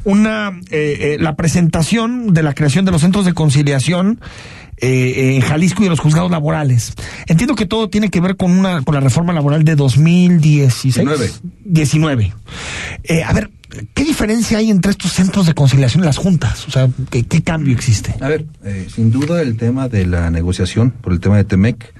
Una, 0.04 0.60
eh, 0.70 0.98
eh, 1.00 1.16
la 1.20 1.34
presentación 1.36 2.32
de 2.32 2.42
la 2.42 2.54
creación 2.54 2.84
de 2.84 2.90
los 2.92 3.00
centros 3.02 3.24
de 3.26 3.34
conciliación 3.34 4.20
eh, 4.78 5.36
en 5.36 5.40
Jalisco 5.40 5.82
y 5.82 5.84
de 5.84 5.90
los 5.90 6.00
juzgados 6.00 6.30
laborales. 6.30 6.92
Entiendo 7.26 7.54
que 7.54 7.66
todo 7.66 7.88
tiene 7.88 8.10
que 8.10 8.20
ver 8.20 8.36
con 8.36 8.50
una 8.50 8.82
con 8.82 8.94
la 8.94 9.00
reforma 9.00 9.32
laboral 9.32 9.64
de 9.64 9.76
2016. 9.76 10.94
19. 11.06 11.30
19. 11.64 12.32
Eh, 13.04 13.22
a 13.22 13.32
ver, 13.32 13.50
¿qué 13.94 14.04
diferencia 14.04 14.58
hay 14.58 14.70
entre 14.70 14.92
estos 14.92 15.12
centros 15.12 15.46
de 15.46 15.54
conciliación 15.54 16.02
y 16.02 16.06
las 16.06 16.16
juntas? 16.16 16.66
O 16.66 16.70
sea, 16.70 16.88
¿qué, 17.10 17.24
qué 17.24 17.42
cambio 17.42 17.74
existe? 17.74 18.14
A 18.20 18.28
ver, 18.28 18.46
eh, 18.64 18.86
sin 18.92 19.10
duda 19.10 19.42
el 19.42 19.56
tema 19.56 19.88
de 19.88 20.06
la 20.06 20.30
negociación 20.30 20.90
por 20.90 21.12
el 21.12 21.20
tema 21.20 21.36
de 21.36 21.44
Temec 21.44 21.94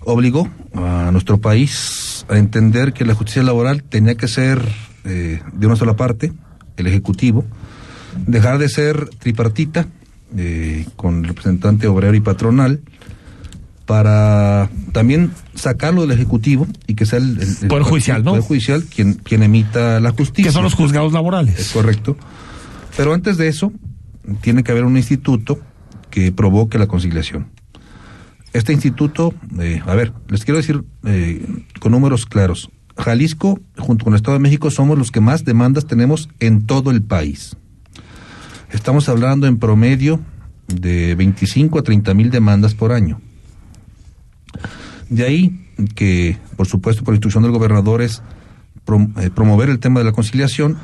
obligó 0.00 0.48
a 0.74 1.10
nuestro 1.12 1.38
país 1.38 2.24
a 2.28 2.38
entender 2.38 2.92
que 2.92 3.04
la 3.04 3.14
justicia 3.14 3.42
laboral 3.42 3.82
tenía 3.82 4.14
que 4.14 4.28
ser 4.28 4.62
eh, 5.04 5.40
de 5.52 5.66
una 5.66 5.76
sola 5.76 5.96
parte, 5.96 6.32
el 6.76 6.86
Ejecutivo, 6.86 7.44
dejar 8.26 8.58
de 8.58 8.68
ser 8.68 9.08
tripartita 9.18 9.86
eh, 10.36 10.86
con 10.96 11.18
el 11.18 11.24
representante 11.28 11.86
obrero 11.86 12.14
y 12.14 12.20
patronal 12.20 12.80
para 13.86 14.68
también 14.92 15.30
sacarlo 15.54 16.02
del 16.02 16.10
Ejecutivo 16.10 16.66
y 16.86 16.94
que 16.94 17.06
sea 17.06 17.18
el, 17.20 17.40
el- 17.40 17.56
el 17.62 17.68
Poder 17.68 17.84
judicial, 17.84 18.24
¿no? 18.24 18.32
Poder 18.32 18.42
judicial 18.44 18.84
quien, 18.84 19.14
quien 19.14 19.42
emita 19.42 20.00
la 20.00 20.10
justicia. 20.10 20.44
Que 20.50 20.52
son 20.52 20.64
los 20.64 20.74
juzgados 20.74 21.12
laborales. 21.12 21.58
Es 21.58 21.70
correcto. 21.72 22.16
Pero 22.96 23.14
antes 23.14 23.36
de 23.36 23.48
eso, 23.48 23.72
tiene 24.40 24.64
que 24.64 24.72
haber 24.72 24.84
un 24.84 24.96
instituto 24.96 25.60
que 26.10 26.32
provoque 26.32 26.78
la 26.78 26.86
conciliación. 26.88 27.46
Este 28.52 28.72
instituto, 28.72 29.34
eh, 29.60 29.82
a 29.86 29.94
ver, 29.94 30.12
les 30.28 30.44
quiero 30.44 30.56
decir 30.58 30.82
eh, 31.04 31.46
con 31.78 31.92
números 31.92 32.26
claros. 32.26 32.70
Jalisco, 32.96 33.60
junto 33.76 34.04
con 34.04 34.14
el 34.14 34.16
Estado 34.16 34.36
de 34.38 34.42
México, 34.42 34.70
somos 34.70 34.96
los 34.98 35.10
que 35.12 35.20
más 35.20 35.44
demandas 35.44 35.86
tenemos 35.86 36.30
en 36.40 36.64
todo 36.66 36.90
el 36.90 37.02
país. 37.02 37.56
Estamos 38.72 39.08
hablando 39.08 39.46
en 39.46 39.58
promedio 39.58 40.20
de 40.68 41.14
25 41.14 41.78
a 41.78 41.82
30 41.82 42.14
mil 42.14 42.30
demandas 42.30 42.74
por 42.74 42.92
año. 42.92 43.20
De 45.08 45.24
ahí 45.24 45.60
que, 45.94 46.38
por 46.56 46.66
supuesto, 46.66 47.04
por 47.04 47.14
instrucción 47.14 47.42
del 47.44 47.52
gobernador 47.52 48.02
es 48.02 48.22
eh, 49.20 49.30
promover 49.34 49.68
el 49.68 49.78
tema 49.78 50.00
de 50.00 50.06
la 50.06 50.12
conciliación. 50.12 50.76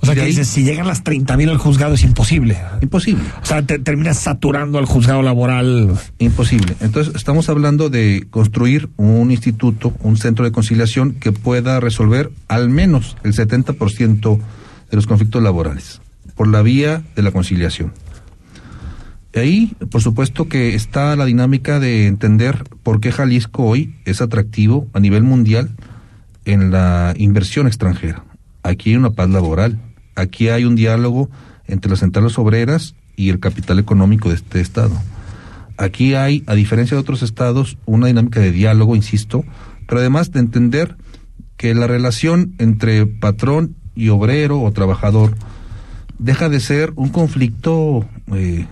O 0.00 0.06
sea, 0.06 0.14
que 0.14 0.22
ahí- 0.22 0.26
dices, 0.28 0.48
si 0.48 0.64
llegan 0.64 0.86
las 0.86 1.02
30 1.04 1.36
mil 1.36 1.48
al 1.50 1.58
juzgado 1.58 1.94
es 1.94 2.02
imposible. 2.04 2.58
Imposible. 2.82 3.22
O 3.42 3.46
sea, 3.46 3.62
te, 3.62 3.78
terminas 3.78 4.18
saturando 4.18 4.78
al 4.78 4.86
juzgado 4.86 5.22
laboral. 5.22 5.98
Imposible. 6.18 6.74
Entonces, 6.80 7.14
estamos 7.14 7.48
hablando 7.48 7.88
de 7.88 8.26
construir 8.30 8.90
un 8.96 9.30
instituto, 9.30 9.94
un 10.00 10.16
centro 10.16 10.44
de 10.44 10.52
conciliación 10.52 11.12
que 11.14 11.32
pueda 11.32 11.80
resolver 11.80 12.30
al 12.48 12.68
menos 12.68 13.16
el 13.24 13.34
70% 13.34 14.38
de 14.90 14.96
los 14.96 15.06
conflictos 15.06 15.42
laborales 15.42 16.00
por 16.40 16.48
la 16.48 16.62
vía 16.62 17.02
de 17.14 17.22
la 17.22 17.32
conciliación. 17.32 17.92
Ahí, 19.34 19.76
por 19.90 20.00
supuesto 20.00 20.48
que 20.48 20.74
está 20.74 21.14
la 21.14 21.26
dinámica 21.26 21.78
de 21.80 22.06
entender 22.06 22.64
por 22.82 22.98
qué 22.98 23.12
Jalisco 23.12 23.64
hoy 23.64 23.94
es 24.06 24.22
atractivo 24.22 24.88
a 24.94 25.00
nivel 25.00 25.22
mundial 25.22 25.68
en 26.46 26.70
la 26.70 27.12
inversión 27.18 27.66
extranjera. 27.66 28.24
Aquí 28.62 28.88
hay 28.88 28.96
una 28.96 29.10
paz 29.10 29.28
laboral, 29.28 29.82
aquí 30.14 30.48
hay 30.48 30.64
un 30.64 30.76
diálogo 30.76 31.28
entre 31.66 31.90
las 31.90 32.00
centrales 32.00 32.38
obreras 32.38 32.94
y 33.16 33.28
el 33.28 33.38
capital 33.38 33.78
económico 33.78 34.30
de 34.30 34.36
este 34.36 34.62
estado. 34.62 34.98
Aquí 35.76 36.14
hay, 36.14 36.42
a 36.46 36.54
diferencia 36.54 36.94
de 36.94 37.02
otros 37.02 37.22
estados, 37.22 37.76
una 37.84 38.06
dinámica 38.06 38.40
de 38.40 38.50
diálogo, 38.50 38.96
insisto, 38.96 39.44
pero 39.86 40.00
además 40.00 40.32
de 40.32 40.40
entender 40.40 40.96
que 41.58 41.74
la 41.74 41.86
relación 41.86 42.54
entre 42.56 43.04
patrón 43.04 43.76
y 43.94 44.08
obrero 44.08 44.62
o 44.62 44.72
trabajador 44.72 45.36
deja 46.20 46.48
de 46.48 46.60
ser 46.60 46.92
un 46.96 47.08
conflicto 47.08 48.06
eh, 48.34 48.66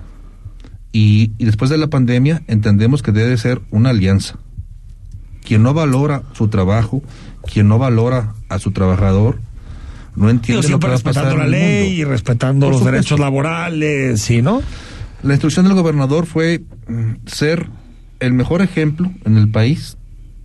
y, 0.92 1.32
y 1.38 1.44
después 1.44 1.70
de 1.70 1.78
la 1.78 1.88
pandemia 1.88 2.42
entendemos 2.46 3.02
que 3.02 3.12
debe 3.12 3.36
ser 3.36 3.60
una 3.70 3.90
alianza. 3.90 4.38
Quien 5.44 5.62
no 5.62 5.72
valora 5.74 6.22
su 6.34 6.48
trabajo, 6.48 7.02
quien 7.50 7.68
no 7.68 7.78
valora 7.78 8.34
a 8.48 8.58
su 8.58 8.70
trabajador, 8.72 9.40
no 10.14 10.30
entiende 10.30 10.56
lo 10.56 10.62
que 10.62 10.66
siempre 10.68 10.90
va 10.90 10.96
a 10.96 10.98
pasar 10.98 11.24
respetando 11.24 11.32
en 11.32 11.38
la 11.38 11.44
el 11.44 11.50
ley 11.62 11.84
mundo. 11.88 12.00
y 12.00 12.04
respetando 12.04 12.66
Por 12.66 12.72
los 12.72 12.78
supuesto. 12.80 12.92
derechos 12.96 13.20
laborales, 13.20 14.20
¿sí, 14.20 14.42
no? 14.42 14.62
La 15.22 15.34
instrucción 15.34 15.64
del 15.66 15.74
gobernador 15.74 16.26
fue 16.26 16.62
mm, 16.88 17.12
ser 17.26 17.68
el 18.20 18.32
mejor 18.32 18.62
ejemplo 18.62 19.10
en 19.24 19.36
el 19.36 19.48
país 19.50 19.96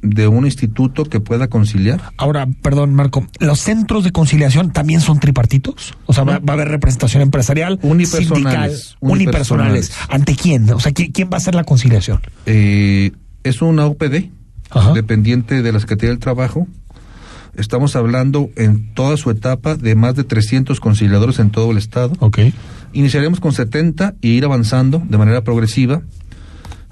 de 0.03 0.27
un 0.27 0.45
instituto 0.45 1.05
que 1.05 1.19
pueda 1.19 1.47
conciliar. 1.47 2.11
Ahora, 2.17 2.47
perdón, 2.61 2.93
Marco, 2.93 3.25
¿los 3.39 3.59
centros 3.59 4.03
de 4.03 4.11
conciliación 4.11 4.71
también 4.71 5.01
son 5.01 5.19
tripartitos? 5.19 5.95
O 6.05 6.13
sea, 6.13 6.23
va, 6.25 6.39
va 6.39 6.53
a 6.53 6.55
haber 6.55 6.67
representación 6.67 7.23
empresarial, 7.23 7.79
Unipersonales, 7.81 8.29
sindical, 8.29 8.97
unipersonales. 8.99 8.99
unipersonales. 8.99 9.91
¿Ante 10.09 10.35
quién? 10.35 10.69
O 10.71 10.79
sea, 10.79 10.91
¿quién, 10.91 11.11
quién 11.11 11.29
va 11.31 11.35
a 11.35 11.37
hacer 11.37 11.55
la 11.55 11.63
conciliación? 11.63 12.21
Eh, 12.45 13.11
es 13.43 13.61
una 13.61 13.85
OPD, 13.85 14.29
dependiente 14.93 15.61
de 15.61 15.71
la 15.71 15.79
Secretaría 15.79 16.09
del 16.09 16.19
Trabajo. 16.19 16.67
Estamos 17.55 17.95
hablando 17.95 18.49
en 18.55 18.93
toda 18.95 19.15
su 19.17 19.29
etapa 19.29 19.75
de 19.75 19.93
más 19.95 20.15
de 20.15 20.23
300 20.23 20.79
conciliadores 20.79 21.39
en 21.39 21.51
todo 21.51 21.71
el 21.71 21.77
estado. 21.77 22.15
Iniciaremos 22.93 23.39
con 23.39 23.53
70 23.53 24.15
y 24.21 24.29
ir 24.29 24.45
avanzando 24.45 25.01
de 25.07 25.17
manera 25.17 25.43
progresiva. 25.43 26.01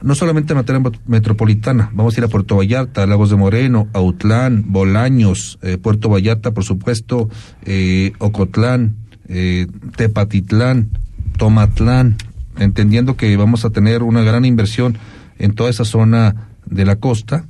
No 0.02 0.16
solamente 0.16 0.54
en 0.54 0.58
materia 0.58 0.82
met- 0.82 1.00
metropolitana, 1.06 1.92
vamos 1.94 2.16
a 2.16 2.20
ir 2.20 2.24
a 2.24 2.28
Puerto 2.28 2.56
Vallarta, 2.58 3.06
Lagos 3.06 3.30
de 3.30 3.36
Moreno, 3.36 3.88
Autlán, 3.94 4.66
Bolaños, 4.68 5.60
eh, 5.62 5.78
Puerto 5.78 6.10
Vallarta, 6.10 6.52
por 6.52 6.64
supuesto, 6.64 7.30
eh, 7.66 8.14
Ocotlán, 8.18 8.96
eh, 9.28 9.68
Tepatitlán, 9.96 10.90
Tomatlán, 11.38 12.18
entendiendo 12.58 13.16
que 13.16 13.36
vamos 13.38 13.64
a 13.64 13.70
tener 13.70 14.04
una 14.04 14.22
gran 14.22 14.44
inversión 14.46 14.98
en 15.38 15.54
toda 15.54 15.70
esa 15.70 15.86
zona 15.86 16.48
de 16.66 16.86
la 16.86 16.96
costa. 16.96 17.46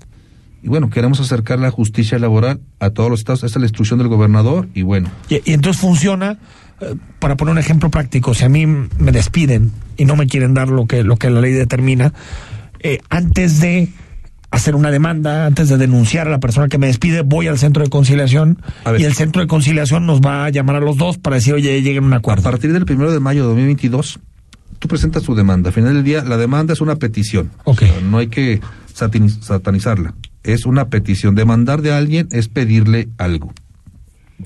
Y 0.64 0.68
bueno, 0.68 0.90
queremos 0.90 1.20
acercar 1.20 1.60
la 1.60 1.72
justicia 1.72 2.20
laboral 2.20 2.60
a 2.80 2.92
todos 2.92 3.10
los 3.10 3.20
estados. 3.22 3.44
Esta 3.44 3.58
es 3.58 3.62
la 3.62 3.66
instrucción 3.66 4.00
del 4.00 4.10
gobernador 4.10 4.68
y 4.74 4.84
bueno, 4.84 5.10
Y, 5.30 5.42
y 5.50 5.54
entonces 5.54 5.82
funciona, 5.82 6.38
eh, 6.82 6.96
para 7.20 7.36
poner 7.36 7.54
un 7.54 7.58
ejemplo 7.58 7.90
práctico, 7.90 8.34
si 8.34 8.46
a 8.46 8.50
mí 8.50 8.66
me 8.66 9.12
despiden 9.12 9.72
y 9.98 10.06
no 10.06 10.16
me 10.16 10.28
quieren 10.28 10.54
dar 10.54 10.70
lo 10.70 10.86
que, 10.86 11.04
lo 11.04 11.18
que 11.18 11.30
la 11.30 11.42
ley 11.42 11.54
determina, 11.54 12.14
eh, 12.80 13.00
antes 13.10 13.60
de 13.60 13.90
hacer 14.52 14.76
una 14.76 14.92
demanda, 14.92 15.46
antes 15.46 15.70
de 15.70 15.78
denunciar 15.78 16.28
a 16.28 16.32
la 16.32 16.40
persona 16.40 16.68
que 16.68 16.78
me 16.78 16.88
despide, 16.88 17.22
voy 17.22 17.48
al 17.48 17.58
centro 17.58 17.84
de 17.84 17.90
conciliación 17.90 18.62
y 18.98 19.04
el 19.04 19.14
centro 19.14 19.42
de 19.42 19.48
conciliación 19.48 20.06
nos 20.06 20.20
va 20.20 20.46
a 20.46 20.50
llamar 20.50 20.76
a 20.76 20.80
los 20.82 20.98
dos 20.98 21.18
para 21.18 21.38
decir, 21.38 21.54
oye, 21.54 21.82
lleguen 21.82 22.04
a 22.04 22.08
un 22.08 22.14
acuerdo. 22.14 22.48
A 22.48 22.52
partir 22.52 22.74
del 22.74 22.86
primero 22.86 23.12
de 23.12 23.20
mayo 23.20 23.44
de 23.44 23.48
2022, 23.50 24.20
tú 24.78 24.88
presentas 24.88 25.24
tu 25.24 25.36
demanda. 25.36 25.70
Al 25.70 25.74
final 25.74 25.94
del 25.94 26.04
día, 26.04 26.24
la 26.24 26.38
demanda 26.38 26.74
es 26.74 26.82
una 26.82 26.98
petición. 26.98 27.50
O 27.64 27.74
sea, 27.76 28.02
no 28.02 28.18
hay 28.18 28.28
que 28.28 28.60
satanizarla. 28.94 30.14
Es 30.44 30.66
una 30.66 30.90
petición. 30.90 31.36
Demandar 31.36 31.82
de 31.82 31.94
alguien 31.94 32.28
es 32.32 32.48
pedirle 32.48 33.10
algo. 33.18 33.54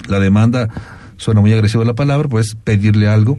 La 0.08 0.20
demanda 0.20 0.70
suena 1.18 1.42
muy 1.42 1.54
agresiva 1.54 1.86
la 1.86 1.96
palabra, 1.96 2.28
pues 2.28 2.56
pedirle 2.56 3.08
algo. 3.08 3.38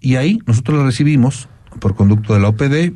Y 0.00 0.16
ahí 0.16 0.38
nosotros 0.46 0.78
la 0.78 0.84
recibimos 0.84 1.48
por 1.80 1.94
conducto 1.94 2.34
de 2.34 2.40
la 2.40 2.48
OPD, 2.48 2.94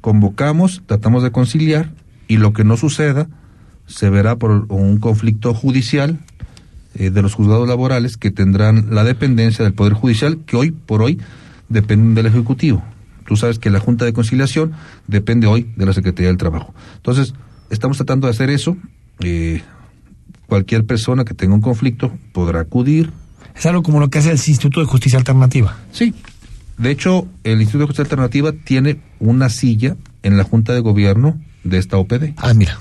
convocamos, 0.00 0.82
tratamos 0.86 1.22
de 1.22 1.32
conciliar 1.32 1.92
y 2.28 2.36
lo 2.36 2.52
que 2.52 2.64
no 2.64 2.76
suceda 2.76 3.28
se 3.86 4.08
verá 4.08 4.36
por 4.36 4.66
un 4.72 4.98
conflicto 4.98 5.52
judicial 5.52 6.20
eh, 6.94 7.10
de 7.10 7.22
los 7.22 7.34
juzgados 7.34 7.68
laborales 7.68 8.16
que 8.16 8.30
tendrán 8.30 8.94
la 8.94 9.04
dependencia 9.04 9.64
del 9.64 9.74
Poder 9.74 9.94
Judicial 9.94 10.38
que 10.46 10.56
hoy 10.56 10.70
por 10.70 11.02
hoy 11.02 11.20
dependen 11.68 12.14
del 12.14 12.26
Ejecutivo. 12.26 12.82
Tú 13.26 13.36
sabes 13.36 13.58
que 13.58 13.70
la 13.70 13.80
Junta 13.80 14.04
de 14.04 14.12
Conciliación 14.12 14.72
depende 15.06 15.46
hoy 15.46 15.70
de 15.76 15.86
la 15.86 15.92
Secretaría 15.92 16.28
del 16.28 16.36
Trabajo. 16.36 16.74
Entonces, 16.96 17.34
estamos 17.70 17.96
tratando 17.96 18.26
de 18.26 18.32
hacer 18.32 18.50
eso. 18.50 18.76
eh, 19.20 19.62
cualquier 20.46 20.84
persona 20.84 21.24
que 21.24 21.32
tenga 21.32 21.54
un 21.54 21.60
conflicto 21.60 22.12
podrá 22.32 22.60
acudir. 22.60 23.12
Es 23.54 23.66
algo 23.66 23.82
como 23.82 24.00
lo 24.00 24.10
que 24.10 24.18
hace 24.18 24.30
el 24.30 24.34
Instituto 24.34 24.80
de 24.80 24.86
Justicia 24.86 25.18
Alternativa. 25.18 25.76
Sí. 25.92 26.12
De 26.76 26.90
hecho, 26.90 27.28
el 27.44 27.60
Instituto 27.60 27.80
de 27.80 27.86
Justicia 27.86 28.04
Alternativa 28.04 28.52
tiene 28.52 29.00
una 29.20 29.48
silla 29.48 29.96
en 30.22 30.36
la 30.36 30.44
Junta 30.44 30.72
de 30.72 30.80
Gobierno 30.80 31.40
de 31.62 31.78
esta 31.78 31.98
OPD. 31.98 32.32
Ah, 32.36 32.52
mira. 32.54 32.78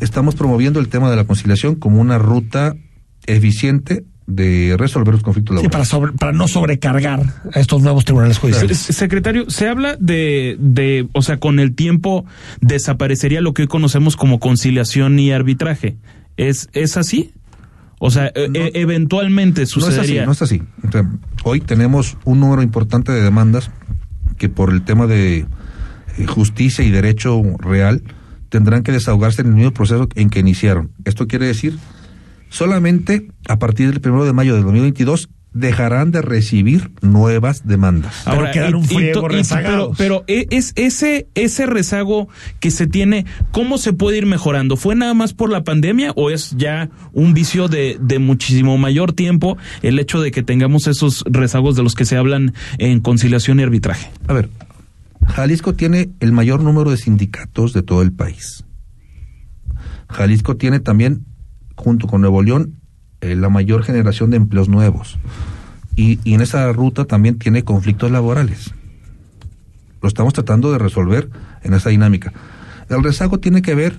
Estamos 0.00 0.34
promoviendo 0.34 0.80
el 0.80 0.88
tema 0.88 1.10
de 1.10 1.16
la 1.16 1.24
conciliación 1.24 1.74
como 1.76 2.00
una 2.00 2.18
ruta 2.18 2.74
eficiente 3.26 4.04
de 4.26 4.76
resolver 4.78 5.14
los 5.14 5.22
conflictos 5.22 5.54
Sí, 5.58 5.64
laborales. 5.64 5.72
para, 5.72 5.84
sobre- 5.84 6.12
para 6.12 6.32
no 6.32 6.48
sobrecargar 6.48 7.20
a 7.52 7.58
estos 7.60 7.82
nuevos 7.82 8.04
tribunales 8.04 8.38
judiciales. 8.38 8.78
Se- 8.78 8.92
Secretario, 8.92 9.50
se 9.50 9.68
habla 9.68 9.96
de, 9.98 10.56
de, 10.60 11.08
o 11.12 11.22
sea, 11.22 11.38
con 11.38 11.58
el 11.58 11.74
tiempo 11.74 12.24
desaparecería 12.60 13.40
lo 13.40 13.52
que 13.54 13.62
hoy 13.62 13.68
conocemos 13.68 14.16
como 14.16 14.38
conciliación 14.38 15.18
y 15.18 15.32
arbitraje. 15.32 15.96
¿Es, 16.36 16.68
es 16.72 16.96
así? 16.96 17.32
O 17.98 18.10
sea, 18.10 18.28
e- 18.34 18.50
e- 18.54 18.80
eventualmente 18.80 19.60
No 19.60 19.64
es 19.64 19.70
así, 19.76 19.80
sucedería. 19.80 20.26
no 20.26 20.32
es 20.32 20.42
así. 20.42 20.62
O 20.88 20.90
sea, 20.90 21.08
hoy 21.44 21.60
tenemos 21.60 22.16
un 22.24 22.40
número 22.40 22.62
importante 22.62 23.12
de 23.12 23.22
demandas 23.22 23.70
que 24.38 24.48
por 24.48 24.70
el 24.72 24.82
tema 24.82 25.06
de 25.06 25.46
eh, 26.18 26.26
justicia 26.26 26.84
y 26.84 26.90
derecho 26.90 27.40
real 27.58 28.02
tendrán 28.48 28.82
que 28.82 28.92
desahogarse 28.92 29.42
en 29.42 29.48
el 29.48 29.54
mismo 29.54 29.72
proceso 29.72 30.08
en 30.14 30.30
que 30.30 30.40
iniciaron. 30.40 30.90
Esto 31.04 31.26
quiere 31.28 31.46
decir, 31.46 31.78
solamente 32.52 33.28
a 33.48 33.58
partir 33.58 33.90
del 33.90 34.00
primero 34.00 34.24
de 34.24 34.32
mayo 34.32 34.54
de 34.54 34.60
2022 34.62 35.28
dejarán 35.54 36.12
de 36.12 36.22
recibir 36.22 36.90
nuevas 37.02 37.66
demandas. 37.66 38.26
Ahora, 38.26 38.52
quedan 38.52 38.74
un 38.74 38.82
y- 38.82 38.84
y 38.84 38.88
friego 38.88 39.20
pero, 39.22 39.28
rezagados. 39.28 39.98
pero 39.98 40.24
e- 40.26 40.46
es 40.50 40.72
ese 40.76 41.26
ese 41.34 41.66
rezago 41.66 42.28
que 42.58 42.70
se 42.70 42.86
tiene, 42.86 43.26
¿cómo 43.50 43.76
se 43.76 43.92
puede 43.92 44.16
ir 44.16 44.24
mejorando? 44.26 44.76
¿Fue 44.78 44.94
nada 44.94 45.12
más 45.12 45.34
por 45.34 45.50
la 45.50 45.62
pandemia 45.62 46.12
o 46.16 46.30
es 46.30 46.54
ya 46.56 46.88
un 47.12 47.34
vicio 47.34 47.68
de, 47.68 47.98
de 48.00 48.18
muchísimo 48.18 48.78
mayor 48.78 49.12
tiempo 49.12 49.58
el 49.82 49.98
hecho 49.98 50.22
de 50.22 50.30
que 50.30 50.42
tengamos 50.42 50.86
esos 50.86 51.22
rezagos 51.26 51.76
de 51.76 51.82
los 51.82 51.94
que 51.94 52.06
se 52.06 52.16
hablan 52.16 52.54
en 52.78 53.00
conciliación 53.00 53.60
y 53.60 53.62
arbitraje? 53.64 54.10
A 54.28 54.32
ver, 54.32 54.48
Jalisco 55.26 55.74
tiene 55.74 56.10
el 56.20 56.32
mayor 56.32 56.62
número 56.62 56.90
de 56.90 56.96
sindicatos 56.96 57.74
de 57.74 57.82
todo 57.82 58.00
el 58.00 58.12
país. 58.12 58.64
Jalisco 60.08 60.56
tiene 60.56 60.80
también, 60.80 61.26
junto 61.76 62.06
con 62.06 62.20
Nuevo 62.20 62.42
León, 62.42 62.80
eh, 63.20 63.36
la 63.36 63.48
mayor 63.48 63.84
generación 63.84 64.30
de 64.30 64.36
empleos 64.36 64.68
nuevos. 64.68 65.18
Y, 65.94 66.18
en 66.24 66.40
esa 66.40 66.72
ruta 66.72 67.04
también 67.04 67.38
tiene 67.38 67.64
conflictos 67.64 68.10
laborales. 68.10 68.72
Lo 70.00 70.08
estamos 70.08 70.32
tratando 70.32 70.72
de 70.72 70.78
resolver 70.78 71.30
en 71.62 71.74
esa 71.74 71.90
dinámica. 71.90 72.32
El 72.88 73.02
rezago 73.02 73.38
tiene 73.38 73.62
que 73.62 73.74
ver 73.74 73.98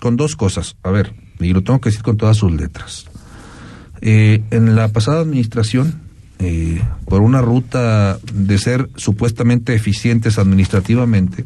con 0.00 0.16
dos 0.16 0.36
cosas. 0.36 0.76
A 0.82 0.90
ver, 0.90 1.14
y 1.40 1.52
lo 1.52 1.62
tengo 1.62 1.80
que 1.80 1.90
decir 1.90 2.02
con 2.02 2.16
todas 2.16 2.36
sus 2.36 2.52
letras. 2.52 3.06
Eh, 4.00 4.44
en 4.50 4.76
la 4.76 4.88
pasada 4.88 5.20
administración, 5.20 6.00
eh, 6.38 6.80
por 7.06 7.22
una 7.22 7.42
ruta 7.42 8.18
de 8.32 8.58
ser 8.58 8.88
supuestamente 8.96 9.74
eficientes 9.74 10.38
administrativamente, 10.38 11.44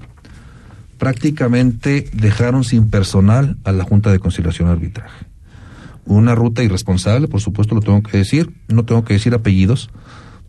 prácticamente 0.99 2.09
dejaron 2.13 2.65
sin 2.65 2.91
personal 2.91 3.57
a 3.65 3.73
la 3.73 3.85
Junta 3.85 4.13
de 4.13 4.19
Conciliación 4.19 4.69
Arbitraje. 4.69 5.27
Una 6.07 6.35
ruta 6.35 6.63
irresponsable, 6.63 7.29
por 7.29 7.41
supuesto 7.41 7.75
lo 7.75 7.81
tengo 7.81 8.03
que 8.03 8.19
decir, 8.19 8.53
no 8.69 8.85
tengo 8.85 9.05
que 9.05 9.15
decir 9.15 9.35
apellidos, 9.35 9.91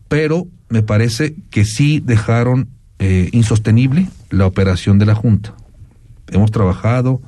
pero 0.07 0.47
me 0.69 0.83
parece 0.83 1.35
que 1.49 1.65
sí 1.65 2.01
dejaron 2.03 2.69
eh, 2.99 3.29
insostenible 3.31 4.07
la 4.29 4.45
operación 4.45 4.99
de 4.99 5.05
la 5.05 5.15
Junta. 5.15 5.53
Hemos 6.31 6.51
trabajado 6.51 7.21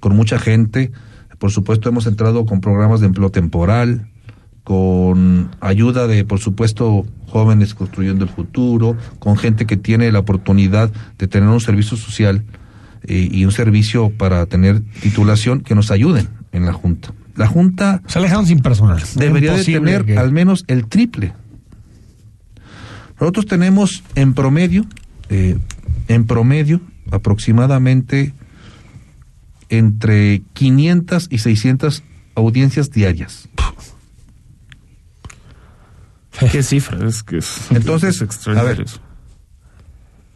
con 0.00 0.16
mucha 0.16 0.38
gente, 0.38 0.90
por 1.38 1.50
supuesto 1.50 1.88
hemos 1.88 2.06
entrado 2.06 2.46
con 2.46 2.60
programas 2.60 3.00
de 3.00 3.06
empleo 3.06 3.30
temporal, 3.30 4.08
con 4.64 5.50
ayuda 5.60 6.06
de, 6.06 6.24
por 6.24 6.40
supuesto, 6.40 7.06
jóvenes 7.26 7.74
construyendo 7.74 8.24
el 8.24 8.30
futuro, 8.30 8.96
con 9.18 9.36
gente 9.36 9.66
que 9.66 9.76
tiene 9.76 10.12
la 10.12 10.18
oportunidad 10.18 10.90
de 11.18 11.26
tener 11.26 11.48
un 11.48 11.60
servicio 11.60 11.96
social 11.96 12.44
eh, 13.04 13.28
y 13.30 13.44
un 13.44 13.52
servicio 13.52 14.10
para 14.10 14.44
tener 14.46 14.82
titulación 15.00 15.62
que 15.62 15.74
nos 15.74 15.90
ayuden 15.90 16.28
en 16.52 16.66
la 16.66 16.74
Junta. 16.74 17.14
La 17.38 17.46
Junta 17.46 18.02
Se 18.06 18.18
alejaron 18.18 18.46
sin 18.46 18.60
personal. 18.60 19.02
debería 19.14 19.54
de 19.54 19.64
tener 19.64 20.04
que- 20.04 20.18
al 20.18 20.32
menos 20.32 20.64
el 20.66 20.86
triple. 20.88 21.32
Nosotros 23.20 23.46
tenemos 23.46 24.02
en 24.14 24.34
promedio, 24.34 24.84
eh, 25.30 25.56
en 26.08 26.26
promedio, 26.26 26.80
aproximadamente 27.10 28.34
entre 29.70 30.42
500 30.52 31.28
y 31.30 31.38
600 31.38 32.02
audiencias 32.34 32.90
diarias. 32.90 33.48
¿Qué 36.52 36.62
cifra? 36.62 37.06
Es 37.06 37.22
que 37.22 37.38
es, 37.38 37.66
Entonces, 37.70 38.20
es 38.22 38.48
a 38.48 38.62
ver, 38.62 38.80
eso. 38.82 39.00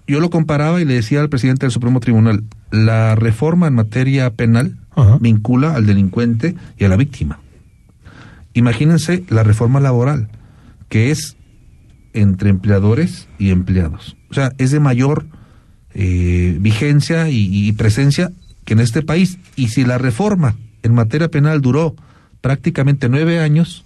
Yo 0.09 0.19
lo 0.21 0.31
comparaba 0.31 0.81
y 0.81 0.85
le 0.85 0.95
decía 0.95 1.21
al 1.21 1.29
presidente 1.29 1.65
del 1.67 1.71
Supremo 1.71 2.01
Tribunal, 2.01 2.45
la 2.71 3.15
reforma 3.15 3.69
en 3.69 3.75
materia 3.75 4.31
penal 4.35 4.77
vincula 5.21 5.75
al 5.75 5.87
delincuente 5.87 6.55
y 6.79 6.85
a 6.85 6.89
la 6.89 6.97
víctima. 6.97 7.41
Imagínense 8.55 9.25
la 9.29 9.43
reforma 9.43 9.81
laboral, 9.81 10.29
que 10.89 11.11
es 11.11 11.37
entre 12.13 12.51
empleadores 12.51 13.29
y 13.39 13.51
empleados. 13.51 14.17
O 14.31 14.35
sea, 14.35 14.53
es 14.59 14.71
de 14.71 14.81
mayor 14.81 15.27
eh, 15.95 16.57
vigencia 16.61 17.31
y, 17.31 17.49
y 17.51 17.73
presencia 17.73 18.31
que 18.65 18.75
en 18.75 18.81
este 18.81 19.03
país. 19.03 19.39
Y 19.57 19.69
si 19.69 19.85
la 19.85 19.99
reforma 19.99 20.57
en 20.83 20.95
materia 20.95 21.29
penal 21.29 21.61
duró 21.61 21.95
prácticamente 22.41 23.09
nueve 23.09 23.39
años, 23.41 23.85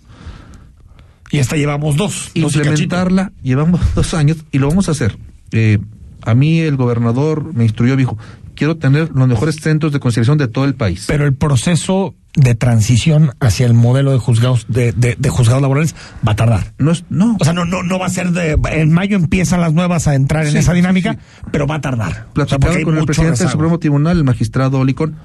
Y 1.31 1.39
esta 1.39 1.57
llevamos 1.57 1.97
dos. 1.97 2.31
implementarla, 2.35 3.33
llevamos 3.43 3.81
dos 3.95 4.15
años 4.15 4.39
y 4.51 4.59
lo 4.59 4.69
vamos 4.69 4.89
a 4.89 4.93
hacer. 4.93 5.17
Eh, 5.53 5.79
a 6.23 6.35
mí 6.35 6.59
el 6.61 6.77
gobernador 6.77 7.55
me 7.55 7.65
instruyó, 7.65 7.95
me 7.95 8.01
dijo, 8.01 8.19
quiero 8.57 8.77
tener 8.77 9.11
los 9.15 9.29
mejores 9.29 9.57
centros 9.57 9.93
de 9.93 10.01
conciliación 10.01 10.37
de 10.39 10.49
todo 10.49 10.65
el 10.65 10.75
país. 10.75 11.05
Pero 11.07 11.25
el 11.25 11.35
proceso 11.35 12.15
de 12.35 12.55
transición 12.55 13.31
hacia 13.41 13.65
el 13.67 13.73
modelo 13.75 14.11
de 14.13 14.19
juzgados 14.19 14.67
de, 14.69 14.93
de- 14.93 15.15
de 15.19 15.29
juzgados 15.31 15.63
laborales 15.63 15.95
va 16.27 16.33
a 16.33 16.37
tardar. 16.37 16.75
No, 16.79 16.91
es- 16.91 17.05
no. 17.09 17.37
O 17.41 17.45
sea, 17.45 17.53
no, 17.53 17.65
no, 17.65 17.83
no 17.85 17.99
va 17.99 18.07
a 18.07 18.11
ser 18.11 18.33
de. 18.33 18.59
En 18.73 18.93
mayo 18.93 19.17
empiezan 19.17 19.61
las 19.61 19.73
nuevas 19.73 20.09
a 20.09 20.15
entrar 20.17 20.47
en 20.47 20.57
esa 20.57 20.73
dinámica, 20.73 21.13
sí. 21.15 21.19
pero 21.53 21.67
va 21.69 21.77
a 21.77 21.81
tardar. 21.81 22.11
O 22.11 22.15
sea, 22.47 22.59
Platicaba 22.59 22.83
con 22.83 22.99
el 22.99 23.05
presidente 23.07 23.39
del. 23.45 23.49
Supremo 23.53 23.79
Tribunal, 23.79 24.19
el 24.19 24.25
magistrado 24.25 24.81
Olicón, 24.81 25.17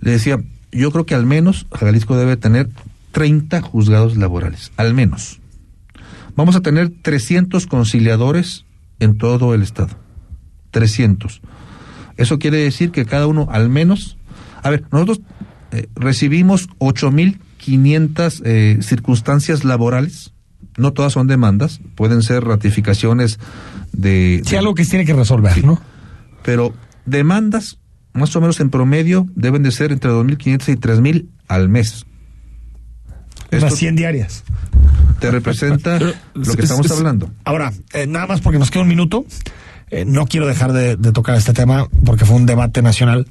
le 0.00 0.12
decía, 0.12 0.38
yo 0.72 0.90
creo 0.92 1.04
que 1.04 1.14
al 1.16 1.26
menos 1.26 1.66
Jalisco 1.72 2.16
debe 2.16 2.36
tener 2.36 2.70
30 3.12 3.60
juzgados 3.60 4.16
laborales, 4.16 4.70
al 4.76 4.94
menos. 4.94 5.40
Vamos 6.36 6.56
a 6.56 6.60
tener 6.60 6.90
300 7.02 7.66
conciliadores 7.66 8.64
en 8.98 9.18
todo 9.18 9.52
el 9.52 9.62
estado. 9.62 9.90
300. 10.70 11.40
Eso 12.20 12.38
quiere 12.38 12.58
decir 12.58 12.90
que 12.90 13.04
cada 13.06 13.26
uno 13.26 13.48
al 13.50 13.68
menos... 13.68 14.16
A 14.62 14.70
ver, 14.70 14.84
nosotros 14.92 15.20
eh, 15.72 15.86
recibimos 15.96 16.68
8.500 16.78 18.42
eh, 18.44 18.78
circunstancias 18.82 19.64
laborales. 19.64 20.32
No 20.76 20.92
todas 20.92 21.12
son 21.12 21.26
demandas, 21.26 21.80
pueden 21.94 22.22
ser 22.22 22.44
ratificaciones 22.44 23.38
de... 23.92 24.42
Sí, 24.44 24.52
de- 24.52 24.58
algo 24.58 24.74
que 24.74 24.84
se 24.84 24.90
tiene 24.90 25.04
que 25.04 25.14
resolver, 25.14 25.64
¿no? 25.64 25.80
pero 26.42 26.72
demandas, 27.06 27.78
más 28.14 28.34
o 28.36 28.40
menos 28.40 28.60
en 28.60 28.70
promedio, 28.70 29.26
deben 29.34 29.62
de 29.62 29.72
ser 29.72 29.92
entre 29.92 30.10
2.500 30.10 30.72
y 30.72 30.76
3.000 30.76 31.26
al 31.48 31.68
mes. 31.68 32.06
Unas 33.52 33.64
Esto 33.64 33.76
100 33.76 33.96
diarias. 33.96 34.44
te 35.20 35.30
representa 35.30 35.98
lo 36.34 36.54
que 36.54 36.62
estamos 36.62 36.90
hablando. 36.90 37.30
Ahora, 37.44 37.72
eh, 37.92 38.06
nada 38.06 38.26
más 38.28 38.40
porque 38.40 38.58
nos 38.58 38.70
queda 38.70 38.82
un 38.84 38.88
minuto, 38.88 39.26
eh, 39.90 40.04
no 40.06 40.26
quiero 40.26 40.46
dejar 40.46 40.72
de, 40.72 40.96
de 40.96 41.12
tocar 41.12 41.36
este 41.36 41.52
tema 41.52 41.86
porque 42.04 42.24
fue 42.24 42.36
un 42.36 42.46
debate 42.46 42.82
nacional. 42.82 43.26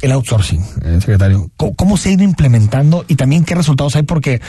El 0.00 0.12
outsourcing, 0.12 0.64
eh, 0.82 0.96
secretario. 1.00 1.50
¿Cómo, 1.56 1.74
cómo 1.74 1.96
se 1.98 2.08
ha 2.08 2.12
ido 2.12 2.22
implementando 2.22 3.04
y 3.06 3.16
también 3.16 3.44
qué 3.44 3.54
resultados 3.54 3.96
hay? 3.96 4.02
Porque, 4.02 4.40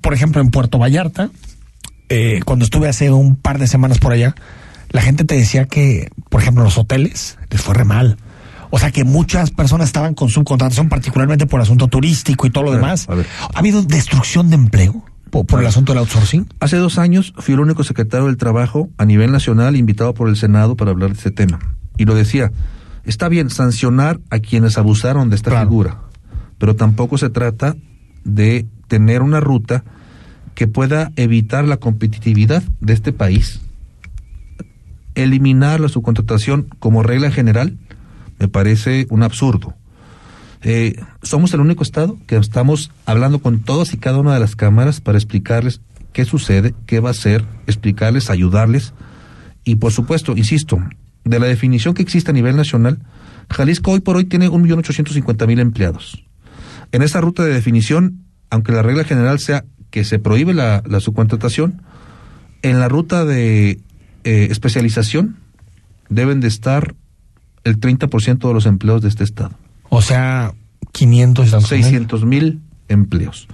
por 0.00 0.14
ejemplo, 0.14 0.40
en 0.40 0.50
Puerto 0.50 0.78
Vallarta, 0.78 1.30
eh, 2.08 2.40
cuando 2.44 2.64
estuve 2.64 2.88
hace 2.88 3.10
un 3.10 3.36
par 3.36 3.58
de 3.58 3.66
semanas 3.66 3.98
por 3.98 4.12
allá, 4.12 4.34
la 4.90 5.02
gente 5.02 5.24
te 5.24 5.34
decía 5.36 5.66
que, 5.66 6.10
por 6.30 6.40
ejemplo, 6.40 6.64
los 6.64 6.78
hoteles 6.78 7.38
les 7.50 7.60
fue 7.60 7.74
re 7.74 7.84
mal. 7.84 8.16
O 8.70 8.78
sea 8.78 8.90
que 8.90 9.04
muchas 9.04 9.50
personas 9.50 9.88
estaban 9.88 10.14
con 10.14 10.30
subcontratación, 10.30 10.88
particularmente 10.88 11.46
por 11.46 11.60
asunto 11.60 11.88
turístico 11.88 12.46
y 12.46 12.50
todo 12.50 12.64
lo 12.64 12.70
A 12.70 12.72
ver, 12.72 12.80
demás. 12.80 13.06
a 13.10 13.14
ver. 13.14 13.26
¿Ha 13.54 13.58
habido 13.58 13.82
destrucción 13.82 14.48
de 14.48 14.56
empleo 14.56 15.04
por, 15.32 15.46
por 15.46 15.60
el 15.60 15.66
asunto 15.66 15.92
del 15.92 16.00
outsourcing? 16.00 16.46
Hace 16.60 16.76
dos 16.76 16.98
años 16.98 17.32
fui 17.38 17.54
el 17.54 17.60
único 17.60 17.82
secretario 17.82 18.26
del 18.26 18.36
Trabajo 18.36 18.90
a 18.98 19.06
nivel 19.06 19.32
nacional 19.32 19.74
invitado 19.74 20.12
por 20.12 20.28
el 20.28 20.36
Senado 20.36 20.76
para 20.76 20.90
hablar 20.90 21.10
de 21.10 21.16
este 21.16 21.30
tema. 21.30 21.58
Y 21.96 22.04
lo 22.04 22.14
decía, 22.14 22.52
está 23.04 23.28
bien 23.28 23.48
sancionar 23.48 24.20
a 24.30 24.38
quienes 24.38 24.76
abusaron 24.76 25.30
de 25.30 25.36
esta 25.36 25.58
figura, 25.58 26.02
pero 26.58 26.76
tampoco 26.76 27.16
se 27.16 27.30
trata 27.30 27.74
de 28.24 28.66
tener 28.88 29.22
una 29.22 29.40
ruta 29.40 29.84
que 30.54 30.68
pueda 30.68 31.12
evitar 31.16 31.66
la 31.66 31.78
competitividad 31.78 32.62
de 32.80 32.92
este 32.92 33.12
país. 33.12 33.62
Eliminar 35.14 35.80
la 35.80 35.88
subcontratación 35.88 36.68
como 36.78 37.02
regla 37.02 37.30
general 37.30 37.78
me 38.38 38.48
parece 38.48 39.06
un 39.08 39.22
absurdo. 39.22 39.74
Eh, 40.62 41.00
somos 41.22 41.52
el 41.54 41.60
único 41.60 41.82
estado 41.82 42.18
que 42.26 42.36
estamos 42.36 42.90
hablando 43.04 43.40
con 43.40 43.60
todas 43.60 43.94
y 43.94 43.98
cada 43.98 44.18
una 44.18 44.34
de 44.34 44.40
las 44.40 44.54
cámaras 44.54 45.00
para 45.00 45.18
explicarles 45.18 45.80
qué 46.12 46.24
sucede, 46.24 46.74
qué 46.86 47.00
va 47.00 47.10
a 47.10 47.14
ser, 47.14 47.44
explicarles, 47.66 48.30
ayudarles. 48.30 48.94
Y 49.64 49.76
por 49.76 49.92
supuesto, 49.92 50.36
insisto, 50.36 50.78
de 51.24 51.38
la 51.38 51.46
definición 51.46 51.94
que 51.94 52.02
existe 52.02 52.30
a 52.30 52.34
nivel 52.34 52.56
nacional, 52.56 52.98
Jalisco 53.50 53.92
hoy 53.92 54.00
por 54.00 54.16
hoy 54.16 54.24
tiene 54.24 54.48
1.850.000 54.48 55.60
empleados. 55.60 56.24
En 56.92 57.02
esa 57.02 57.20
ruta 57.20 57.44
de 57.44 57.52
definición, 57.52 58.24
aunque 58.50 58.72
la 58.72 58.82
regla 58.82 59.04
general 59.04 59.38
sea 59.40 59.64
que 59.90 60.04
se 60.04 60.18
prohíbe 60.18 60.54
la, 60.54 60.82
la 60.86 61.00
subcontratación, 61.00 61.82
en 62.62 62.78
la 62.78 62.88
ruta 62.88 63.24
de 63.24 63.80
eh, 64.24 64.48
especialización 64.50 65.36
deben 66.08 66.40
de 66.40 66.48
estar 66.48 66.94
el 67.64 67.80
30% 67.80 68.46
de 68.46 68.54
los 68.54 68.66
empleos 68.66 69.02
de 69.02 69.08
este 69.08 69.24
estado. 69.24 69.56
O 69.94 70.00
sea, 70.00 70.54
500 70.92 71.48
y 71.48 71.50
tantos 71.50 71.70
mil. 71.72 71.82
600 71.82 72.24
mil 72.24 72.60
empleos. 72.88 73.46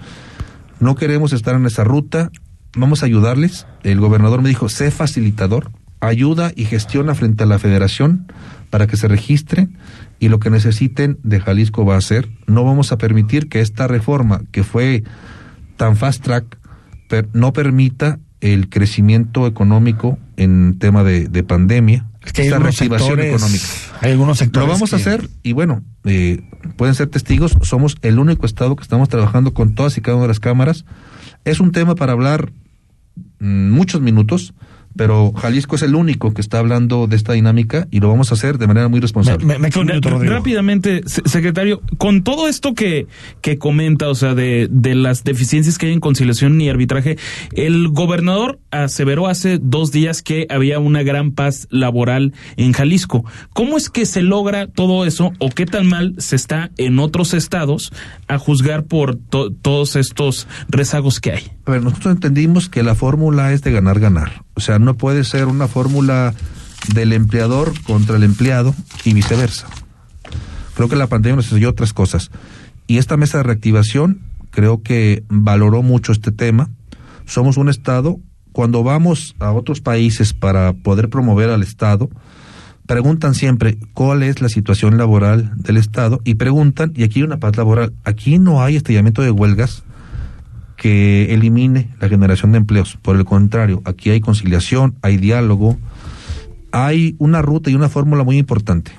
No 0.78 0.94
queremos 0.94 1.32
estar 1.32 1.56
en 1.56 1.66
esa 1.66 1.82
ruta, 1.82 2.30
vamos 2.76 3.02
a 3.02 3.06
ayudarles. 3.06 3.66
El 3.82 3.98
gobernador 3.98 4.40
me 4.40 4.48
dijo, 4.48 4.68
sé 4.68 4.92
facilitador, 4.92 5.72
ayuda 5.98 6.52
y 6.54 6.64
gestiona 6.66 7.16
frente 7.16 7.42
a 7.42 7.46
la 7.46 7.58
federación 7.58 8.32
para 8.70 8.86
que 8.86 8.96
se 8.96 9.08
registren 9.08 9.76
y 10.20 10.28
lo 10.28 10.38
que 10.38 10.50
necesiten 10.50 11.18
de 11.24 11.40
Jalisco 11.40 11.84
va 11.84 11.96
a 11.96 12.00
ser. 12.00 12.28
No 12.46 12.62
vamos 12.62 12.92
a 12.92 12.98
permitir 12.98 13.48
que 13.48 13.60
esta 13.60 13.88
reforma, 13.88 14.42
que 14.52 14.62
fue 14.62 15.02
tan 15.76 15.96
fast 15.96 16.22
track, 16.22 16.56
per- 17.08 17.28
no 17.32 17.52
permita 17.52 18.20
el 18.40 18.68
crecimiento 18.68 19.48
económico 19.48 20.18
en 20.36 20.78
tema 20.78 21.02
de, 21.02 21.28
de 21.28 21.42
pandemia, 21.42 22.06
que 22.20 22.42
esta 22.42 22.58
reactivación 22.58 23.18
sectores- 23.18 23.26
económica. 23.34 23.64
Hay 24.00 24.12
algunos 24.12 24.38
sectores. 24.38 24.66
Lo 24.66 24.72
vamos 24.72 24.92
a 24.92 24.96
hacer 24.96 25.28
y 25.42 25.52
bueno, 25.52 25.82
eh, 26.04 26.42
pueden 26.76 26.94
ser 26.94 27.08
testigos, 27.08 27.56
somos 27.62 27.96
el 28.02 28.18
único 28.18 28.46
estado 28.46 28.76
que 28.76 28.82
estamos 28.82 29.08
trabajando 29.08 29.54
con 29.54 29.74
todas 29.74 29.96
y 29.98 30.00
cada 30.00 30.16
una 30.16 30.24
de 30.24 30.28
las 30.28 30.40
cámaras. 30.40 30.84
Es 31.44 31.60
un 31.60 31.72
tema 31.72 31.94
para 31.94 32.12
hablar 32.12 32.52
mm, 33.38 33.70
muchos 33.70 34.00
minutos, 34.00 34.54
pero 34.96 35.32
Jalisco 35.32 35.76
es 35.76 35.82
el 35.82 35.94
único 35.94 36.34
que 36.34 36.40
está 36.40 36.58
hablando 36.58 37.06
de 37.06 37.16
esta 37.16 37.32
dinámica 37.34 37.86
y 37.90 38.00
lo 38.00 38.08
vamos 38.08 38.30
a 38.30 38.34
hacer 38.34 38.58
de 38.58 38.66
manera 38.66 38.88
muy 38.88 39.00
responsable. 39.00 39.44
Ra- 40.10 40.10
Rápidamente, 40.34 41.02
se- 41.06 41.22
secretario, 41.26 41.80
con 41.98 42.22
todo 42.24 42.48
esto 42.48 42.74
que, 42.74 43.06
que 43.40 43.58
comenta, 43.58 44.08
o 44.08 44.14
sea, 44.14 44.34
de, 44.34 44.68
de 44.70 44.94
las 44.94 45.24
deficiencias 45.24 45.78
que 45.78 45.86
hay 45.86 45.92
en 45.92 46.00
conciliación 46.00 46.60
y 46.60 46.68
arbitraje, 46.68 47.16
el 47.52 47.88
gobernador 47.88 48.58
aseveró 48.70 49.26
hace 49.28 49.58
dos 49.60 49.92
días 49.92 50.22
que 50.22 50.46
había 50.50 50.78
una 50.78 51.02
gran 51.02 51.32
paz 51.32 51.68
laboral 51.70 52.32
en 52.56 52.72
Jalisco. 52.72 53.24
¿Cómo 53.52 53.76
es 53.76 53.90
que 53.90 54.06
se 54.06 54.22
logra 54.22 54.66
todo 54.66 55.04
eso 55.04 55.32
o 55.38 55.50
qué 55.50 55.66
tan 55.66 55.86
mal 55.86 56.14
se 56.18 56.36
está 56.36 56.70
en 56.76 56.98
otros 56.98 57.34
estados 57.34 57.92
a 58.26 58.38
juzgar 58.38 58.84
por 58.84 59.16
to- 59.16 59.50
todos 59.52 59.96
estos 59.96 60.46
rezagos 60.68 61.20
que 61.20 61.32
hay? 61.32 61.42
A 61.68 61.72
ver, 61.72 61.82
nosotros 61.82 62.14
entendimos 62.14 62.70
que 62.70 62.82
la 62.82 62.94
fórmula 62.94 63.52
es 63.52 63.60
de 63.60 63.70
ganar, 63.72 64.00
ganar. 64.00 64.42
O 64.54 64.60
sea, 64.60 64.78
no 64.78 64.96
puede 64.96 65.22
ser 65.22 65.44
una 65.44 65.68
fórmula 65.68 66.32
del 66.94 67.12
empleador 67.12 67.74
contra 67.82 68.16
el 68.16 68.22
empleado 68.22 68.74
y 69.04 69.12
viceversa. 69.12 69.66
Creo 70.74 70.88
que 70.88 70.96
la 70.96 71.08
pandemia 71.08 71.36
nos 71.36 71.52
enseñó 71.52 71.68
otras 71.68 71.92
cosas. 71.92 72.30
Y 72.86 72.96
esta 72.96 73.18
mesa 73.18 73.36
de 73.36 73.44
reactivación 73.44 74.22
creo 74.50 74.82
que 74.82 75.24
valoró 75.28 75.82
mucho 75.82 76.12
este 76.12 76.32
tema. 76.32 76.70
Somos 77.26 77.58
un 77.58 77.68
Estado, 77.68 78.18
cuando 78.52 78.82
vamos 78.82 79.36
a 79.38 79.52
otros 79.52 79.82
países 79.82 80.32
para 80.32 80.72
poder 80.72 81.10
promover 81.10 81.50
al 81.50 81.62
Estado, 81.62 82.08
preguntan 82.86 83.34
siempre 83.34 83.76
cuál 83.92 84.22
es 84.22 84.40
la 84.40 84.48
situación 84.48 84.96
laboral 84.96 85.52
del 85.56 85.76
Estado 85.76 86.22
y 86.24 86.36
preguntan, 86.36 86.94
y 86.96 87.02
aquí 87.02 87.18
hay 87.18 87.24
una 87.24 87.40
paz 87.40 87.58
laboral, 87.58 87.92
aquí 88.04 88.38
no 88.38 88.62
hay 88.62 88.76
estallamiento 88.76 89.20
de 89.20 89.32
huelgas 89.32 89.84
que 90.78 91.34
elimine 91.34 91.90
la 92.00 92.08
generación 92.08 92.52
de 92.52 92.58
empleos. 92.58 92.96
Por 93.02 93.16
el 93.16 93.26
contrario, 93.26 93.82
aquí 93.84 94.08
hay 94.10 94.20
conciliación, 94.20 94.94
hay 95.02 95.18
diálogo, 95.18 95.76
hay 96.72 97.16
una 97.18 97.42
ruta 97.42 97.68
y 97.70 97.74
una 97.74 97.88
fórmula 97.88 98.24
muy 98.24 98.38
importante. 98.38 98.92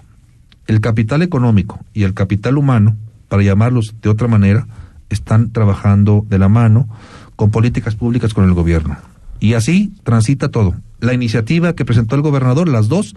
El 0.68 0.82
capital 0.82 1.22
económico 1.24 1.80
y 1.94 2.04
el 2.04 2.14
capital 2.14 2.58
humano, 2.58 2.96
para 3.28 3.44
llamarlos 3.44 3.96
de 4.02 4.10
otra 4.10 4.28
manera, 4.28 4.68
están 5.10 5.52
trabajando 5.52 6.26
de 6.30 6.38
la 6.38 6.50
mano 6.50 6.88
con 7.36 7.50
políticas 7.50 7.96
públicas 7.96 8.34
con 8.34 8.44
el 8.44 8.54
gobierno. 8.54 8.98
Y 9.40 9.54
así 9.54 9.94
transita 10.04 10.50
todo. 10.50 10.76
La 11.00 11.14
iniciativa 11.14 11.74
que 11.74 11.86
presentó 11.86 12.16
el 12.16 12.22
gobernador, 12.22 12.68
las 12.68 12.90
dos, 12.90 13.16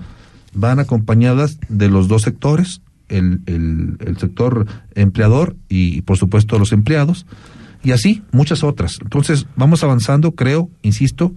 van 0.54 0.78
acompañadas 0.78 1.58
de 1.68 1.88
los 1.88 2.06
dos 2.06 2.22
sectores, 2.22 2.80
el, 3.08 3.40
el- 3.46 3.96
el 4.06 4.16
sector 4.18 4.66
empleador 4.94 5.56
y, 5.68 6.02
por 6.02 6.16
supuesto, 6.16 6.58
los 6.60 6.72
empleados, 6.72 7.26
y 7.82 7.92
así 7.92 8.22
muchas 8.32 8.64
otras. 8.64 8.98
Entonces, 9.00 9.46
vamos 9.56 9.82
avanzando, 9.84 10.32
creo, 10.32 10.70
insisto, 10.82 11.32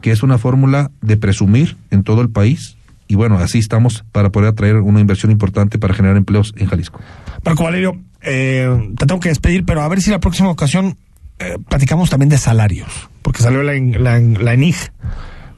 que 0.00 0.10
es 0.10 0.22
una 0.22 0.38
fórmula 0.38 0.90
de 1.00 1.16
presumir 1.16 1.76
en 1.90 2.02
todo 2.02 2.20
el 2.22 2.30
país, 2.30 2.76
y 3.08 3.14
bueno, 3.14 3.38
así 3.38 3.58
estamos 3.58 4.04
para 4.12 4.30
poder 4.30 4.50
atraer 4.50 4.76
una 4.76 5.00
inversión 5.00 5.32
importante 5.32 5.78
para 5.78 5.94
generar 5.94 6.16
empleos 6.16 6.52
en 6.56 6.66
Jalisco. 6.66 7.00
Marco 7.44 7.64
Valerio, 7.64 7.98
eh, 8.20 8.92
te 8.96 9.06
tengo 9.06 9.20
que 9.20 9.30
despedir, 9.30 9.64
pero 9.64 9.82
a 9.82 9.88
ver 9.88 10.02
si 10.02 10.10
la 10.10 10.20
próxima 10.20 10.50
ocasión 10.50 10.96
eh, 11.38 11.56
platicamos 11.68 12.10
también 12.10 12.28
de 12.28 12.38
salarios, 12.38 13.08
porque 13.22 13.42
salió 13.42 13.62
la, 13.62 13.72
la, 13.74 14.18
la 14.20 14.54
ENIG, 14.54 14.76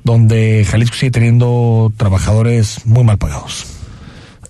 donde 0.05 0.65
Jalisco 0.69 0.97
sigue 0.97 1.11
teniendo 1.11 1.93
trabajadores 1.97 2.87
muy 2.87 3.05
mal 3.05 3.19
pagados. 3.19 3.67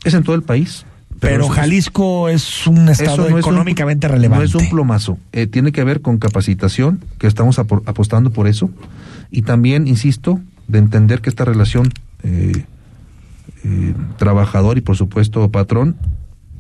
Es 0.05 0.15
en 0.15 0.23
todo 0.23 0.37
el 0.37 0.43
país. 0.43 0.85
Pero, 1.21 1.49
Jalisco 1.49 2.29
es 2.29 2.67
un 2.67 2.89
estado 2.89 3.27
es 3.27 3.33
un- 3.33 3.39
económicamente 3.39 4.09
relevante. 4.09 4.45
No 4.45 4.49
es 4.49 4.55
un 4.55 4.69
plomazo. 4.71 5.19
Eh, 5.33 5.47
tiene 5.47 5.71
que 5.73 5.85
ver 5.85 6.01
con 6.01 6.19
capacitación, 6.19 7.05
que 7.19 7.27
estamos 7.27 7.59
apo- 7.59 7.83
apostando 7.87 8.31
por 8.31 8.47
eso. 8.49 8.71
Y 9.31 9.43
también, 9.43 9.87
insisto, 9.87 10.41
de 10.67 10.79
entender 10.79 11.21
que 11.21 11.29
esta 11.31 11.45
relación 11.45 11.91
eh, 12.23 12.65
eh, 13.65 13.95
trabajador 14.17 14.79
y, 14.79 14.81
por 14.81 14.97
supuesto, 14.97 15.51
patrón, 15.51 15.97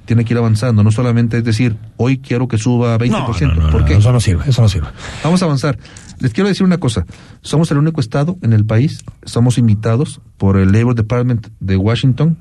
tiene 0.04 0.24
que 0.24 0.34
ir 0.34 0.38
avanzando. 0.38 0.82
No 0.82 0.90
solamente 0.90 1.38
es 1.38 1.44
decir, 1.44 1.76
hoy 1.96 2.18
quiero 2.18 2.48
que 2.48 2.58
suba 2.58 2.98
20%. 2.98 3.54
No, 3.54 3.54
no, 3.54 3.66
no, 3.66 3.70
¿Por 3.70 3.84
qué? 3.84 3.94
eso 3.96 4.10
no 4.12 4.20
sirve, 4.20 4.44
eso 4.48 4.60
no 4.62 4.68
sirve. 4.68 4.88
Vamos 5.22 5.40
a 5.42 5.44
avanzar. 5.44 5.78
Les 6.18 6.32
quiero 6.32 6.48
decir 6.48 6.64
una 6.64 6.78
cosa. 6.78 7.06
Somos 7.42 7.70
el 7.70 7.78
único 7.78 8.00
estado 8.00 8.36
en 8.42 8.52
el 8.52 8.64
país, 8.66 9.04
somos 9.24 9.56
invitados 9.56 10.20
por 10.36 10.56
el 10.58 10.72
Labor 10.72 10.94
Department 10.94 11.46
de 11.60 11.76
Washington, 11.76 12.36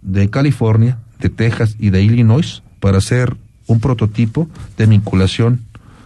de 0.00 0.30
California, 0.30 0.98
de 1.22 1.30
Texas 1.30 1.76
y 1.78 1.88
de 1.90 2.02
Illinois 2.02 2.62
para 2.80 2.98
hacer 2.98 3.36
un 3.66 3.80
prototipo 3.80 4.48
de 4.76 4.86
vinculación 4.86 5.62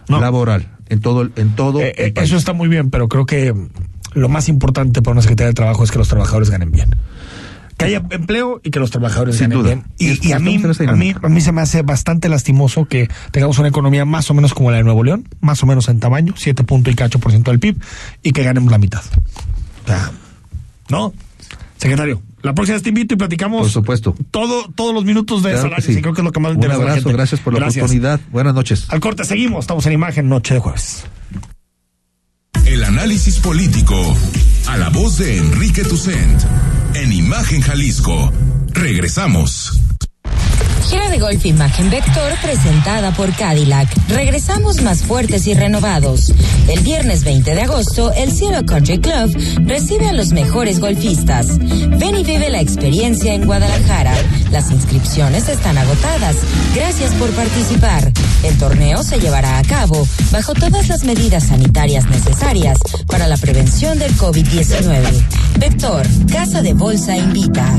laboral 0.07 0.67
en 0.89 1.01
todo 1.01 1.21
el, 1.23 1.33
en 1.35 1.49
todo 1.55 1.81
Eh, 1.81 1.93
el 1.97 2.05
eh, 2.07 2.11
país. 2.13 2.29
eso 2.29 2.37
está 2.37 2.53
muy 2.53 2.69
bien, 2.69 2.89
pero 2.91 3.09
creo 3.09 3.25
que 3.25 3.53
lo 4.13 4.29
más 4.29 4.47
importante 4.47 5.01
para 5.01 5.13
una 5.13 5.21
Secretaría 5.21 5.49
de 5.49 5.53
Trabajo 5.53 5.83
es 5.83 5.91
que 5.91 5.97
los 5.97 6.07
trabajadores 6.07 6.49
ganen 6.49 6.71
bien. 6.71 6.95
Que 7.77 7.85
haya 7.85 8.01
empleo 8.09 8.59
y 8.63 8.71
que 8.71 8.79
los 8.79 8.89
trabajadores 8.89 9.35
Sin 9.37 9.49
ganen 9.49 9.57
duda. 9.63 9.75
bien. 9.75 9.85
Y 10.23 10.31
a, 10.31 10.39
mí, 10.39 10.55
a, 10.87 10.93
mí, 10.93 11.13
a 11.21 11.29
mí 11.29 11.41
se 11.41 11.51
me 11.51 11.61
hace 11.61 11.81
bastante 11.83 12.27
lastimoso 12.29 12.85
que 12.85 13.07
tengamos 13.31 13.59
una 13.59 13.67
economía 13.67 14.03
más 14.05 14.31
o 14.31 14.33
menos 14.33 14.53
como 14.55 14.71
la 14.71 14.77
de 14.77 14.83
Nuevo 14.83 15.03
León, 15.03 15.27
más 15.41 15.61
o 15.61 15.65
menos 15.67 15.87
en 15.89 15.99
tamaño, 15.99 16.33
7 16.37 16.63
punto 16.63 16.89
y 16.89 16.95
cacho 16.95 17.19
por 17.19 17.31
ciento 17.31 17.51
del 17.51 17.59
PIB, 17.59 17.77
y 18.23 18.31
que 18.31 18.43
ganemos 18.43 18.71
la 18.71 18.77
mitad. 18.79 19.03
O 19.83 19.87
sea, 19.87 20.11
¿no? 20.89 21.13
Secretario, 21.77 22.21
la 22.43 22.53
próxima 22.53 22.75
vez 22.75 22.83
te 22.83 22.89
invito 22.89 23.13
y 23.15 23.17
platicamos 23.17 23.61
Por 23.61 23.69
supuesto. 23.71 24.15
todo, 24.31 24.69
todos 24.75 24.93
los 24.93 25.03
minutos 25.05 25.41
de 25.43 25.49
Claro 25.51 25.63
que 25.63 25.69
salarios, 25.69 25.93
sí. 25.93 25.99
y 25.99 26.01
creo 26.01 26.13
que 26.13 26.21
es 26.21 26.25
lo 26.25 26.31
que 26.31 26.39
más 26.39 26.51
Un 26.51 26.57
interesa 26.57 26.75
a 26.75 26.79
la 26.79 26.83
abrazo, 26.91 27.01
gente. 27.09 27.17
gracias 27.17 27.41
por 27.41 27.53
la 27.59 27.67
oportunidad. 27.67 28.19
Buenas 28.31 28.53
noches. 28.53 28.85
Al 28.89 28.99
corte 28.99 29.25
seguimos, 29.25 29.61
estamos 29.61 29.85
en 29.85 29.93
imagen, 29.93 30.29
noche 30.29 30.53
de 30.53 30.59
jueves. 30.59 31.05
El 32.65 32.83
análisis 32.83 33.39
político 33.39 33.95
a 34.67 34.77
la 34.77 34.89
voz 34.89 35.17
de 35.17 35.37
Enrique 35.37 35.83
Tucent 35.83 36.41
en 36.95 37.11
Imagen 37.13 37.61
Jalisco. 37.61 38.31
Regresamos. 38.73 39.79
Gira 40.89 41.09
de 41.09 41.19
golf 41.19 41.45
Imagen 41.45 41.89
Vector 41.89 42.31
presentada 42.41 43.11
por 43.11 43.35
Cadillac. 43.35 43.89
Regresamos 44.07 44.81
más 44.81 45.03
fuertes 45.03 45.45
y 45.45 45.53
renovados. 45.53 46.33
El 46.69 46.79
viernes 46.79 47.25
20 47.25 47.55
de 47.55 47.61
agosto, 47.61 48.13
el 48.13 48.31
Cielo 48.31 48.65
Country 48.65 48.99
Club 48.99 49.35
recibe 49.65 50.07
a 50.07 50.13
los 50.13 50.31
mejores 50.31 50.79
golfistas. 50.79 51.57
Ven 51.59 52.15
y 52.15 52.23
vive 52.23 52.49
la 52.49 52.61
experiencia 52.61 53.33
en 53.33 53.45
Guadalajara. 53.45 54.13
Las 54.51 54.71
inscripciones 54.71 55.49
están 55.49 55.77
agotadas. 55.77 56.37
Gracias 56.73 57.11
por 57.15 57.31
participar. 57.31 58.09
El 58.43 58.57
torneo 58.57 59.03
se 59.03 59.19
llevará 59.19 59.59
a 59.59 59.63
cabo 59.63 60.07
bajo 60.31 60.53
todas 60.53 60.87
las 60.87 61.03
medidas 61.03 61.47
sanitarias 61.47 62.09
necesarias 62.09 62.79
para 63.07 63.27
la 63.27 63.35
prevención 63.35 63.99
del 63.99 64.15
COVID-19. 64.15 65.03
Vector, 65.59 66.07
Casa 66.31 66.61
de 66.61 66.73
Bolsa 66.73 67.17
invita. 67.17 67.75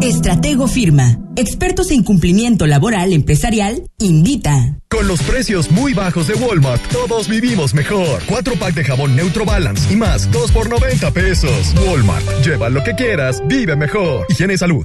Estratego 0.00 0.68
Firma. 0.68 1.18
Expertos 1.36 1.90
en 1.90 2.02
cumplimiento 2.02 2.45
laboral 2.66 3.12
empresarial, 3.12 3.82
invita. 3.98 4.78
Con 4.88 5.08
los 5.08 5.20
precios 5.22 5.70
muy 5.70 5.94
bajos 5.94 6.28
de 6.28 6.34
Walmart, 6.34 6.80
todos 6.92 7.28
vivimos 7.28 7.74
mejor. 7.74 8.22
Cuatro 8.26 8.54
pack 8.54 8.74
de 8.74 8.84
jabón 8.84 9.16
Neutro 9.16 9.44
Balance 9.44 9.92
y 9.92 9.96
más, 9.96 10.30
dos 10.30 10.52
por 10.52 10.70
90 10.70 11.10
pesos. 11.10 11.74
Walmart, 11.86 12.24
lleva 12.44 12.68
lo 12.68 12.84
que 12.84 12.94
quieras, 12.94 13.42
vive 13.46 13.74
mejor. 13.74 14.26
Higiene 14.28 14.54
y 14.54 14.58
salud. 14.58 14.84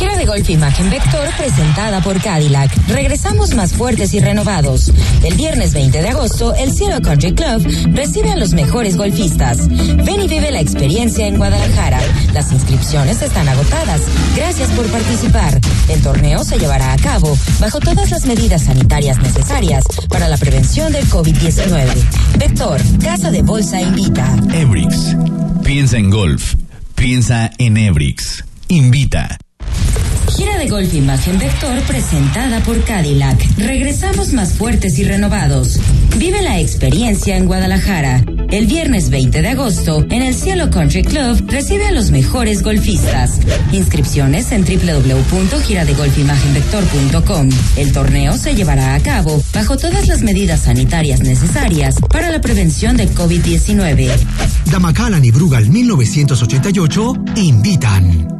Gira 0.00 0.16
de 0.16 0.24
golf 0.24 0.48
Imagen 0.48 0.88
Vector 0.88 1.28
presentada 1.36 2.00
por 2.00 2.18
Cadillac. 2.22 2.74
Regresamos 2.88 3.54
más 3.54 3.74
fuertes 3.74 4.14
y 4.14 4.20
renovados. 4.20 4.90
El 5.22 5.34
viernes 5.34 5.74
20 5.74 6.00
de 6.00 6.08
agosto, 6.08 6.54
el 6.54 6.72
Cielo 6.72 7.02
Country 7.02 7.34
Club 7.34 7.62
recibe 7.92 8.30
a 8.30 8.36
los 8.36 8.54
mejores 8.54 8.96
golfistas. 8.96 9.68
Ven 9.68 10.22
y 10.22 10.26
vive 10.26 10.52
la 10.52 10.60
experiencia 10.60 11.26
en 11.26 11.36
Guadalajara. 11.36 12.00
Las 12.32 12.50
inscripciones 12.50 13.20
están 13.20 13.46
agotadas. 13.46 14.00
Gracias 14.34 14.70
por 14.70 14.86
participar. 14.86 15.60
El 15.90 16.00
torneo 16.00 16.44
se 16.44 16.58
llevará 16.58 16.94
a 16.94 16.96
cabo 16.96 17.36
bajo 17.60 17.78
todas 17.78 18.10
las 18.10 18.24
medidas 18.24 18.62
sanitarias 18.62 19.18
necesarias 19.18 19.84
para 20.08 20.28
la 20.28 20.38
prevención 20.38 20.94
del 20.94 21.04
COVID-19. 21.10 22.38
Vector, 22.38 22.80
Casa 23.04 23.30
de 23.30 23.42
Bolsa 23.42 23.82
invita. 23.82 24.34
Ebrix. 24.54 25.14
Piensa 25.62 25.98
en 25.98 26.08
golf. 26.08 26.54
Piensa 26.94 27.50
en 27.58 27.76
Ebrix. 27.76 28.42
Invita. 28.68 29.36
Gira 30.36 30.58
de 30.58 30.68
golf 30.68 30.92
Imagen 30.94 31.38
Vector 31.38 31.80
presentada 31.82 32.60
por 32.60 32.82
Cadillac. 32.84 33.38
Regresamos 33.58 34.32
más 34.32 34.54
fuertes 34.54 34.98
y 34.98 35.04
renovados. 35.04 35.78
Vive 36.18 36.40
la 36.42 36.58
experiencia 36.60 37.36
en 37.36 37.46
Guadalajara. 37.46 38.24
El 38.50 38.66
viernes 38.66 39.10
20 39.10 39.42
de 39.42 39.48
agosto, 39.48 40.06
en 40.08 40.22
el 40.22 40.34
Cielo 40.34 40.70
Country 40.70 41.02
Club, 41.02 41.44
recibe 41.48 41.86
a 41.86 41.90
los 41.90 42.10
mejores 42.10 42.62
golfistas. 42.62 43.40
Inscripciones 43.72 44.50
en 44.52 44.64
www.giradegolfimagenvector.com. 44.64 47.50
El 47.76 47.92
torneo 47.92 48.34
se 48.36 48.54
llevará 48.54 48.94
a 48.94 49.00
cabo 49.00 49.42
bajo 49.52 49.76
todas 49.76 50.08
las 50.08 50.22
medidas 50.22 50.62
sanitarias 50.62 51.20
necesarias 51.20 51.96
para 52.08 52.30
la 52.30 52.40
prevención 52.40 52.96
del 52.96 53.14
COVID-19. 53.14 54.08
Damacalan 54.70 55.22
y 55.24 55.30
Brugal 55.30 55.68
1988 55.68 57.14
invitan. 57.36 58.39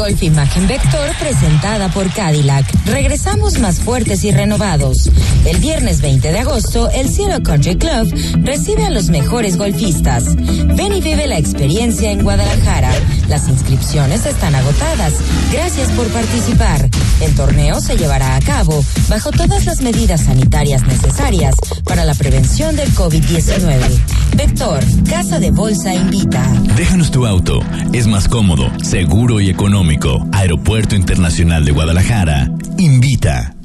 Golf 0.00 0.22
Imagen 0.22 0.66
Vector 0.66 1.14
presentada 1.20 1.90
por 1.90 2.10
Cadillac. 2.14 2.64
Regresamos 2.86 3.58
más 3.58 3.80
fuertes 3.80 4.24
y 4.24 4.30
renovados. 4.30 5.10
El 5.44 5.58
viernes 5.58 6.00
20 6.00 6.32
de 6.32 6.38
agosto, 6.38 6.88
el 6.88 7.06
Cielo 7.06 7.42
Country 7.42 7.76
Club 7.76 8.10
recibe 8.42 8.86
a 8.86 8.90
los 8.90 9.10
mejores 9.10 9.58
golfistas. 9.58 10.36
Ven 10.36 10.94
y 10.94 11.02
vive 11.02 11.26
la 11.26 11.36
experiencia 11.36 12.10
en 12.12 12.22
Guadalajara. 12.22 12.90
Las 13.28 13.46
inscripciones 13.48 14.24
están 14.24 14.54
agotadas. 14.54 15.12
Gracias 15.52 15.90
por 15.90 16.06
participar. 16.08 16.88
El 17.20 17.34
torneo 17.34 17.78
se 17.78 17.98
llevará 17.98 18.36
a 18.36 18.40
cabo 18.40 18.82
bajo 19.10 19.30
todas 19.32 19.66
las 19.66 19.82
medidas 19.82 20.22
sanitarias 20.22 20.82
necesarias 20.86 21.54
para 21.84 22.06
la 22.06 22.14
prevención 22.14 22.74
del 22.74 22.88
COVID-19. 22.94 24.00
Vector, 24.34 24.82
Casa 25.10 25.38
de 25.38 25.50
Bolsa 25.50 25.94
invita. 25.94 26.42
Déjanos 26.74 27.10
tu 27.10 27.26
auto. 27.26 27.60
Es 27.92 28.06
más 28.06 28.28
cómodo, 28.28 28.70
seguro 28.82 29.40
y 29.40 29.50
económico. 29.50 29.89
Aeropuerto 30.32 30.94
Internacional 30.94 31.64
de 31.64 31.72
Guadalajara 31.72 32.48
invita. 32.78 33.56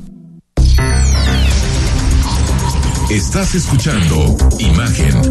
Estás 3.11 3.53
escuchando 3.53 4.35
Imagen. 4.57 5.21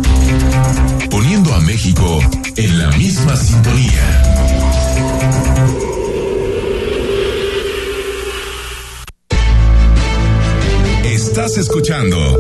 Poniendo 1.11 1.53
a 1.53 1.61
México 1.61 2.21
en 2.57 2.79
la 2.79 2.91
misma 2.93 3.37
sintonía. 3.37 4.23
Estás 11.05 11.57
escuchando 11.59 12.39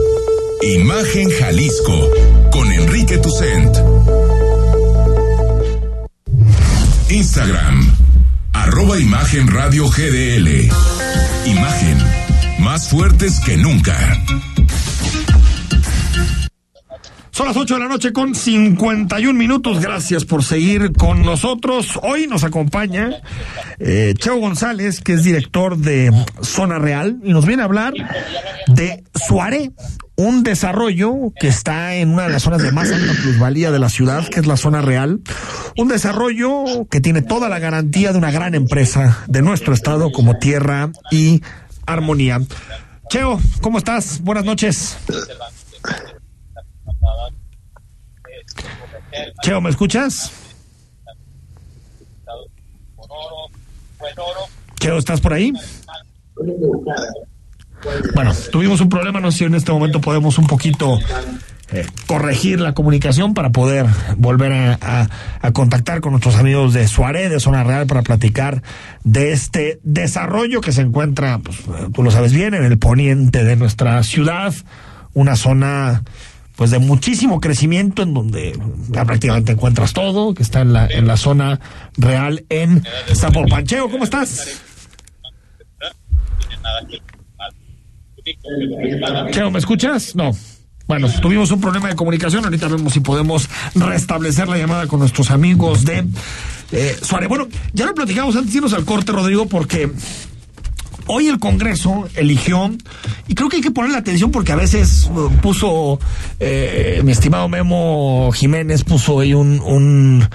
Imagen 0.62 1.28
Jalisco 1.30 2.10
con 2.52 2.70
Enrique 2.70 3.18
Tucent. 3.18 3.76
Instagram, 7.10 7.93
arroba 8.74 8.98
Imagen 8.98 9.46
Radio 9.46 9.88
GDL. 9.88 10.68
Imagen, 11.46 11.98
más 12.58 12.88
fuertes 12.88 13.38
que 13.38 13.56
nunca. 13.56 13.96
Son 17.30 17.46
las 17.46 17.56
8 17.56 17.74
de 17.74 17.80
la 17.80 17.86
noche 17.86 18.12
con 18.12 18.34
51 18.34 19.38
minutos. 19.38 19.80
Gracias 19.80 20.24
por 20.24 20.42
seguir 20.42 20.92
con 20.92 21.22
nosotros. 21.22 22.00
Hoy 22.02 22.26
nos 22.26 22.42
acompaña 22.42 23.10
eh, 23.78 24.12
Cheo 24.18 24.38
González, 24.38 25.00
que 25.00 25.12
es 25.12 25.22
director 25.22 25.76
de 25.76 26.10
Zona 26.42 26.80
Real, 26.80 27.20
y 27.22 27.32
nos 27.32 27.46
viene 27.46 27.62
a 27.62 27.66
hablar 27.66 27.94
de 28.66 29.04
Suaré, 29.14 29.70
un 30.16 30.44
desarrollo 30.44 31.32
que 31.38 31.48
está 31.48 31.96
en 31.96 32.10
una 32.10 32.24
de 32.24 32.30
las 32.30 32.42
zonas 32.42 32.62
de 32.62 32.70
más 32.72 32.90
alta 32.90 33.12
plusvalía 33.22 33.70
de 33.70 33.78
la 33.78 33.88
ciudad, 33.88 34.28
que 34.28 34.40
es 34.40 34.46
la 34.46 34.56
zona 34.56 34.80
real. 34.80 35.20
Un 35.76 35.88
desarrollo 35.88 36.86
que 36.90 37.00
tiene 37.00 37.22
toda 37.22 37.48
la 37.48 37.58
garantía 37.58 38.12
de 38.12 38.18
una 38.18 38.30
gran 38.30 38.54
empresa 38.54 39.24
de 39.26 39.42
nuestro 39.42 39.74
estado 39.74 40.12
como 40.12 40.38
Tierra 40.38 40.90
y 41.10 41.42
Armonía. 41.86 42.40
Cheo, 43.08 43.40
¿cómo 43.60 43.78
estás? 43.78 44.20
Buenas 44.22 44.44
noches. 44.44 44.96
Cheo, 49.42 49.60
¿me 49.60 49.70
escuchas? 49.70 50.32
Cheo, 54.80 54.98
¿estás 54.98 55.20
por 55.20 55.32
ahí? 55.32 55.52
Bueno, 58.14 58.32
tuvimos 58.50 58.80
un 58.80 58.88
problema, 58.88 59.20
no 59.20 59.30
sé 59.30 59.38
si 59.38 59.44
en 59.44 59.54
este 59.54 59.72
momento 59.72 60.00
podemos 60.00 60.38
un 60.38 60.46
poquito 60.46 60.98
eh, 61.72 61.86
corregir 62.06 62.60
la 62.60 62.72
comunicación 62.72 63.34
para 63.34 63.50
poder 63.50 63.86
volver 64.16 64.52
a, 64.52 65.08
contactar 65.52 66.00
con 66.00 66.12
nuestros 66.12 66.36
amigos 66.36 66.72
de 66.72 66.86
Suárez, 66.86 67.30
de 67.30 67.40
Zona 67.40 67.64
Real, 67.64 67.86
para 67.86 68.02
platicar 68.02 68.62
de 69.02 69.32
este 69.32 69.80
desarrollo 69.82 70.60
que 70.60 70.72
se 70.72 70.82
encuentra, 70.82 71.38
pues, 71.38 71.58
tú 71.92 72.02
lo 72.02 72.10
sabes 72.10 72.32
bien, 72.32 72.54
en 72.54 72.64
el 72.64 72.78
poniente 72.78 73.44
de 73.44 73.56
nuestra 73.56 74.02
ciudad, 74.02 74.54
una 75.14 75.36
zona 75.36 76.02
pues 76.56 76.70
de 76.70 76.78
muchísimo 76.78 77.40
crecimiento 77.40 78.02
en 78.02 78.14
donde 78.14 78.56
ya 78.90 79.04
prácticamente 79.04 79.52
encuentras 79.52 79.92
todo, 79.92 80.34
que 80.34 80.42
está 80.42 80.60
en 80.60 80.72
la, 80.72 80.86
en 80.86 81.06
la 81.06 81.16
zona 81.16 81.58
real 81.96 82.44
en 82.48 82.84
Zapopancheo. 83.12 83.90
¿Cómo 83.90 84.04
estás? 84.04 84.62
Cheo, 89.30 89.50
¿me 89.50 89.58
escuchas? 89.58 90.14
No. 90.16 90.32
Bueno, 90.86 91.08
tuvimos 91.20 91.50
un 91.50 91.60
problema 91.60 91.88
de 91.88 91.94
comunicación. 91.94 92.44
Ahorita 92.44 92.68
vemos 92.68 92.92
si 92.92 93.00
podemos 93.00 93.48
restablecer 93.74 94.48
la 94.48 94.58
llamada 94.58 94.86
con 94.86 95.00
nuestros 95.00 95.30
amigos 95.30 95.84
de 95.84 96.04
eh, 96.72 96.96
Suárez. 97.00 97.28
Bueno, 97.28 97.48
ya 97.72 97.86
lo 97.86 97.94
platicamos 97.94 98.36
antes 98.36 98.52
de 98.52 98.58
irnos 98.58 98.74
al 98.74 98.84
corte, 98.84 99.12
Rodrigo, 99.12 99.46
porque 99.46 99.90
hoy 101.06 101.28
el 101.28 101.38
Congreso 101.38 102.08
eligió, 102.16 102.70
y 103.28 103.34
creo 103.34 103.48
que 103.48 103.56
hay 103.56 103.62
que 103.62 103.70
ponerle 103.70 103.96
atención 103.96 104.30
porque 104.30 104.52
a 104.52 104.56
veces 104.56 105.08
uh, 105.10 105.30
puso, 105.40 105.98
eh, 106.40 107.00
mi 107.04 107.12
estimado 107.12 107.48
Memo 107.48 108.30
Jiménez 108.32 108.84
puso 108.84 109.20
ahí 109.20 109.32
un, 109.32 109.60
un 109.60 110.28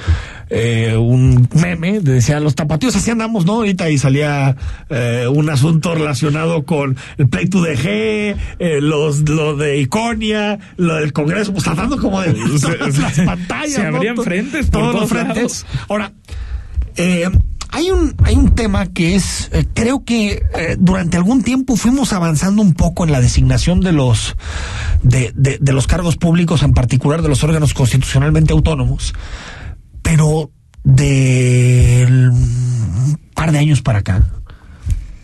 eh, 0.49 0.95
un 0.97 1.47
meme, 1.53 1.99
decía 1.99 2.39
los 2.39 2.55
tapatíos 2.55 2.95
así 2.95 3.11
andamos, 3.11 3.45
¿no? 3.45 3.53
Ahorita 3.53 3.85
ahí 3.85 3.97
salía 3.97 4.55
eh, 4.89 5.27
un 5.31 5.49
asunto 5.49 5.93
relacionado 5.95 6.65
con 6.65 6.97
el 7.17 7.29
pleito 7.29 7.61
de 7.61 7.77
G, 7.77 8.35
eh, 8.59 8.81
los, 8.81 9.27
lo 9.29 9.55
de 9.55 9.79
Iconia, 9.79 10.59
lo 10.77 10.95
del 10.95 11.13
Congreso, 11.13 11.51
pues 11.51 11.63
tratando 11.63 11.97
como 11.97 12.21
de 12.21 12.33
todas 12.61 12.97
las 12.97 13.19
pantallas. 13.19 13.73
Se 13.73 13.85
abrían 13.85 14.15
¿no? 14.15 14.23
frentes 14.23 14.67
por 14.67 14.81
todos 14.81 15.01
los 15.01 15.09
frentes. 15.09 15.35
lados. 15.35 15.65
Ahora, 15.87 16.13
eh, 16.95 17.29
hay 17.71 17.91
un, 17.91 18.15
hay 18.23 18.35
un 18.35 18.55
tema 18.55 18.87
que 18.87 19.15
es, 19.15 19.49
eh, 19.53 19.65
creo 19.73 20.03
que 20.03 20.43
eh, 20.55 20.75
durante 20.79 21.17
algún 21.17 21.43
tiempo 21.43 21.75
fuimos 21.75 22.13
avanzando 22.13 22.63
un 22.63 22.73
poco 22.73 23.05
en 23.05 23.11
la 23.11 23.21
designación 23.21 23.81
de 23.81 23.91
los, 23.91 24.35
de, 25.03 25.31
de, 25.35 25.59
de 25.61 25.73
los 25.73 25.85
cargos 25.85 26.17
públicos, 26.17 26.63
en 26.63 26.73
particular 26.73 27.21
de 27.21 27.29
los 27.29 27.43
órganos 27.43 27.75
constitucionalmente 27.75 28.53
autónomos, 28.53 29.13
pero 30.01 30.51
del 30.83 32.31
par 33.33 33.51
de 33.51 33.59
años 33.59 33.81
para 33.81 33.99
acá, 33.99 34.27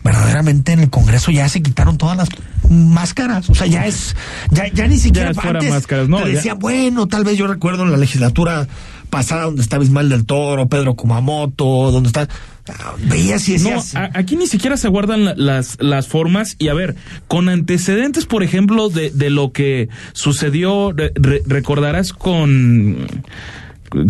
verdaderamente 0.03 0.71
en 0.73 0.79
el 0.81 0.89
Congreso 0.89 1.31
ya 1.31 1.49
se 1.49 1.61
quitaron 1.61 1.97
todas 1.97 2.17
las 2.17 2.29
máscaras, 2.69 3.49
o 3.49 3.55
sea, 3.55 3.67
ya 3.67 3.85
es, 3.87 4.15
ya, 4.51 4.67
ya 4.71 4.87
ni 4.87 4.97
siquiera 4.97 5.33
fuera 5.33 5.59
antes 5.59 5.69
máscaras, 5.69 6.07
no, 6.09 6.17
te 6.21 6.29
ya. 6.29 6.35
decían, 6.37 6.59
bueno, 6.59 7.07
tal 7.07 7.23
vez 7.23 7.37
yo 7.37 7.47
recuerdo 7.47 7.83
en 7.83 7.91
la 7.91 7.97
legislatura 7.97 8.67
pasada 9.09 9.43
donde 9.43 9.61
estaba 9.61 9.83
Ismael 9.83 10.09
del 10.09 10.25
Toro, 10.25 10.67
Pedro 10.67 10.95
Kumamoto, 10.95 11.91
donde 11.91 12.07
está, 12.07 12.27
ah, 12.69 12.93
veías 13.07 13.47
y 13.49 13.53
No, 13.53 13.69
decías, 13.69 13.95
a- 13.95 14.09
aquí 14.13 14.35
ni 14.35 14.47
siquiera 14.47 14.77
se 14.77 14.87
guardan 14.87 15.25
la- 15.25 15.35
las, 15.35 15.77
las 15.79 16.07
formas 16.07 16.55
y 16.59 16.67
a 16.69 16.73
ver, 16.73 16.95
con 17.27 17.47
antecedentes, 17.49 18.25
por 18.25 18.43
ejemplo, 18.43 18.89
de, 18.89 19.11
de 19.11 19.29
lo 19.29 19.51
que 19.51 19.89
sucedió, 20.13 20.91
re- 20.91 21.11
re- 21.15 21.41
recordarás 21.47 22.13
con, 22.13 23.07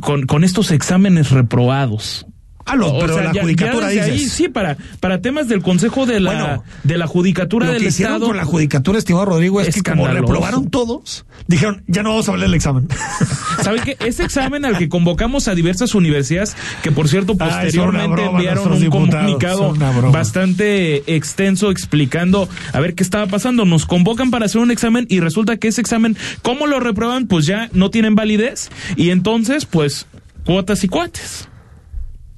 con, 0.02 0.26
con 0.26 0.44
estos 0.44 0.72
exámenes 0.72 1.32
reprobados. 1.32 2.26
Ah, 2.68 2.76
lo- 2.76 2.94
O 2.94 3.00
pero 3.00 3.14
sea, 3.16 3.24
la 3.26 3.34
ya- 3.34 3.42
judicatura 3.44 3.94
ya 3.94 4.02
desde 4.02 4.12
dices. 4.14 4.32
ahí, 4.32 4.46
sí, 4.46 4.50
para, 4.50 4.76
para 5.00 5.22
temas 5.22 5.48
del 5.48 5.62
Consejo 5.62 6.06
de 6.08 6.20
la, 6.20 6.32
Bueno, 6.32 6.64
de 6.84 6.98
la 6.98 7.06
Judicatura 7.08 7.68
Lo 7.68 7.74
del 7.74 7.82
que 7.84 7.90
hicieron 7.90 8.16
Estado. 8.16 8.28
con 8.28 8.38
la 8.38 8.46
judicatura, 8.46 8.98
estimado 8.98 9.26
Rodrigo, 9.26 9.62
es 9.62 9.74
que 9.76 9.84
como 9.84 10.08
reprobaron 10.08 10.70
todos, 10.72 11.26
dijeron, 11.48 11.84
ya 11.88 12.02
no 12.02 12.10
vamos 12.10 12.28
a 12.28 12.32
hablar 12.32 12.48
del 12.50 12.56
examen. 12.56 12.88
¿Sabe 13.64 13.80
qué? 13.82 13.98
Ese 14.06 14.24
examen 14.24 14.66
al 14.66 14.78
que 14.78 14.90
convocamos 14.90 15.48
a 15.48 15.56
diversas 15.56 15.94
universidades, 15.96 16.56
que 16.84 16.92
por 16.92 17.08
cierto 17.08 17.34
una 17.34 17.46
posteriormente 17.48 18.26
enviaron 18.26 18.72
un 18.74 18.90
comunicado 18.90 19.74
bastante 20.12 21.16
extenso 21.16 21.70
explicando 21.72 22.50
a 22.74 22.80
ver 22.80 22.96
qué 22.96 23.04
estaba 23.04 23.28
pasando. 23.28 23.66
Nos 23.66 23.86
convocan 23.86 24.32
para 24.32 24.46
hacer 24.46 24.60
un 24.62 24.72
examen 24.72 25.06
y 25.10 25.20
resulta 25.20 25.58
que 25.58 25.68
ese 25.68 25.82
examen, 25.82 26.18
¿cómo 26.42 26.66
lo 26.68 26.80
reprueban? 26.80 27.28
Pues 27.28 27.46
ya 27.46 27.70
no 27.74 27.90
tienen 27.92 28.16
validez 28.16 28.70
y 28.96 29.12
entonces, 29.12 29.66
pues, 29.66 30.08
cuotas 30.46 30.84
y 30.84 30.88
cuates. 30.88 31.48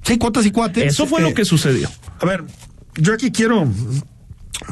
Sí, 0.08 0.18
cuotas 0.18 0.44
y 0.46 0.50
cuates. 0.50 0.84
Eso 0.92 1.06
fue 1.06 1.20
Eh, 1.20 1.24
lo 1.24 1.34
que 1.34 1.44
sucedió. 1.44 1.88
A 2.20 2.26
ver, 2.26 2.44
yo 2.96 3.14
aquí 3.14 3.30
quiero. 3.30 3.68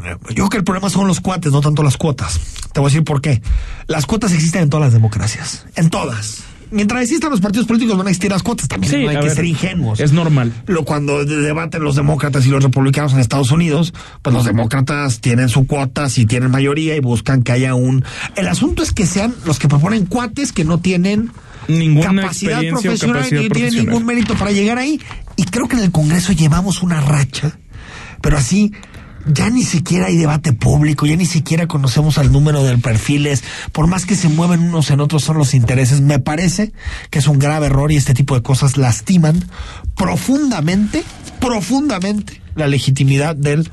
Yo 0.02 0.18
creo 0.34 0.48
que 0.48 0.56
el 0.56 0.64
problema 0.64 0.90
son 0.90 1.06
los 1.06 1.20
cuates, 1.20 1.52
no 1.52 1.60
tanto 1.60 1.82
las 1.82 1.96
cuotas. 1.96 2.40
Te 2.72 2.80
voy 2.80 2.88
a 2.88 2.90
decir 2.90 3.04
por 3.04 3.20
qué. 3.20 3.40
Las 3.86 4.06
cuotas 4.06 4.32
existen 4.32 4.62
en 4.62 4.70
todas 4.70 4.86
las 4.86 4.92
democracias. 4.92 5.66
En 5.76 5.90
todas. 5.90 6.38
Mientras 6.70 7.02
existan 7.02 7.30
los 7.30 7.40
partidos 7.40 7.66
políticos 7.66 7.96
van 7.96 8.06
a 8.08 8.10
existir 8.10 8.30
las 8.30 8.42
cuotas. 8.42 8.66
También 8.68 8.92
Sí, 8.92 9.02
no 9.04 9.10
hay 9.10 9.16
que 9.16 9.26
ver, 9.26 9.34
ser 9.34 9.44
ingenuos. 9.44 10.00
Es 10.00 10.12
normal. 10.12 10.52
Lo, 10.66 10.84
cuando 10.84 11.24
de- 11.24 11.36
debaten 11.40 11.82
los 11.82 11.94
demócratas 11.96 12.44
y 12.46 12.50
los 12.50 12.62
republicanos 12.62 13.12
en 13.12 13.20
Estados 13.20 13.50
Unidos, 13.52 13.94
pues 14.22 14.34
los 14.34 14.44
demócratas 14.44 15.20
tienen 15.20 15.48
su 15.48 15.66
cuota, 15.66 16.08
si 16.08 16.26
tienen 16.26 16.50
mayoría 16.50 16.96
y 16.96 17.00
buscan 17.00 17.42
que 17.42 17.52
haya 17.52 17.74
un... 17.74 18.04
El 18.34 18.48
asunto 18.48 18.82
es 18.82 18.92
que 18.92 19.06
sean 19.06 19.34
los 19.44 19.58
que 19.58 19.68
proponen 19.68 20.06
cuates 20.06 20.52
que 20.52 20.64
no 20.64 20.78
tienen 20.78 21.30
Ninguna 21.68 22.22
capacidad 22.22 22.60
profesional 22.70 23.16
capacidad 23.16 23.40
ni 23.42 23.48
tienen 23.48 23.74
ningún 23.74 24.04
mérito 24.06 24.34
para 24.34 24.50
llegar 24.52 24.78
ahí. 24.78 25.00
Y 25.36 25.44
creo 25.44 25.68
que 25.68 25.76
en 25.76 25.82
el 25.84 25.90
Congreso 25.92 26.32
llevamos 26.32 26.82
una 26.82 27.00
racha, 27.00 27.58
pero 28.20 28.38
así 28.38 28.72
ya 29.26 29.50
ni 29.50 29.62
siquiera 29.62 30.06
hay 30.06 30.16
debate 30.16 30.52
público, 30.52 31.06
ya 31.06 31.16
ni 31.16 31.26
siquiera 31.26 31.66
conocemos 31.66 32.18
al 32.18 32.30
número 32.32 32.62
de 32.64 32.76
perfiles, 32.78 33.42
por 33.72 33.86
más 33.86 34.06
que 34.06 34.14
se 34.14 34.28
mueven 34.28 34.60
unos 34.60 34.90
en 34.90 35.00
otros 35.00 35.24
son 35.24 35.38
los 35.38 35.54
intereses. 35.54 36.00
Me 36.00 36.18
parece 36.18 36.72
que 37.10 37.18
es 37.18 37.26
un 37.28 37.38
grave 37.38 37.66
error 37.66 37.90
y 37.92 37.96
este 37.96 38.14
tipo 38.14 38.34
de 38.34 38.42
cosas 38.42 38.76
lastiman 38.76 39.42
profundamente, 39.96 41.02
profundamente 41.40 42.40
la 42.54 42.66
legitimidad 42.68 43.34
del 43.36 43.68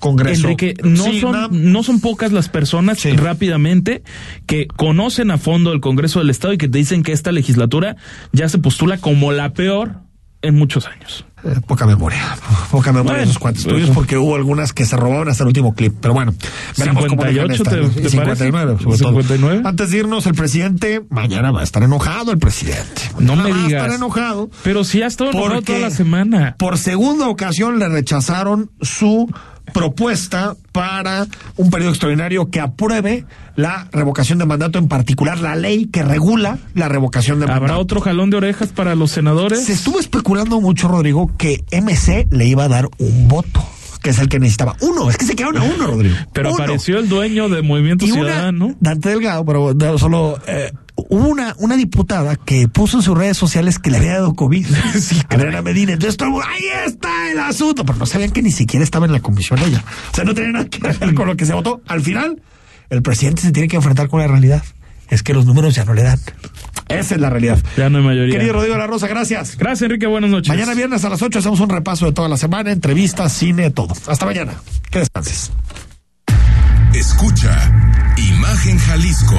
Congreso. 0.00 0.42
Enrique, 0.48 0.74
no, 0.84 1.04
Sí, 1.04 1.20
son, 1.20 1.32
nada- 1.32 1.48
no 1.50 1.82
son 1.82 2.00
pocas 2.00 2.30
las 2.32 2.48
personas 2.48 2.98
rápidamente 3.16 4.02
que 4.46 4.66
conocen 4.68 5.30
a 5.32 5.38
fondo 5.38 5.72
el 5.72 5.80
Congreso 5.80 6.20
del 6.20 6.30
Estado 6.30 6.54
y 6.54 6.58
que 6.58 6.68
te 6.68 6.78
dicen 6.78 7.02
que 7.02 7.12
esta 7.12 7.32
legislatura 7.32 7.96
ya 8.32 8.48
se 8.48 8.58
postula 8.58 8.98
como 8.98 9.32
la 9.32 9.52
peor 9.54 10.02
en 10.42 10.54
muchos 10.56 10.86
años. 10.86 11.24
Eh, 11.44 11.54
poca 11.66 11.86
memoria, 11.86 12.20
poca 12.70 12.92
memoria 12.92 13.18
de 13.18 13.24
esos 13.24 13.38
cuantos 13.38 13.62
pues, 13.64 13.74
tuyos 13.76 13.90
porque 13.94 14.16
hubo 14.16 14.34
algunas 14.34 14.72
que 14.72 14.84
se 14.84 14.96
robaron 14.96 15.28
hasta 15.28 15.44
el 15.44 15.48
último 15.48 15.72
clip. 15.72 15.94
Pero 16.00 16.12
bueno, 16.14 16.34
veremos 16.76 17.06
cómo 17.06 17.22
dejan 17.24 17.48
58 17.54 17.62
esta, 17.62 17.70
te- 17.70 17.76
¿no? 17.82 17.88
te 17.90 18.00
Y 18.06 18.10
59, 18.10 18.66
parece? 18.66 18.82
sobre 18.84 18.98
todo. 18.98 19.08
59. 19.22 19.62
Antes 19.64 19.90
de 19.90 19.98
irnos, 19.98 20.26
el 20.26 20.34
presidente, 20.34 21.02
mañana 21.10 21.52
va 21.52 21.60
a 21.60 21.64
estar 21.64 21.82
enojado 21.84 22.32
el 22.32 22.38
presidente. 22.38 23.02
No 23.20 23.36
Mañana 23.36 23.42
me 23.44 23.50
va 23.50 23.64
a 23.64 23.68
estar 23.68 23.90
enojado. 23.92 24.50
Pero 24.64 24.82
sí 24.82 25.02
ha 25.02 25.06
estado 25.06 25.30
enojado 25.30 25.62
toda 25.62 25.78
la 25.78 25.90
semana. 25.90 26.56
Por 26.58 26.76
segunda 26.78 27.28
ocasión 27.28 27.78
le 27.78 27.88
rechazaron 27.88 28.70
su 28.80 29.32
propuesta 29.72 30.54
para 30.72 31.26
un 31.56 31.70
periodo 31.70 31.90
extraordinario 31.90 32.50
que 32.50 32.60
apruebe 32.60 33.24
la 33.56 33.88
revocación 33.92 34.38
de 34.38 34.46
mandato, 34.46 34.78
en 34.78 34.88
particular 34.88 35.38
la 35.40 35.56
ley 35.56 35.86
que 35.86 36.02
regula 36.02 36.58
la 36.74 36.88
revocación 36.88 37.40
de 37.40 37.46
mandato. 37.46 37.64
¿Habrá 37.64 37.78
otro 37.78 38.00
jalón 38.00 38.30
de 38.30 38.36
orejas 38.36 38.68
para 38.68 38.94
los 38.94 39.10
senadores? 39.10 39.64
Se 39.64 39.72
estuvo 39.72 39.98
especulando 39.98 40.60
mucho, 40.60 40.88
Rodrigo, 40.88 41.30
que 41.36 41.64
MC 41.72 42.28
le 42.30 42.46
iba 42.46 42.64
a 42.64 42.68
dar 42.68 42.88
un 42.98 43.28
voto, 43.28 43.64
que 44.02 44.10
es 44.10 44.18
el 44.18 44.28
que 44.28 44.38
necesitaba. 44.38 44.76
Uno, 44.80 45.10
es 45.10 45.16
que 45.16 45.24
se 45.24 45.34
quedaron 45.34 45.58
a 45.58 45.64
uno, 45.64 45.86
Rodrigo. 45.88 46.14
Pero 46.32 46.50
Uno. 46.50 46.62
apareció 46.62 46.98
el 46.98 47.08
dueño 47.08 47.48
de 47.48 47.62
Movimiento 47.62 48.06
Y 48.06 48.12
una- 48.12 48.20
Ciudadano. 48.22 48.74
Dante 48.80 49.08
Delgado, 49.08 49.44
pero 49.44 49.98
solo 49.98 50.38
eh, 50.46 50.72
hubo 51.08 51.28
una, 51.28 51.54
una 51.58 51.76
diputada 51.76 52.36
que 52.36 52.68
puso 52.68 52.98
en 52.98 53.02
sus 53.02 53.16
redes 53.16 53.36
sociales 53.36 53.78
que 53.78 53.90
le 53.90 53.98
había 53.98 54.14
dado 54.14 54.34
COVID. 54.34 54.66
sí, 55.00 55.20
Adriana 55.28 55.62
Medina. 55.62 55.94
Entonces 55.94 56.16
todo, 56.16 56.40
ahí 56.42 56.64
está 56.86 57.30
el 57.30 57.38
asunto. 57.40 57.84
Pero 57.84 57.98
no 57.98 58.06
sabían 58.06 58.30
que 58.30 58.42
ni 58.42 58.52
siquiera 58.52 58.84
estaba 58.84 59.06
en 59.06 59.12
la 59.12 59.20
comisión 59.20 59.58
ella. 59.60 59.82
O 60.12 60.14
sea, 60.14 60.24
no 60.24 60.34
tenía 60.34 60.52
nada 60.52 60.66
que 60.66 60.78
ver 60.80 61.14
con 61.14 61.26
lo 61.26 61.36
que 61.36 61.46
se 61.46 61.54
votó. 61.54 61.82
Al 61.86 62.00
final, 62.00 62.40
el 62.90 63.02
presidente 63.02 63.42
se 63.42 63.52
tiene 63.52 63.68
que 63.68 63.76
enfrentar 63.76 64.08
con 64.08 64.20
la 64.20 64.26
realidad. 64.26 64.62
Es 65.08 65.22
que 65.22 65.32
los 65.32 65.46
números 65.46 65.74
ya 65.74 65.84
no 65.84 65.94
le 65.94 66.02
dan. 66.02 66.20
Esa 66.88 67.14
es 67.14 67.20
la 67.20 67.30
realidad. 67.30 67.58
Ya 67.76 67.88
no 67.88 67.98
hay 67.98 68.04
mayoría. 68.04 68.34
Querido 68.34 68.54
Rodrigo 68.54 68.74
de 68.74 68.80
la 68.80 68.86
Rosa, 68.86 69.08
gracias. 69.08 69.56
Gracias, 69.56 69.82
Enrique. 69.82 70.06
Buenas 70.06 70.30
noches. 70.30 70.48
Mañana 70.48 70.74
viernes 70.74 71.04
a 71.04 71.08
las 71.08 71.22
8 71.22 71.38
hacemos 71.38 71.60
un 71.60 71.70
repaso 71.70 72.06
de 72.06 72.12
toda 72.12 72.28
la 72.28 72.36
semana, 72.36 72.72
entrevistas, 72.72 73.32
cine, 73.32 73.70
todo. 73.70 73.94
Hasta 74.06 74.26
mañana. 74.26 74.54
Que 74.90 75.00
descanses. 75.00 75.50
Escucha 76.94 77.72
Imagen 78.16 78.78
Jalisco 78.78 79.38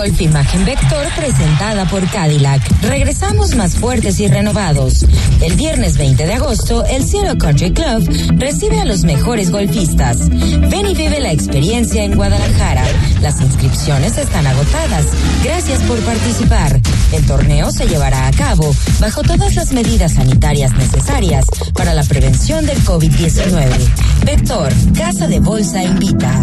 golf 0.00 0.20
Imagen 0.22 0.64
Vector 0.64 1.06
presentada 1.14 1.84
por 1.84 2.08
Cadillac. 2.08 2.62
Regresamos 2.80 3.54
más 3.54 3.74
fuertes 3.74 4.18
y 4.18 4.28
renovados. 4.28 5.04
El 5.42 5.56
viernes 5.56 5.98
20 5.98 6.24
de 6.26 6.32
agosto, 6.32 6.86
el 6.86 7.04
Cielo 7.04 7.36
Country 7.36 7.72
Club 7.72 8.08
recibe 8.38 8.80
a 8.80 8.86
los 8.86 9.04
mejores 9.04 9.50
golfistas. 9.50 10.30
Ven 10.30 10.86
y 10.86 10.94
vive 10.94 11.20
la 11.20 11.32
experiencia 11.32 12.02
en 12.02 12.16
Guadalajara. 12.16 12.82
Las 13.20 13.42
inscripciones 13.42 14.16
están 14.16 14.46
agotadas. 14.46 15.04
Gracias 15.44 15.80
por 15.82 15.98
participar. 15.98 16.80
El 17.12 17.26
torneo 17.26 17.70
se 17.70 17.86
llevará 17.86 18.26
a 18.26 18.30
cabo 18.30 18.74
bajo 19.00 19.20
todas 19.22 19.54
las 19.54 19.70
medidas 19.72 20.14
sanitarias 20.14 20.72
necesarias 20.78 21.44
para 21.74 21.92
la 21.92 22.04
prevención 22.04 22.64
del 22.64 22.78
COVID-19. 22.84 24.24
Vector, 24.24 24.72
Casa 24.96 25.28
de 25.28 25.40
Bolsa 25.40 25.84
invita. 25.84 26.42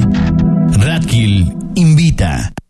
Radkill 0.74 1.56
invita. 1.74 2.54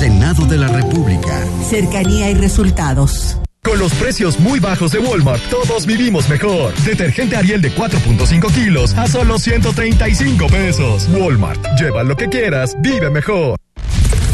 Senado 0.00 0.46
de 0.46 0.56
la 0.56 0.68
República. 0.68 1.44
Cercanía 1.68 2.30
y 2.30 2.34
resultados. 2.34 3.36
Con 3.62 3.78
los 3.78 3.92
precios 3.92 4.40
muy 4.40 4.58
bajos 4.58 4.92
de 4.92 4.98
Walmart, 4.98 5.42
todos 5.50 5.84
vivimos 5.84 6.26
mejor. 6.30 6.72
Detergente 6.86 7.36
Ariel 7.36 7.60
de 7.60 7.70
4.5 7.70 8.50
kilos 8.50 8.94
a 8.94 9.06
solo 9.06 9.38
135 9.38 10.46
pesos. 10.46 11.06
Walmart, 11.12 11.60
lleva 11.78 12.02
lo 12.02 12.16
que 12.16 12.30
quieras, 12.30 12.74
vive 12.80 13.10
mejor. 13.10 13.58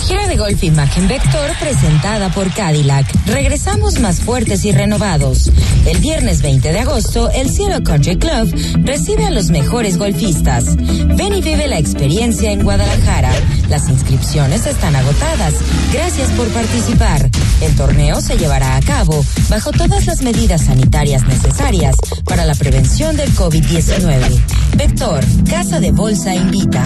Gira 0.07 0.29
de 0.29 0.37
golf 0.37 0.63
Imagen 0.63 1.09
Vector 1.09 1.51
presentada 1.59 2.29
por 2.29 2.49
Cadillac. 2.55 3.05
Regresamos 3.27 3.99
más 3.99 4.21
fuertes 4.21 4.65
y 4.65 4.71
renovados. 4.71 5.51
El 5.85 5.99
viernes 5.99 6.43
20 6.43 6.73
de 6.73 6.79
agosto, 6.79 7.29
el 7.33 7.51
Cielo 7.51 7.83
Country 7.83 8.17
Club 8.17 8.55
recibe 8.85 9.27
a 9.27 9.31
los 9.31 9.51
mejores 9.51 9.99
golfistas. 9.99 10.77
Ven 10.77 11.35
y 11.35 11.43
vive 11.43 11.67
la 11.67 11.79
experiencia 11.79 12.53
en 12.53 12.63
Guadalajara. 12.63 13.33
Las 13.69 13.89
inscripciones 13.89 14.67
están 14.67 14.95
agotadas. 14.97 15.55
Gracias 15.93 16.31
por 16.33 16.49
participar. 16.49 17.29
El 17.61 17.75
torneo 17.75 18.21
se 18.21 18.37
llevará 18.37 18.77
a 18.77 18.81
cabo 18.81 19.25
bajo 19.49 19.73
todas 19.73 20.07
las 20.07 20.23
medidas 20.23 20.67
sanitarias 20.67 21.27
necesarias 21.27 21.97
para 22.25 22.45
la 22.45 22.55
prevención 22.55 23.17
del 23.17 23.33
COVID-19. 23.35 24.77
Vector, 24.77 25.25
Casa 25.49 25.81
de 25.81 25.91
Bolsa 25.91 26.35
invita. 26.35 26.85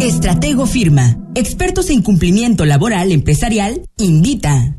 Estratego 0.00 0.66
Firma. 0.66 1.16
Expertos 1.34 1.90
en 1.90 2.02
cumplimiento 2.02 2.64
laboral 2.64 3.12
empresarial 3.12 3.82
invita. 3.98 4.78